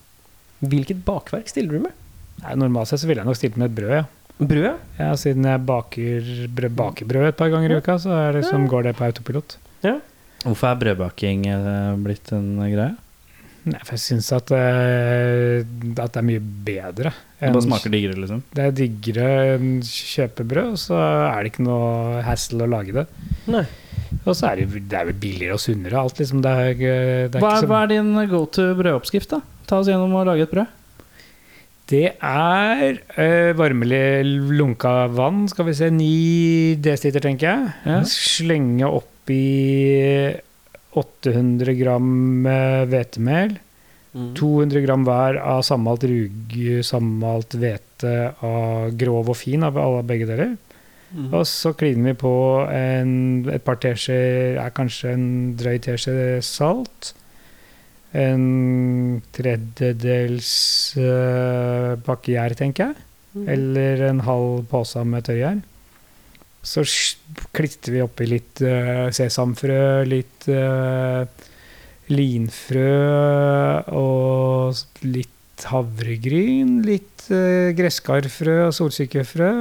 [0.65, 1.93] Hvilket bakverk stiller du med?
[2.41, 4.05] Nei, normalt sett så ville jeg nok stilt med et brød, ja.
[4.39, 4.65] Brød?
[4.65, 4.75] ja.
[4.99, 5.13] ja.
[5.19, 8.67] Siden jeg baker brød, baker brød et par ganger i uka, så er det som
[8.67, 9.57] går det på autopilot.
[10.45, 12.93] Hvorfor er brødbaking eh, blitt en greie?
[13.65, 15.63] Nei, for jeg syns at, eh,
[15.97, 17.13] at det er mye bedre.
[17.39, 18.43] Det bare smaker diggere, liksom.
[18.53, 23.07] Det er diggere enn kjøpebrød, og så er det ikke noe hassle å lage det.
[23.49, 23.63] Nei.
[24.21, 26.45] Og så er det, det er billigere og sunnere alt, liksom.
[26.45, 29.41] Det er, det er Hva ikke er, så hva er din go to brødoppskrift, da?
[29.65, 30.69] Ta oss gjennom å lage et brød.
[31.85, 34.25] Det er eh, varmelig
[34.57, 37.75] lunka vann, skal vi se, 9 dl, tenker jeg.
[37.85, 37.99] Ja.
[38.09, 39.43] Slenge oppi
[40.97, 42.09] 800 gram
[42.89, 43.57] hvetemel.
[44.15, 44.29] Mm.
[44.39, 46.53] 200 gram hver av sammalt rug,
[46.87, 48.13] sammalt hvete
[48.47, 50.55] av grov og fin, av alle begge deler.
[51.15, 52.33] Og så kliner vi på
[52.71, 53.11] en,
[53.51, 55.27] et par teskjeer, er kanskje en
[55.59, 57.13] drøy teskje salt.
[58.15, 60.51] En tredjedels
[61.01, 63.05] uh, pakke gjær, tenker jeg.
[63.51, 65.59] Eller en halv pose med tørrgjær.
[66.65, 66.85] Så
[67.53, 71.27] klitter vi oppi litt uh, sesamfrø, litt uh,
[72.09, 72.93] linfrø
[73.99, 79.51] og litt havregryn, litt uh, gresskarfrø og solsikkefrø.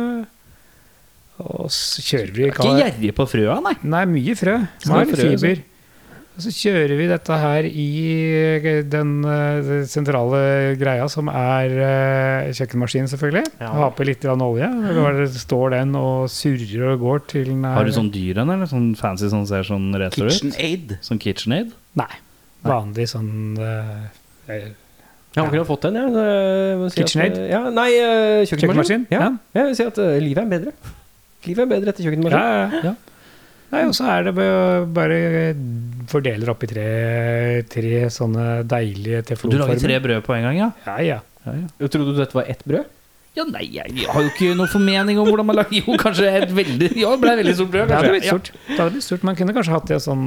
[1.44, 3.74] Og så kjører vi Ikke gjerrig på frøa, nei.
[3.82, 4.58] Nei, mye frø.
[4.86, 5.64] Mye ha fiber.
[6.34, 7.88] Og så kjører vi dette her i
[8.58, 10.40] eh, den eh, sentrale
[10.80, 13.52] greia, som er eh, kjøkkenmaskinen, selvfølgelig.
[13.62, 13.68] Ja.
[13.76, 14.66] Ha på litt olje.
[14.66, 18.50] Der står den og surrer og går til den er Har du sånn dyr en,
[18.56, 18.70] eller?
[18.70, 20.34] Sånn fancy som ser sånn retro ut?
[20.34, 20.96] KitchenAid.
[21.06, 21.70] Sånn KitchenAid?
[22.02, 22.10] Nei.
[22.66, 23.30] Vanlig sånn
[23.60, 24.10] uh,
[24.50, 26.02] eh, Jeg har akkurat fått den.
[26.02, 26.12] jeg.
[26.18, 27.40] Det- si KitchenAid?
[27.46, 28.58] Ja, nei, kjøkkenmaskin.
[28.58, 29.08] kjøkkenmaskin.
[29.14, 29.22] Ja.
[29.22, 29.32] Ja.
[29.60, 30.78] Jeg vil si at livet er bedre.
[31.46, 32.96] Livet er bedre etter Ja, ja, ja.
[33.74, 35.20] Nei, og så er det bare,
[36.10, 36.88] fordeler oppi tre,
[37.72, 39.64] tre sånne deilige teflonformer.
[39.66, 40.68] du lager tre brød på en gang, ja?
[40.86, 41.20] Ja, ja.
[41.82, 42.86] Jeg trodde du dette var ett brød?
[43.34, 46.52] Ja, nei, jeg har jo ikke noen formening om hvordan man lager Jo, kanskje et
[46.54, 48.50] veldig Ja, det ble veldig stort brød, Det hadde blitt stort.
[48.68, 49.24] Det hadde blitt stort.
[49.26, 50.26] Man kunne kanskje hatt det sånn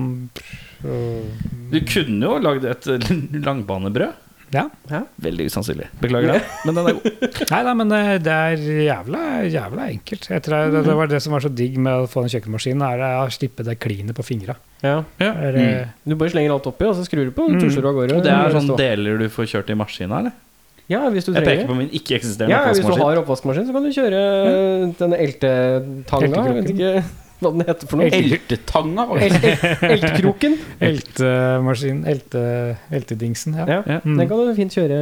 [1.71, 2.89] Du kunne jo lagd et
[3.47, 4.11] langbanebrød.
[4.53, 5.01] Ja.
[5.19, 5.89] Veldig usannsynlig.
[5.99, 7.35] Beklager det, men den er god.
[7.51, 10.29] Nei da, men det, det er jævla, jævla enkelt.
[10.31, 12.85] Jeg tror det, det var det som var så digg med å få den kjøkkenmaskinen,
[12.87, 14.57] er å slippe det klinet på fingra.
[14.85, 15.01] Ja.
[15.19, 15.93] Er mm.
[16.07, 18.19] Du bare slenger alt oppi, og så skrur du på, og tusjer du av gårde.
[18.19, 20.43] Og det er sånn deler du får kjørt i maskina, eller?
[20.87, 23.83] Ja, hvis du Jeg peker på min ikke-eksisterende Ja, hvis du har oppvaskmaskin, så kan
[23.83, 27.01] du kjøre eh, denne eltetanga.
[27.41, 28.09] Hva den heter for noe.
[28.09, 29.05] Eltetanga.
[29.93, 30.57] Eltekroken?
[30.81, 32.07] Eltemaskinen.
[32.09, 32.41] Elte,
[32.89, 33.67] eltedingsen, ja.
[33.69, 34.17] Ja, Mm.
[34.17, 34.97] Den kan du fint kjøre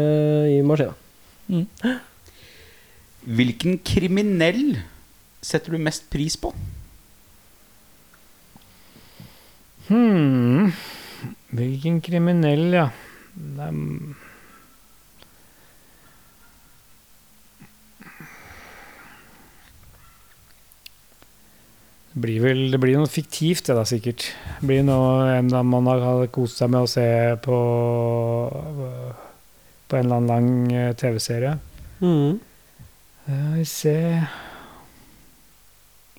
[0.51, 0.95] i maskina.
[3.25, 4.81] Hvilken kriminell
[5.45, 6.51] setter du mest pris på?
[9.87, 10.73] Hmm.
[11.55, 12.89] Hvilken kriminell, ja.
[13.35, 14.15] Det mm.
[22.15, 24.29] Blir vel det blir noe fiktivt, det da, sikkert.
[24.61, 27.07] Det blir noe en eller annen man har kost seg med å se
[27.43, 27.57] på
[29.85, 31.57] På en eller annen lang eh, TV-serie.
[32.01, 32.39] Mm.
[33.55, 34.25] Vi ser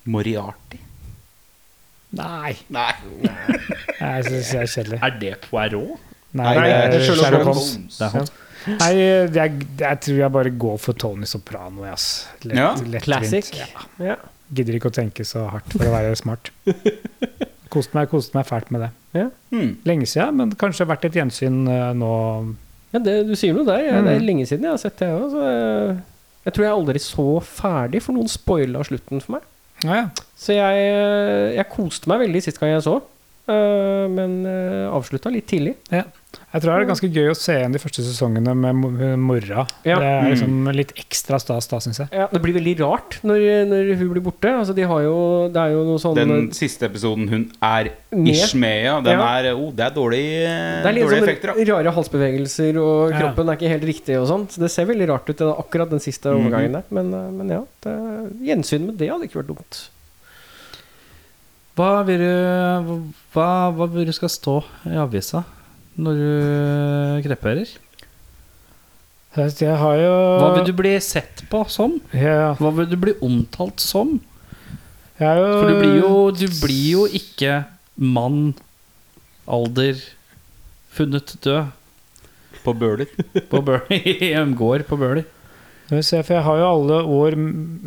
[0.07, 0.79] Moriarty.
[2.17, 2.53] Nei!
[2.71, 2.91] Nei.
[3.99, 4.99] Jeg syns det er kjedelig.
[5.03, 5.97] Er det Poirot?
[6.37, 7.99] Nei, Nei, det er er Sherlock Holmes.
[7.99, 7.99] Holmes.
[8.03, 8.45] Er.
[8.67, 11.85] Nei, jeg, jeg tror jeg bare går for Tony Soprano.
[11.87, 12.27] Yes.
[12.43, 13.05] Lett, Ja, lettvint.
[13.07, 13.51] Classic.
[13.55, 13.85] Ja.
[14.03, 14.17] Ja.
[14.53, 16.51] Gidder ikke å tenke så hardt for å være smart.
[17.73, 19.25] Kost meg, kost meg fælt med det.
[19.51, 19.73] Hmm.
[19.85, 22.11] Lenge siden, men kanskje vært et gjensyn uh, nå.
[22.93, 23.81] Ja, det, du sier noe der.
[23.83, 24.27] Ja, det er Mm.
[24.29, 25.35] lenge siden jeg har sett det òg.
[25.35, 25.97] Jeg,
[26.47, 29.49] jeg tror jeg aldri så ferdig, for noen spoila slutten for meg.
[29.83, 30.05] Ja, ja.
[30.39, 30.87] Så jeg,
[31.59, 32.95] jeg koste meg veldig sist gang jeg så.
[33.47, 35.75] Eh, men uh, avslutta litt tidlig.
[36.53, 39.63] Jeg tror det er ganske gøy å se igjen de første sesongene med mo- mora.
[39.87, 39.95] Ja.
[39.99, 42.09] Det er liksom litt ekstra stas da, syns jeg.
[42.13, 43.41] Ja, det blir veldig rart når,
[43.71, 44.51] når hun blir borte.
[44.59, 45.15] Altså, de har jo,
[45.53, 49.27] det er jo noe sånn Den siste episoden hun er ish med, ja, den Ja.
[49.39, 51.73] er oh, Det er dårlig, Det er litt dårlige sånn effekter, da.
[51.73, 53.19] rare halsbevegelser, og Ja.
[53.23, 54.59] kroppen er ikke helt riktig og sånt.
[54.59, 56.37] Det ser veldig rart ut, akkurat den siste Mhm.
[56.45, 56.83] overgangen der.
[56.91, 57.95] Men, eh, men ja, det,
[58.51, 59.89] gjensyn med det hadde ikke vært dumt.
[61.77, 63.03] Hva vil du
[63.35, 64.55] hva, hva vil du skal stå
[64.89, 65.43] i avisa
[65.97, 67.69] når du kreperer?
[69.37, 71.99] Jeg, jeg har jo Hva vil du bli sett på som?
[72.15, 74.15] ja, Hva vil du bli omtalt som?
[75.21, 77.59] jeg jo, For du blir jo, du blir jo ikke
[77.97, 78.53] mann,
[79.49, 79.97] alder,
[80.93, 81.69] funnet død
[82.65, 83.09] På Bøler.
[83.49, 83.85] på Bøler.
[84.27, 85.25] i en gård på Bøhler.
[85.87, 87.35] Se, for jeg har jo alle år,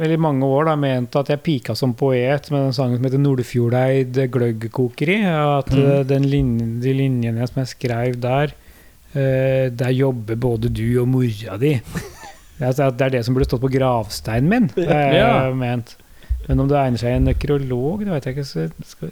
[0.00, 3.20] eller mange år, da, ment at jeg pika som poet med den sangen som heter
[3.20, 5.18] 'Nordfjordeid gløggkokeri'.
[5.58, 5.84] At Mm.
[5.84, 8.52] eh, den linjen, de linjene som jeg skrev der
[9.14, 11.80] uh, Der jobber både du og mora di.
[12.60, 14.70] Det er, det det som burde stått på gravsteinen min.
[14.76, 15.50] Har jeg Ja.
[15.52, 15.96] ment.
[16.48, 18.44] Men om det egner seg i en nekrolog, det vet jeg ikke.
[18.46, 19.10] Så skal,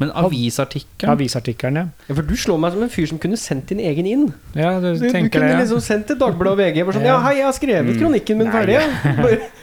[0.00, 1.82] Men avisartikkelen avisartikkelen, ja.
[2.08, 4.24] Ja, for du slår meg som en fyr som kunne sendt din egen inn.
[4.56, 5.52] Ja, du, Du, du tenker kunne det.
[5.52, 5.58] Ja.
[5.60, 6.82] liksom sendt til Dagbladet og VG.
[6.88, 7.20] Bare sånn, ja, Ja.
[7.26, 7.98] hei, jeg har skrevet Mm.
[8.00, 8.80] kronikken min ferdig.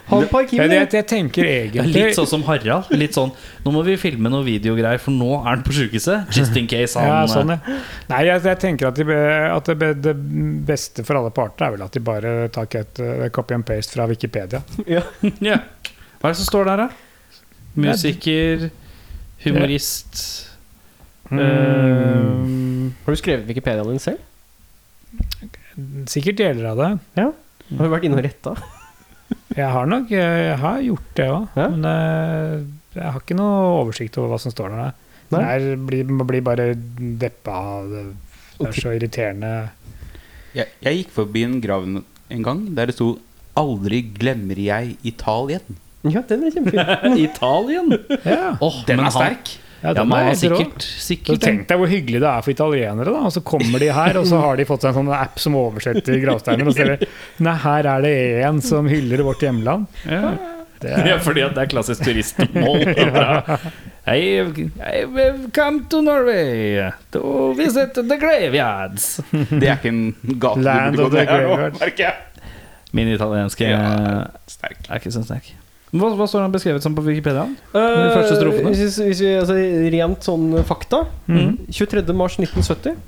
[0.09, 0.93] Ha den på arkivet.
[0.93, 2.87] jeg tenker egentlig Litt sånn som Harald.
[2.91, 3.31] Litt sånn
[3.65, 6.31] Nå må vi filme noe videogreier, for nå er han på sjukehuset.
[6.33, 7.59] Just in case han Ja, sånn, ja.
[8.09, 9.03] Nei, jeg, jeg tenker at, de,
[9.57, 10.15] at det, det
[10.65, 13.91] beste for alle parter er vel at de bare tar et eh, copy and paste
[13.93, 14.63] fra Wikipedia.
[14.87, 15.01] Ja.
[15.41, 15.59] Ja.
[16.21, 16.89] Hva er det som står der, da?
[17.75, 18.69] Musiker,
[19.45, 20.45] humorist
[21.29, 24.17] Mm, Har du skrevet Wikipediaen din selv?
[26.09, 26.87] sikkert deler av det.
[27.21, 28.55] Har du vært inne og retta?
[29.55, 31.67] Jeg har nok jeg har gjort det òg, Ja.
[31.69, 32.65] men eh,
[32.97, 34.93] jeg har ikke noe oversikt over hva som står der.
[35.31, 36.73] Jeg blir, blir bare
[37.21, 38.03] deppa av det.
[38.57, 39.51] Det er så irriterende.
[40.57, 43.19] Jeg, jeg gikk forbi en grav en gang der det sto
[43.55, 45.77] 'Aldri glemmer jeg Italien'.
[46.07, 47.17] Ja, den er kjempefin.
[47.27, 47.89] Italien.
[48.23, 49.49] Ja, Oh, Den den er sterk.
[49.55, 52.51] ja, Ja, den ja, er sikkert, Så sikkert Tenk deg hvor hyggelig det er for
[52.51, 53.21] italienere, da.
[53.27, 55.55] Og så kommer de her, og så har de fått seg en sånn app som
[55.55, 56.67] oversetter gravsteiner.
[56.67, 57.07] Og så ser de
[57.47, 58.13] Nei, her er det
[58.47, 59.87] en som hyller vårt hjemland.
[60.07, 60.33] ja.
[60.79, 62.85] Det ja, er, fordi at det er klassisk turistmål.
[65.53, 69.19] Come to Norway to visit the graveyards.
[69.31, 72.45] Det er ikke en gate du burde gå ned her nå, merker jeg.
[72.95, 73.81] Min italienske Ja,
[74.49, 74.79] sterk.
[74.89, 75.51] er ikke så sterk.
[75.89, 77.47] Hva, hva står han beskrevet som på Wikipedia?
[77.73, 78.73] Eh, første strofene.
[78.75, 79.55] Hvis, hvis vi, altså,
[79.95, 81.03] rent sånn fakta.
[81.25, 81.55] Mm.
[81.73, 82.03] 23.
[82.13, 82.99] mars 1970.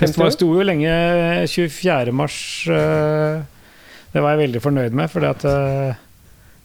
[0.00, 0.90] Det sto jo lenge
[1.46, 2.10] 24.
[2.10, 2.36] mars
[2.66, 3.44] eh,
[4.10, 6.00] Det var jeg veldig fornøyd med, fordi at eh,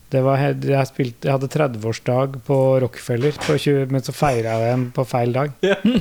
[0.10, 4.72] det var, jeg, spilte, jeg hadde 30-årsdag på Rockefeller, på 20, men så feira jeg
[4.72, 5.52] den på feil dag.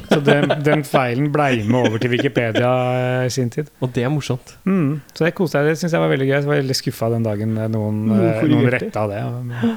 [0.08, 3.68] Så den, den feilen blei med over til Wikipedia eh, i sin tid.
[3.84, 4.54] Og det er morsomt.
[4.64, 5.02] Mm.
[5.12, 6.34] Så det koste jeg, det syns jeg var veldig gøy.
[6.38, 9.20] Jeg var veldig skuffa den dagen noen, Noen eh, noen retta det.
[9.28, 9.74] Uh,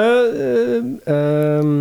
[0.00, 1.72] uh, eh,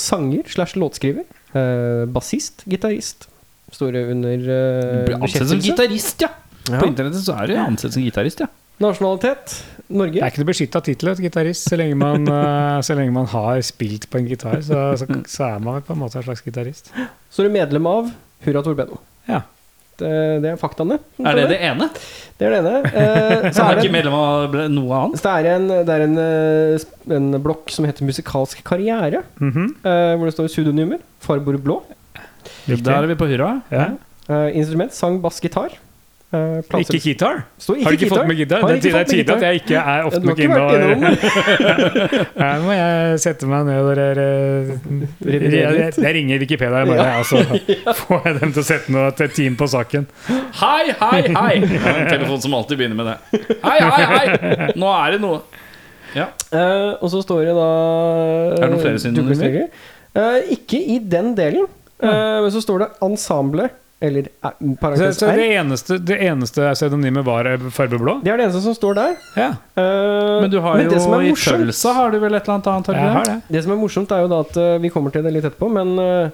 [0.00, 1.28] sanger slash låtskriver.
[1.52, 3.28] Uh, Bassist, gitarist.
[3.76, 6.32] Store under uh, ansett som gitarist, ja.
[6.68, 6.80] Ja.
[6.80, 8.48] På internettet så er du ansett som gitarist, ja.
[8.80, 9.58] Nasjonalitet
[9.88, 10.18] Norge.
[10.18, 11.68] Det er ikke noe beskytta tittel, du, gitarist.
[11.70, 15.46] Så lenge man, eh, så lenge man har spilt på en gitar, så, så, så
[15.54, 16.90] er man på en måte en slags gitarist.
[17.32, 18.10] Så er du medlem av
[18.44, 18.98] Hurra Torbeno.
[19.28, 19.42] Ja.
[19.98, 20.10] Det,
[20.44, 21.00] det er faktaene.
[21.26, 21.88] Er det det ene?
[22.38, 22.74] Det er det ene.
[22.86, 25.22] Eh, så er er det ikke medlem av noe annet?
[25.24, 26.84] Det er en, det er en, eh,
[27.18, 29.64] en blokk som heter Musikalsk karriere, Mhm.
[29.82, 31.00] eh, hvor det står pseudonymer.
[31.24, 31.80] Farbror blå.
[32.68, 33.56] Da er vi på hurra.
[33.74, 33.88] ja.
[34.28, 35.72] Eh, instrument, sang, bass, gitar.
[36.28, 37.36] Eh, plater- Ikke gitar?
[37.56, 38.60] Ikke Har du ikke fått med gitar?
[38.68, 41.04] Det, det er tydelig at jeg ikke er ofte nok innom
[42.42, 44.20] Her må jeg sette meg ned og der,
[45.24, 47.14] Revidere jeg, jeg ringer Wikipedia bare, ja.
[47.22, 47.40] altså,
[48.02, 50.04] får jeg dem til å sette noe til team på saken.
[50.60, 51.54] Hei, hei, hei!
[51.88, 53.56] Er en telefon som alltid begynner med det.
[53.64, 54.68] Hei, hei, hei!
[54.76, 55.40] Nå er det noe.
[56.18, 57.66] Eh, og så står det da
[58.52, 59.40] Er det noen flere synonymer?
[59.40, 59.84] synonymer?
[60.18, 61.68] Eh, ikke i den delen.
[62.04, 63.68] Eh, men så står det ensemble,
[64.00, 64.50] eller eh,
[64.96, 68.20] Så, så det eneste, det eneste pseudonymet var fargeblå?
[68.22, 69.16] Det er det eneste som står der.
[69.36, 69.48] Ja,
[69.78, 72.88] Uh, Men du har men jo i morsomt- Tølsa har du vel et eller annet
[72.90, 73.26] annet?
[73.26, 73.36] det.
[73.56, 75.68] Det som er morsomt, er jo da at eh, vi kommer til det litt etterpå,
[75.70, 76.30] men uh,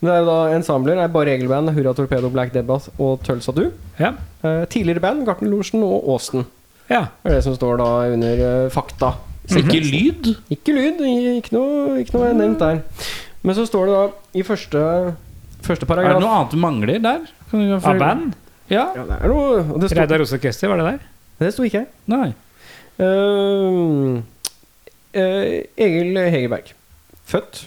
[0.00, 3.66] det er jo da ensembler er bare regelband, Hurra Torpedo, Black Debbath og Tølsa Du.
[4.00, 4.12] Ja.
[4.44, 6.44] Eh, tidligere band, Gartnerlosjen og Åsen.
[6.88, 7.06] ja.
[7.24, 9.14] Det er det som står da under eh, fakta.
[9.48, 10.32] Ikke lyd?
[10.50, 11.00] Ikke lyd,
[11.38, 12.80] ikke noe, ikke noe nevnt der.
[13.46, 14.04] Men så står det da
[14.40, 14.80] i første,
[15.68, 16.16] første paragraf.
[16.16, 17.28] Er det noe annet du mangler der?
[17.50, 18.34] Kan du Av band?
[18.72, 18.88] Ja?
[18.96, 21.06] Ja, det er noe og det, Reidar Rose Orkester, var det der?
[21.42, 21.84] det sto ikke.
[22.10, 22.32] Nei.
[22.96, 24.18] Uh,
[25.14, 26.72] uh, Egil Hegerberg.
[27.26, 27.66] Født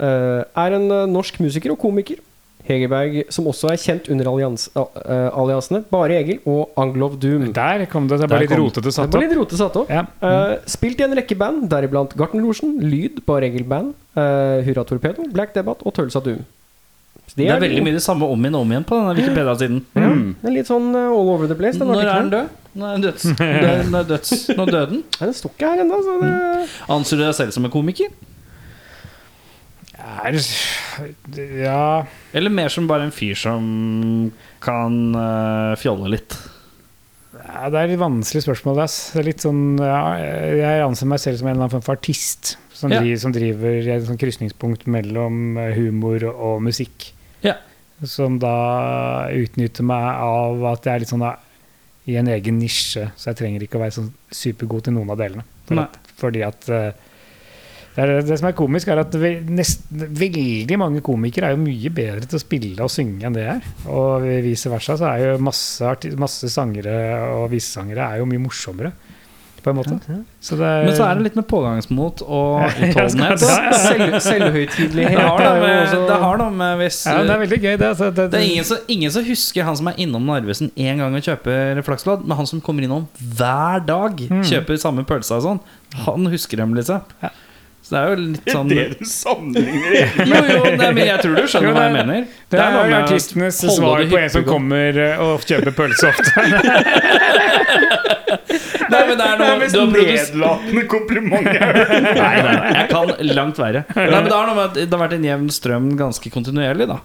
[0.00, 2.22] Uh, er en eh, norsk musiker og komiker.
[2.64, 7.48] Hegerberg, som også er kjent under allians, aliasene Bare Egil og Anglov Doom.
[7.56, 8.20] Der kom det.
[8.20, 9.24] Det er bare litt rotete Det satt var opp.
[9.26, 9.90] litt rotete satt opp.
[9.92, 10.04] Ja.
[10.28, 15.24] Eh, spilt i en rekke band, deriblant Gartnerlosjen, Lyd, Bare Egil Band, uh, Hurra Torpedo,
[15.34, 16.44] Black Debate og Tølsa Doom.
[17.30, 19.76] Så Det er veldig mye det samme om igjen og om igjen på denne Wikipedia-siden.
[19.94, 20.08] Ja,
[20.42, 21.78] det er litt sånn uh, all over the place.
[21.78, 22.56] Den Når er den død?
[22.80, 23.26] Når er den døds?
[23.38, 24.32] Er døds?
[24.58, 25.04] Når døde den?
[25.04, 26.32] Nei, Den står ikke her ennå, så det
[26.96, 28.10] Anser du deg selv som en komiker?
[30.00, 30.34] Er,
[31.60, 31.82] ja
[32.34, 33.62] Eller mer som bare en fyr som
[34.64, 36.34] kan uh, fjolle litt?
[37.36, 38.82] Ja, det er litt vanskelig spørsmål.
[38.82, 38.98] Ass.
[39.14, 41.98] Det er litt sånn, ja, jeg anser meg selv som en eller annen form for
[41.98, 42.56] artist.
[42.74, 43.00] Som, Ja.
[43.04, 47.10] driver, som driver i et sånn krysningspunkt mellom humor humor og musikk.
[47.46, 47.56] Ja.
[48.08, 51.34] Som da utnytter meg av at jeg er litt sånn da,
[52.08, 53.10] i en egen nisje.
[53.16, 55.46] Så jeg trenger ikke å være sånn supergod til noen av delene.
[55.68, 56.90] For at, fordi at eh,
[57.94, 59.14] det, er, det som er komisk, er at
[59.50, 63.44] nest, veldig mange komikere er jo mye bedre til å spille og synge enn det
[63.44, 63.70] jeg er.
[63.92, 66.94] Og vice versa så er jo masse, masse sangere
[67.34, 68.94] og visesangere er jo mye morsommere,
[69.64, 69.96] på en måte.
[70.40, 73.42] Så det er, Men så er det litt med pågangsmot og utholdenhet.
[73.44, 77.42] Selv, Selvhøytidelighet Det har er noe med, det har noe med hvis ja, det er
[77.44, 77.88] veldig gøy, det.
[77.90, 81.02] Altså, det, Det er ingen som, ingen som husker han som er innom Narvesen én
[81.02, 83.06] gang og kjøper flakslodd, men han som kommer innom
[83.36, 84.18] hver dag,
[84.48, 85.62] kjøper samme pølsa og sånn,
[86.06, 87.00] han husker dem, liksom.
[87.80, 91.46] Så det er jo litt sånn du sammenligner Jo, jo, nei, men jeg tror du
[91.48, 92.26] skjønner Jo, hva jeg det- mener.
[92.52, 95.72] det er noe med å artistenes svar det på en som kommer eh, og kjøper
[95.78, 96.44] pølse ofte.
[99.00, 101.44] Nei, men det er noe du har produs- nedlatende kompliment.
[101.50, 101.62] Nei,
[102.20, 103.82] nei, nei, jeg kan langt verre.
[103.96, 106.86] Nei, men det har noe med at det har vært en jevn strøm ganske kontinuerlig,
[106.92, 107.00] da.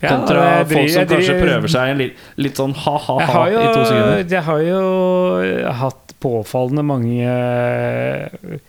[0.00, 2.72] Ja, Kontra jeg driver- folk som jeg kanskje driver- prøver seg en litt, litt sånn
[2.72, 4.22] Jeg ha-ha-ha har, jo, i to sekunder.
[4.32, 4.80] jeg har jo
[5.82, 8.60] hatt påfallende mange eh,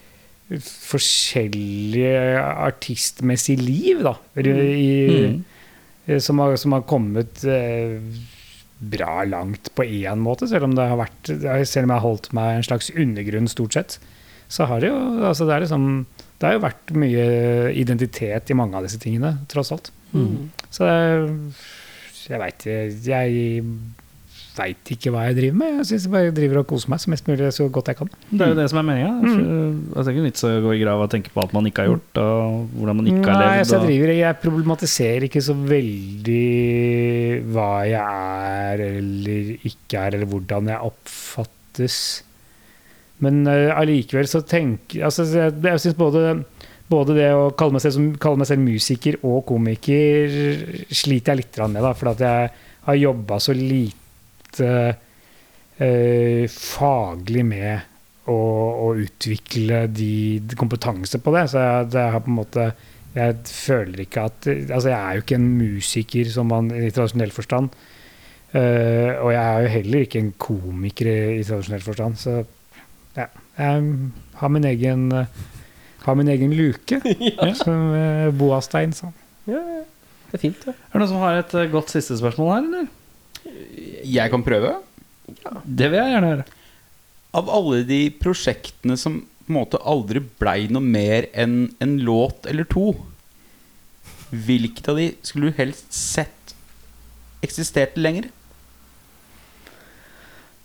[0.91, 4.15] forskjellige artistmessige liv, da.
[4.35, 5.31] I,
[6.07, 6.19] Mm.
[6.19, 7.99] som, har, som har kommet eh,
[8.81, 11.29] bra langt på én måte, selv om det har vært
[11.69, 13.99] Selv om jeg har holdt meg en slags undergrunn stort sett.
[14.51, 14.97] Så har det jo
[15.29, 15.85] altså det, er liksom,
[16.41, 17.25] det har jo vært mye
[17.77, 19.91] identitet i mange av disse tingene, tross alt.
[20.71, 21.55] Så det-
[22.27, 22.65] jeg veit
[23.05, 23.63] Jeg
[24.61, 25.75] veit ikke hva jeg driver med.
[25.81, 28.11] Jeg syns jeg bare driver og koser meg så mest mulig så godt jeg kan.
[28.29, 29.11] Det er jo det som er meninga.
[29.21, 29.41] Altså,
[29.95, 31.91] det er ikke vits å gå i grava og tenke på alt man ikke har
[31.91, 33.69] gjort, og hvordan man ikke har Nei, levd.
[33.69, 36.41] så jeg, driver, jeg problematiserer ikke så veldig
[37.51, 38.25] hva jeg
[38.71, 42.01] er eller ikke er, eller hvordan jeg oppfattes.
[43.21, 46.21] Men allikevel uh, så tenker altså, Jeg, jeg syns både,
[46.89, 50.37] både det å kalle meg, selv, som, kalle meg selv musiker og komiker
[50.89, 52.53] sliter jeg litt med, da, for at jeg
[52.87, 54.00] har jobba så lite
[54.59, 58.37] eh, faglig med å,
[58.85, 61.45] å utvikle de, de kompetanse på det.
[61.51, 62.71] Så jeg, det har på en måte
[63.15, 67.33] Jeg føler ikke at Altså, jeg er jo ikke en musiker som man i tradisjonell
[67.35, 67.71] forstand.
[68.51, 72.19] Uh, og jeg er jo heller ikke en komiker i, i tradisjonell forstand.
[72.19, 72.41] Så
[73.15, 74.11] ja, jeg
[74.41, 75.25] har min egen uh,
[76.05, 77.01] har min egen luke,
[77.63, 79.11] som uh, Boastein sa.
[79.47, 79.83] Ja, ja.
[80.31, 80.73] det er fint, det.
[80.73, 82.89] Er det noen som har et eh, godt siste spørsmål her, eller?
[84.07, 84.75] Jeg kan prøve.
[85.65, 86.47] Det vil jeg gjerne høre.
[87.37, 92.45] Av alle de prosjektene som på en måte aldri blei noe mer enn en låt
[92.47, 92.91] eller to,
[94.31, 96.53] hvilket av de skulle du helst sett
[97.43, 98.29] eksisterte lenger?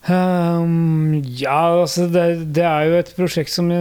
[0.07, 3.73] Um, ja, altså det, det er jo et prosjekt som,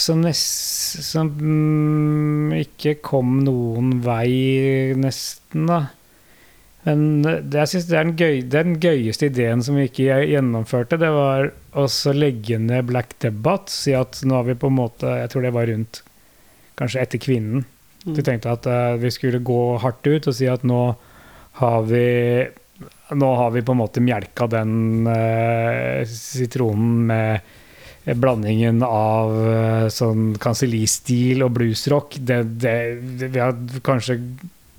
[0.00, 5.82] som, nest, som mm, ikke kom noen vei, nesten, da.
[6.88, 10.96] Men det, jeg synes det er den, gøy, den gøyeste ideen som vi ikke gjennomførte.
[11.00, 13.72] Det var å legge ned Black Debate.
[13.74, 16.00] Si at nå har vi på en måte Jeg tror det var rundt
[16.78, 17.66] kanskje etter Kvinnen.
[18.08, 20.82] Vi tenkte at uh, vi skulle gå hardt ut og si at nå
[21.58, 22.06] har vi
[23.18, 30.36] nå har vi på en måte mjelka den uh, sitronen med blandingen av uh, sånn
[30.40, 32.16] kansellistil og bluesrock.
[32.20, 32.76] Det, det,
[33.20, 34.20] det, vi har kanskje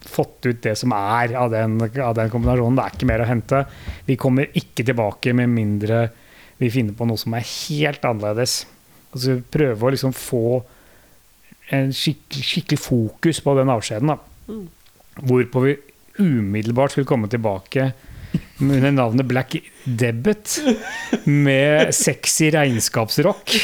[0.09, 2.79] fått ut det som er av den, av den kombinasjonen.
[2.79, 3.63] Det er ikke mer å hente.
[4.09, 6.07] Vi kommer ikke tilbake med mindre
[6.59, 8.65] vi finner på noe som er helt annerledes.
[9.13, 10.59] Altså prøve å liksom få
[11.75, 14.11] en skikkelig, skikkelig fokus på den avskjeden.
[14.11, 14.57] Da.
[15.23, 15.77] Hvorpå vi
[16.19, 17.93] umiddelbart skulle komme tilbake
[18.59, 20.57] under navnet Black Debit
[21.23, 23.55] med sexy regnskapsrock.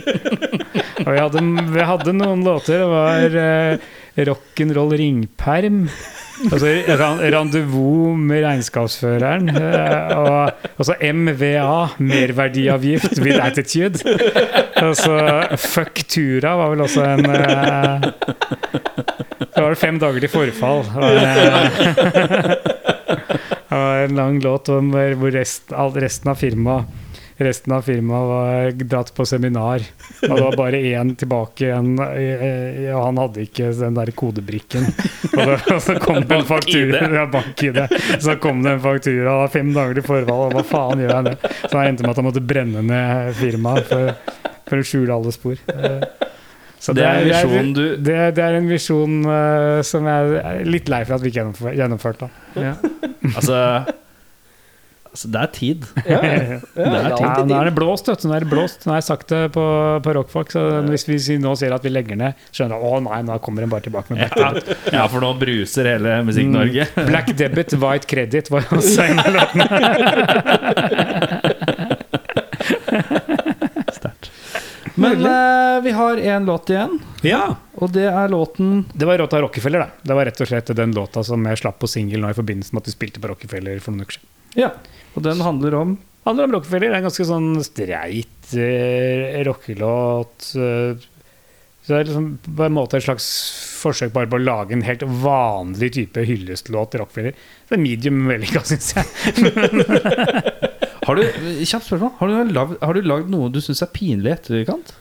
[1.06, 1.42] Og vi hadde,
[1.72, 2.82] vi hadde noen låter.
[2.82, 3.88] Det var uh,
[4.26, 5.84] rock'n'roll ringperm.
[6.52, 6.70] Altså
[7.32, 9.48] Rendezvous med regnskapsføreren.
[9.50, 13.98] eh, og og så MVA, merverdiavgift with attitude.
[14.76, 15.16] Altså,
[15.58, 18.06] Fuck Tura var vel også en eh,
[19.38, 20.84] Det var vel fem dager til forfall.
[20.94, 21.26] Det
[23.74, 27.07] eh, en lang låt om hvor resten, resten av firmaet
[27.38, 29.82] Resten av firmaet var dratt på seminar,
[30.26, 31.92] og det var bare én tilbake igjen.
[32.00, 34.88] Og han hadde ikke den der kodebrikken.
[35.36, 37.02] Og, det, og så kom det en faktura.
[37.14, 37.78] Ja, bank-ID.
[38.24, 39.36] Så kom det en faktura.
[39.44, 41.36] Det fem dager til forvalg, og hva faen gjør jeg det?
[41.62, 44.10] Så det endte med at han måtte brenne ned firmaet for,
[44.66, 45.62] for å skjule alle spor.
[46.78, 50.86] Så Det er visjonen du det, det er en visjon uh, som jeg er litt
[50.90, 52.28] lei for at vi ikke gjennomfør- gjennomførte.
[52.54, 52.74] Ja.
[53.34, 53.62] Altså,
[55.10, 55.86] altså det er tid.
[56.08, 58.28] Ja, Det er Ja, nå er det blåst, vet du.
[58.30, 58.86] Nå er det blåst.
[58.86, 59.64] Nå har jeg sagt det på,
[60.04, 63.20] på Rockfolk, så hvis vi nå sier at vi legger ned, skjønner jeg å nei,
[63.28, 64.72] nå kommer den bare tilbake med blackout.
[64.94, 66.88] Ja, for nå bruser hele Musikk-Norge.
[67.08, 69.66] Black Debit, White Credit var også en av låtene.
[74.98, 77.56] Men uh, vi har én låt igjen, Ja.
[77.78, 79.88] og det er låten Det var låta Rockefeller, da.
[80.02, 82.74] Det var rett og slett den låta som jeg slapp på singel nå i forbindelse
[82.74, 84.26] med at du spilte på Rockefeller for noen uker siden.
[84.58, 84.72] Ja.
[85.14, 85.96] Og den handler om
[86.28, 86.88] handler om Rockefeller.
[86.88, 90.50] Det er en ganske sånn streit eh, rockelåt.
[90.58, 91.06] eh,
[91.88, 93.26] så det er liksom på en måte et slags
[93.78, 97.36] forsøk bare på å lage en helt vanlig type hyllestlåt til Rockefeller.
[97.68, 99.06] Det er medium vellykka, syns jeg.
[101.08, 101.22] Har du,
[101.64, 102.10] Kjapt spørsmål.
[102.18, 104.92] Har du lagd, har du lagd noe du syns er pinlig i etterkant?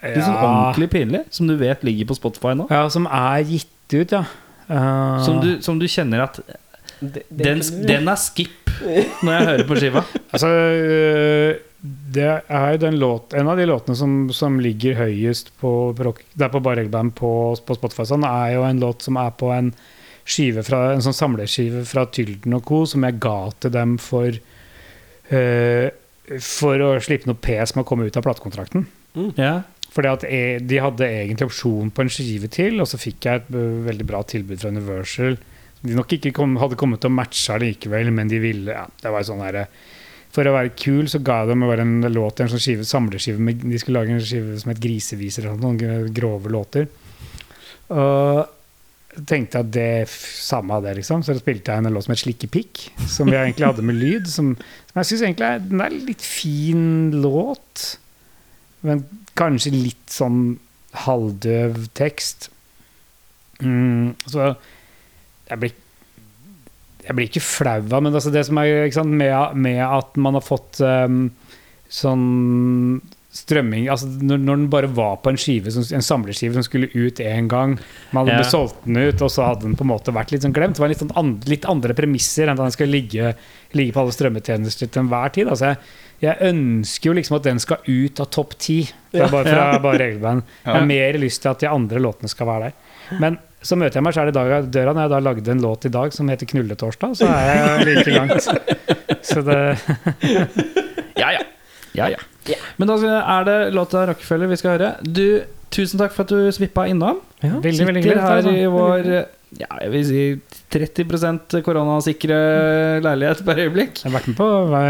[0.00, 1.26] Litt sånn ordentlig pinlig?
[1.34, 2.70] Som du vet ligger på Spotify nå?
[2.72, 4.22] ja, som er gitt ut, ja.
[4.70, 5.20] Uh...
[5.26, 6.40] Som du, som du kjenner at
[7.00, 8.70] den, den er skip
[9.22, 10.04] når jeg hører på skiva?
[10.34, 11.52] Altså, øh,
[12.14, 16.24] det er den låt, en av de låtene som, som ligger høyest på, på, rock,
[16.34, 17.30] det på Bare Eggband på,
[17.64, 19.70] på Spotify, sånn, er jo en låt som er på en
[20.28, 24.34] skive fra, en sånn samleskive fra Tylden og co., som jeg ga til dem for
[25.32, 25.88] uh,
[26.44, 28.86] for å slippe noe pes med å komme ut av platekontrakten.
[29.38, 29.62] Ja.
[29.94, 33.42] Fordi at jeg, De hadde egentlig opsjon på en skive til, og så fikk jeg
[33.42, 35.38] et øh, veldig bra tilbud fra Universal.
[35.84, 39.12] De nok ikke kom, hadde kommet til å matche likevel, men de ville ja, det
[39.14, 39.64] var sånn her,
[40.34, 43.40] For å være kul så ga dem bare en låt en sånn skive, samleskive.
[43.42, 46.88] Med, de skulle lage en skive som het Griseviser, eller noen grove låter.
[47.88, 51.24] Og tenkte at det samme av det, liksom.
[51.26, 54.28] Så spilte jeg en låt som het Slikkepikk, som jeg egentlig hadde med lyd.
[54.30, 54.52] Som,
[54.90, 56.86] som jeg syns egentlig er, den er litt fin
[57.22, 57.86] låt.
[58.86, 59.06] Men
[59.38, 60.58] kanskje litt sånn
[61.06, 62.50] halvdøv tekst.
[63.62, 64.52] Mm, så
[65.48, 65.76] jeg blir
[67.08, 70.36] jeg blir ikke flau av, men altså det som er sant, med, med at man
[70.36, 71.30] har fått um,
[71.88, 72.26] sånn
[73.38, 76.90] strømming altså når, når den bare var på en skive, som, en samleskive som skulle
[76.94, 77.76] ut én gang
[78.12, 78.50] Man hadde yeah.
[78.50, 80.76] solgt den ut, og så hadde den på en måte vært litt sånn glemt.
[80.78, 83.32] Det var litt, sånn and, litt andre premisser enn at den skal ligge,
[83.78, 85.50] ligge på alle strømmetjenester til enhver tid.
[85.52, 85.80] Altså jeg,
[86.24, 88.78] jeg ønsker jo liksom at den skal ut av topp ti.
[89.12, 90.48] Fra, bare, fra bare regelband.
[90.64, 92.96] Jeg har mer lyst til at de andre låtene skal være der.
[93.22, 95.86] Men så møter jeg meg sjøl i dag døra når jeg da lagde en låt
[95.88, 98.48] i dag som heter 'Knulletorsdag', så er jeg like langt.
[99.28, 99.58] Så det
[101.18, 101.42] Ja, ja.
[101.94, 102.20] ja, ja.
[102.78, 104.92] Men da er det låta 'Rockefeller' vi skal høre.
[105.02, 107.20] Du, tusen takk for at du svippa innom.
[107.42, 108.22] Veldig, veldig Sitter hyggelig.
[108.22, 108.54] her altså.
[108.54, 110.22] i vår ja, jeg vil si
[110.68, 112.36] 30 koronasikre
[113.00, 113.94] leilighet per øyeblikk.
[114.02, 114.48] Jeg har vært med på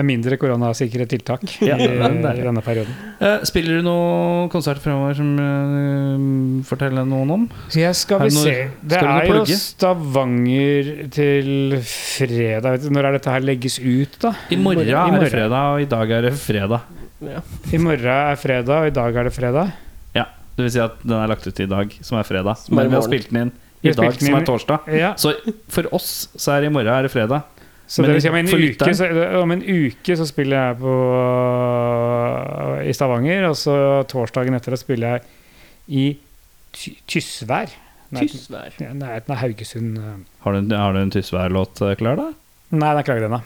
[0.08, 1.86] mindre koronasikre tiltak i, Ja, i
[2.42, 2.96] denne perioden.
[3.22, 7.46] Eh, spiller du noen konsert fremover som uh, forteller noen om?
[7.78, 9.60] Ja, skal vi se Det skal du noe er jo?
[9.62, 12.88] Stavanger til fredag.
[12.90, 14.34] Når er dette her legges ut, da?
[14.50, 16.97] I morgen I er det fredag, og i dag er det fredag.
[17.18, 19.72] I morgen er fredag, og i dag er det fredag.
[20.14, 20.24] Ja,
[20.56, 22.56] Det vil si at den er lagt ut i dag, som er fredag.
[22.62, 24.86] Som er Men vi har spilt den inn i dag, som er torsdag.
[24.98, 25.32] Ja, Så
[25.68, 27.42] for oss så er det i morgen er det fredag.
[27.88, 29.08] så Men det vil si om en, uke, så,
[29.42, 30.94] om en uke så spiller jeg på
[32.86, 33.76] i Stavanger, og så
[34.10, 35.22] torsdagen etter det spiller jeg
[35.88, 36.18] i
[36.72, 37.72] Ty Tysvær.
[38.12, 38.72] Nei, Tysvær.
[38.80, 39.98] ja, Nærheten av Haugesund.
[39.98, 40.16] eh.
[40.44, 42.28] Har du, en- har du en Tysvær-låt eh, klar, da?
[42.70, 43.42] Nei, den er ikke laget ennå.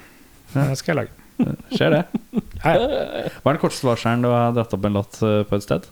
[0.54, 1.21] Den skal jeg lage.
[1.72, 2.02] Skjer det?
[2.62, 2.76] Hei.
[2.78, 5.88] Hva er den korteste varselen du har dratt opp en låt eh, på et sted?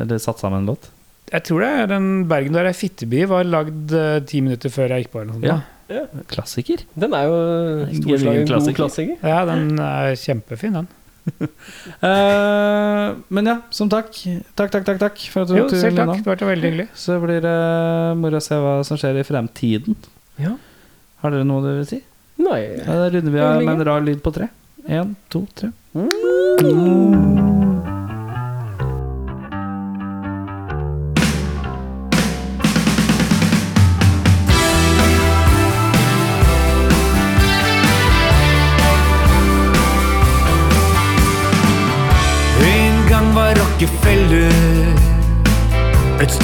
[0.00, 0.88] Eller satt sammen en låt?
[1.30, 4.94] Jeg tror det er den Bergen der er Fitteby var lagd eh, ti minutter før
[4.96, 5.20] jeg gikk på.
[5.22, 5.76] Eller noe sånt.
[5.90, 6.22] Ja.
[6.30, 6.84] Klassiker.
[6.94, 7.36] Den er jo
[7.88, 8.78] En storslagen god klassiker.
[8.78, 9.16] klassiker.
[9.26, 10.88] ja, den er kjempefin, den.
[12.00, 14.10] uh, men ja, som takk.
[14.58, 16.06] Takk, takk, takk, takk for at du Jo, tok turen selv takk.
[16.06, 16.22] innom.
[16.22, 16.86] Det var veldig hyggelig.
[16.98, 17.56] Så blir det
[18.22, 19.98] moro å se hva som skjer i fremtiden.
[20.40, 20.54] Ja.
[21.24, 22.00] Har dere noe dere vil si?
[22.40, 22.62] Nei.
[22.80, 24.48] Ja, da runder vi av med en rar lyd på tre.
[24.88, 25.72] Én, to, tre.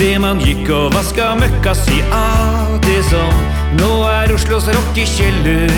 [0.07, 3.41] Idet man gikk og vaska møkka si av det som
[3.75, 5.73] nå er Oslos rockekjeller.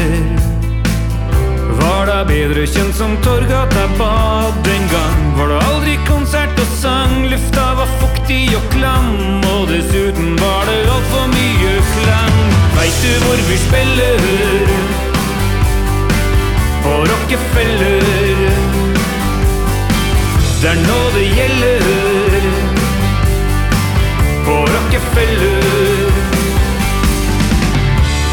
[1.78, 5.24] Var da bedre kjent som Torgata bad den gang.
[5.38, 9.16] Var det aldri konsert og sang, lufta var fuktig og klam.
[9.54, 12.38] Og dessuten var det altfor mye klang.
[12.76, 14.22] Veit du hvor vi spiller?
[16.84, 18.08] På Rockefeller.
[20.60, 22.57] Det er nå det gjelder.
[24.48, 26.12] På Rockefeller.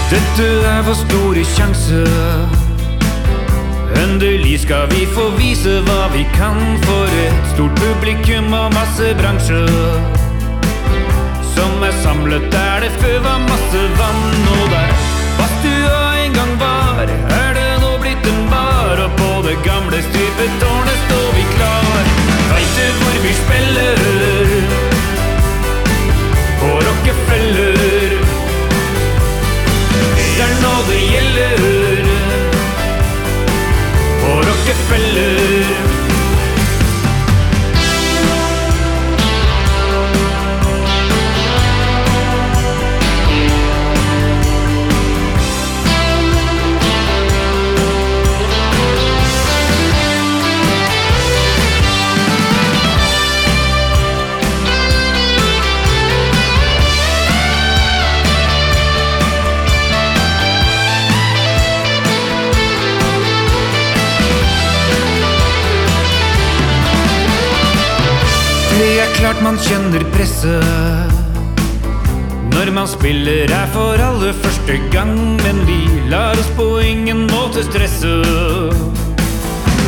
[0.09, 2.03] Dette er vår store sjanse.
[3.99, 9.59] Endelig skal vi få vise hva vi kan for et stort publikum og masse bransje.
[11.57, 14.95] Som er samlet der det før var masse vann, og der
[15.41, 17.05] badstua en gang var,
[17.41, 22.11] er det nå blitt en bar, og på det gamle strypetårnet står vi klar.
[22.55, 24.44] Veit du hvor vi spiller?
[27.05, 27.77] Rockefeller.
[30.15, 32.07] Det er nå det gjelder
[34.21, 35.94] på Rockefeller.
[69.25, 71.13] klart man kjenner presset
[72.53, 75.15] når man spiller her for aller første gang.
[75.41, 75.79] Men vi
[76.11, 78.11] lar oss på ingen måte stresse.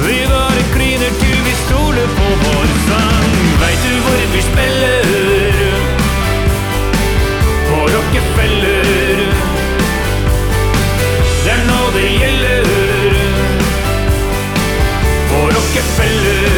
[0.08, 3.38] Vi bare kliner til vi stoler på vår sang.
[3.62, 5.06] Veit du hvor vi spiller?
[7.70, 9.26] På Rockefeller.
[11.46, 12.72] Det er nå det gjelder.
[15.30, 16.57] På Rockefeller.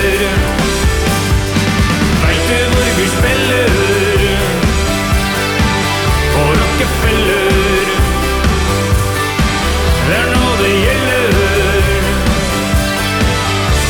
[6.79, 7.87] Rockefeller.
[10.07, 11.97] Det er nå det gjelder.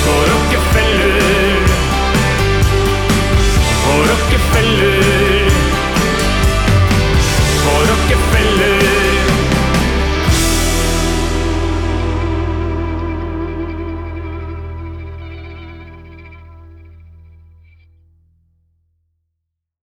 [0.06, 1.70] På Rockefeller.
[3.84, 5.54] På Rockefeller.
[7.62, 8.79] På Rockefeller.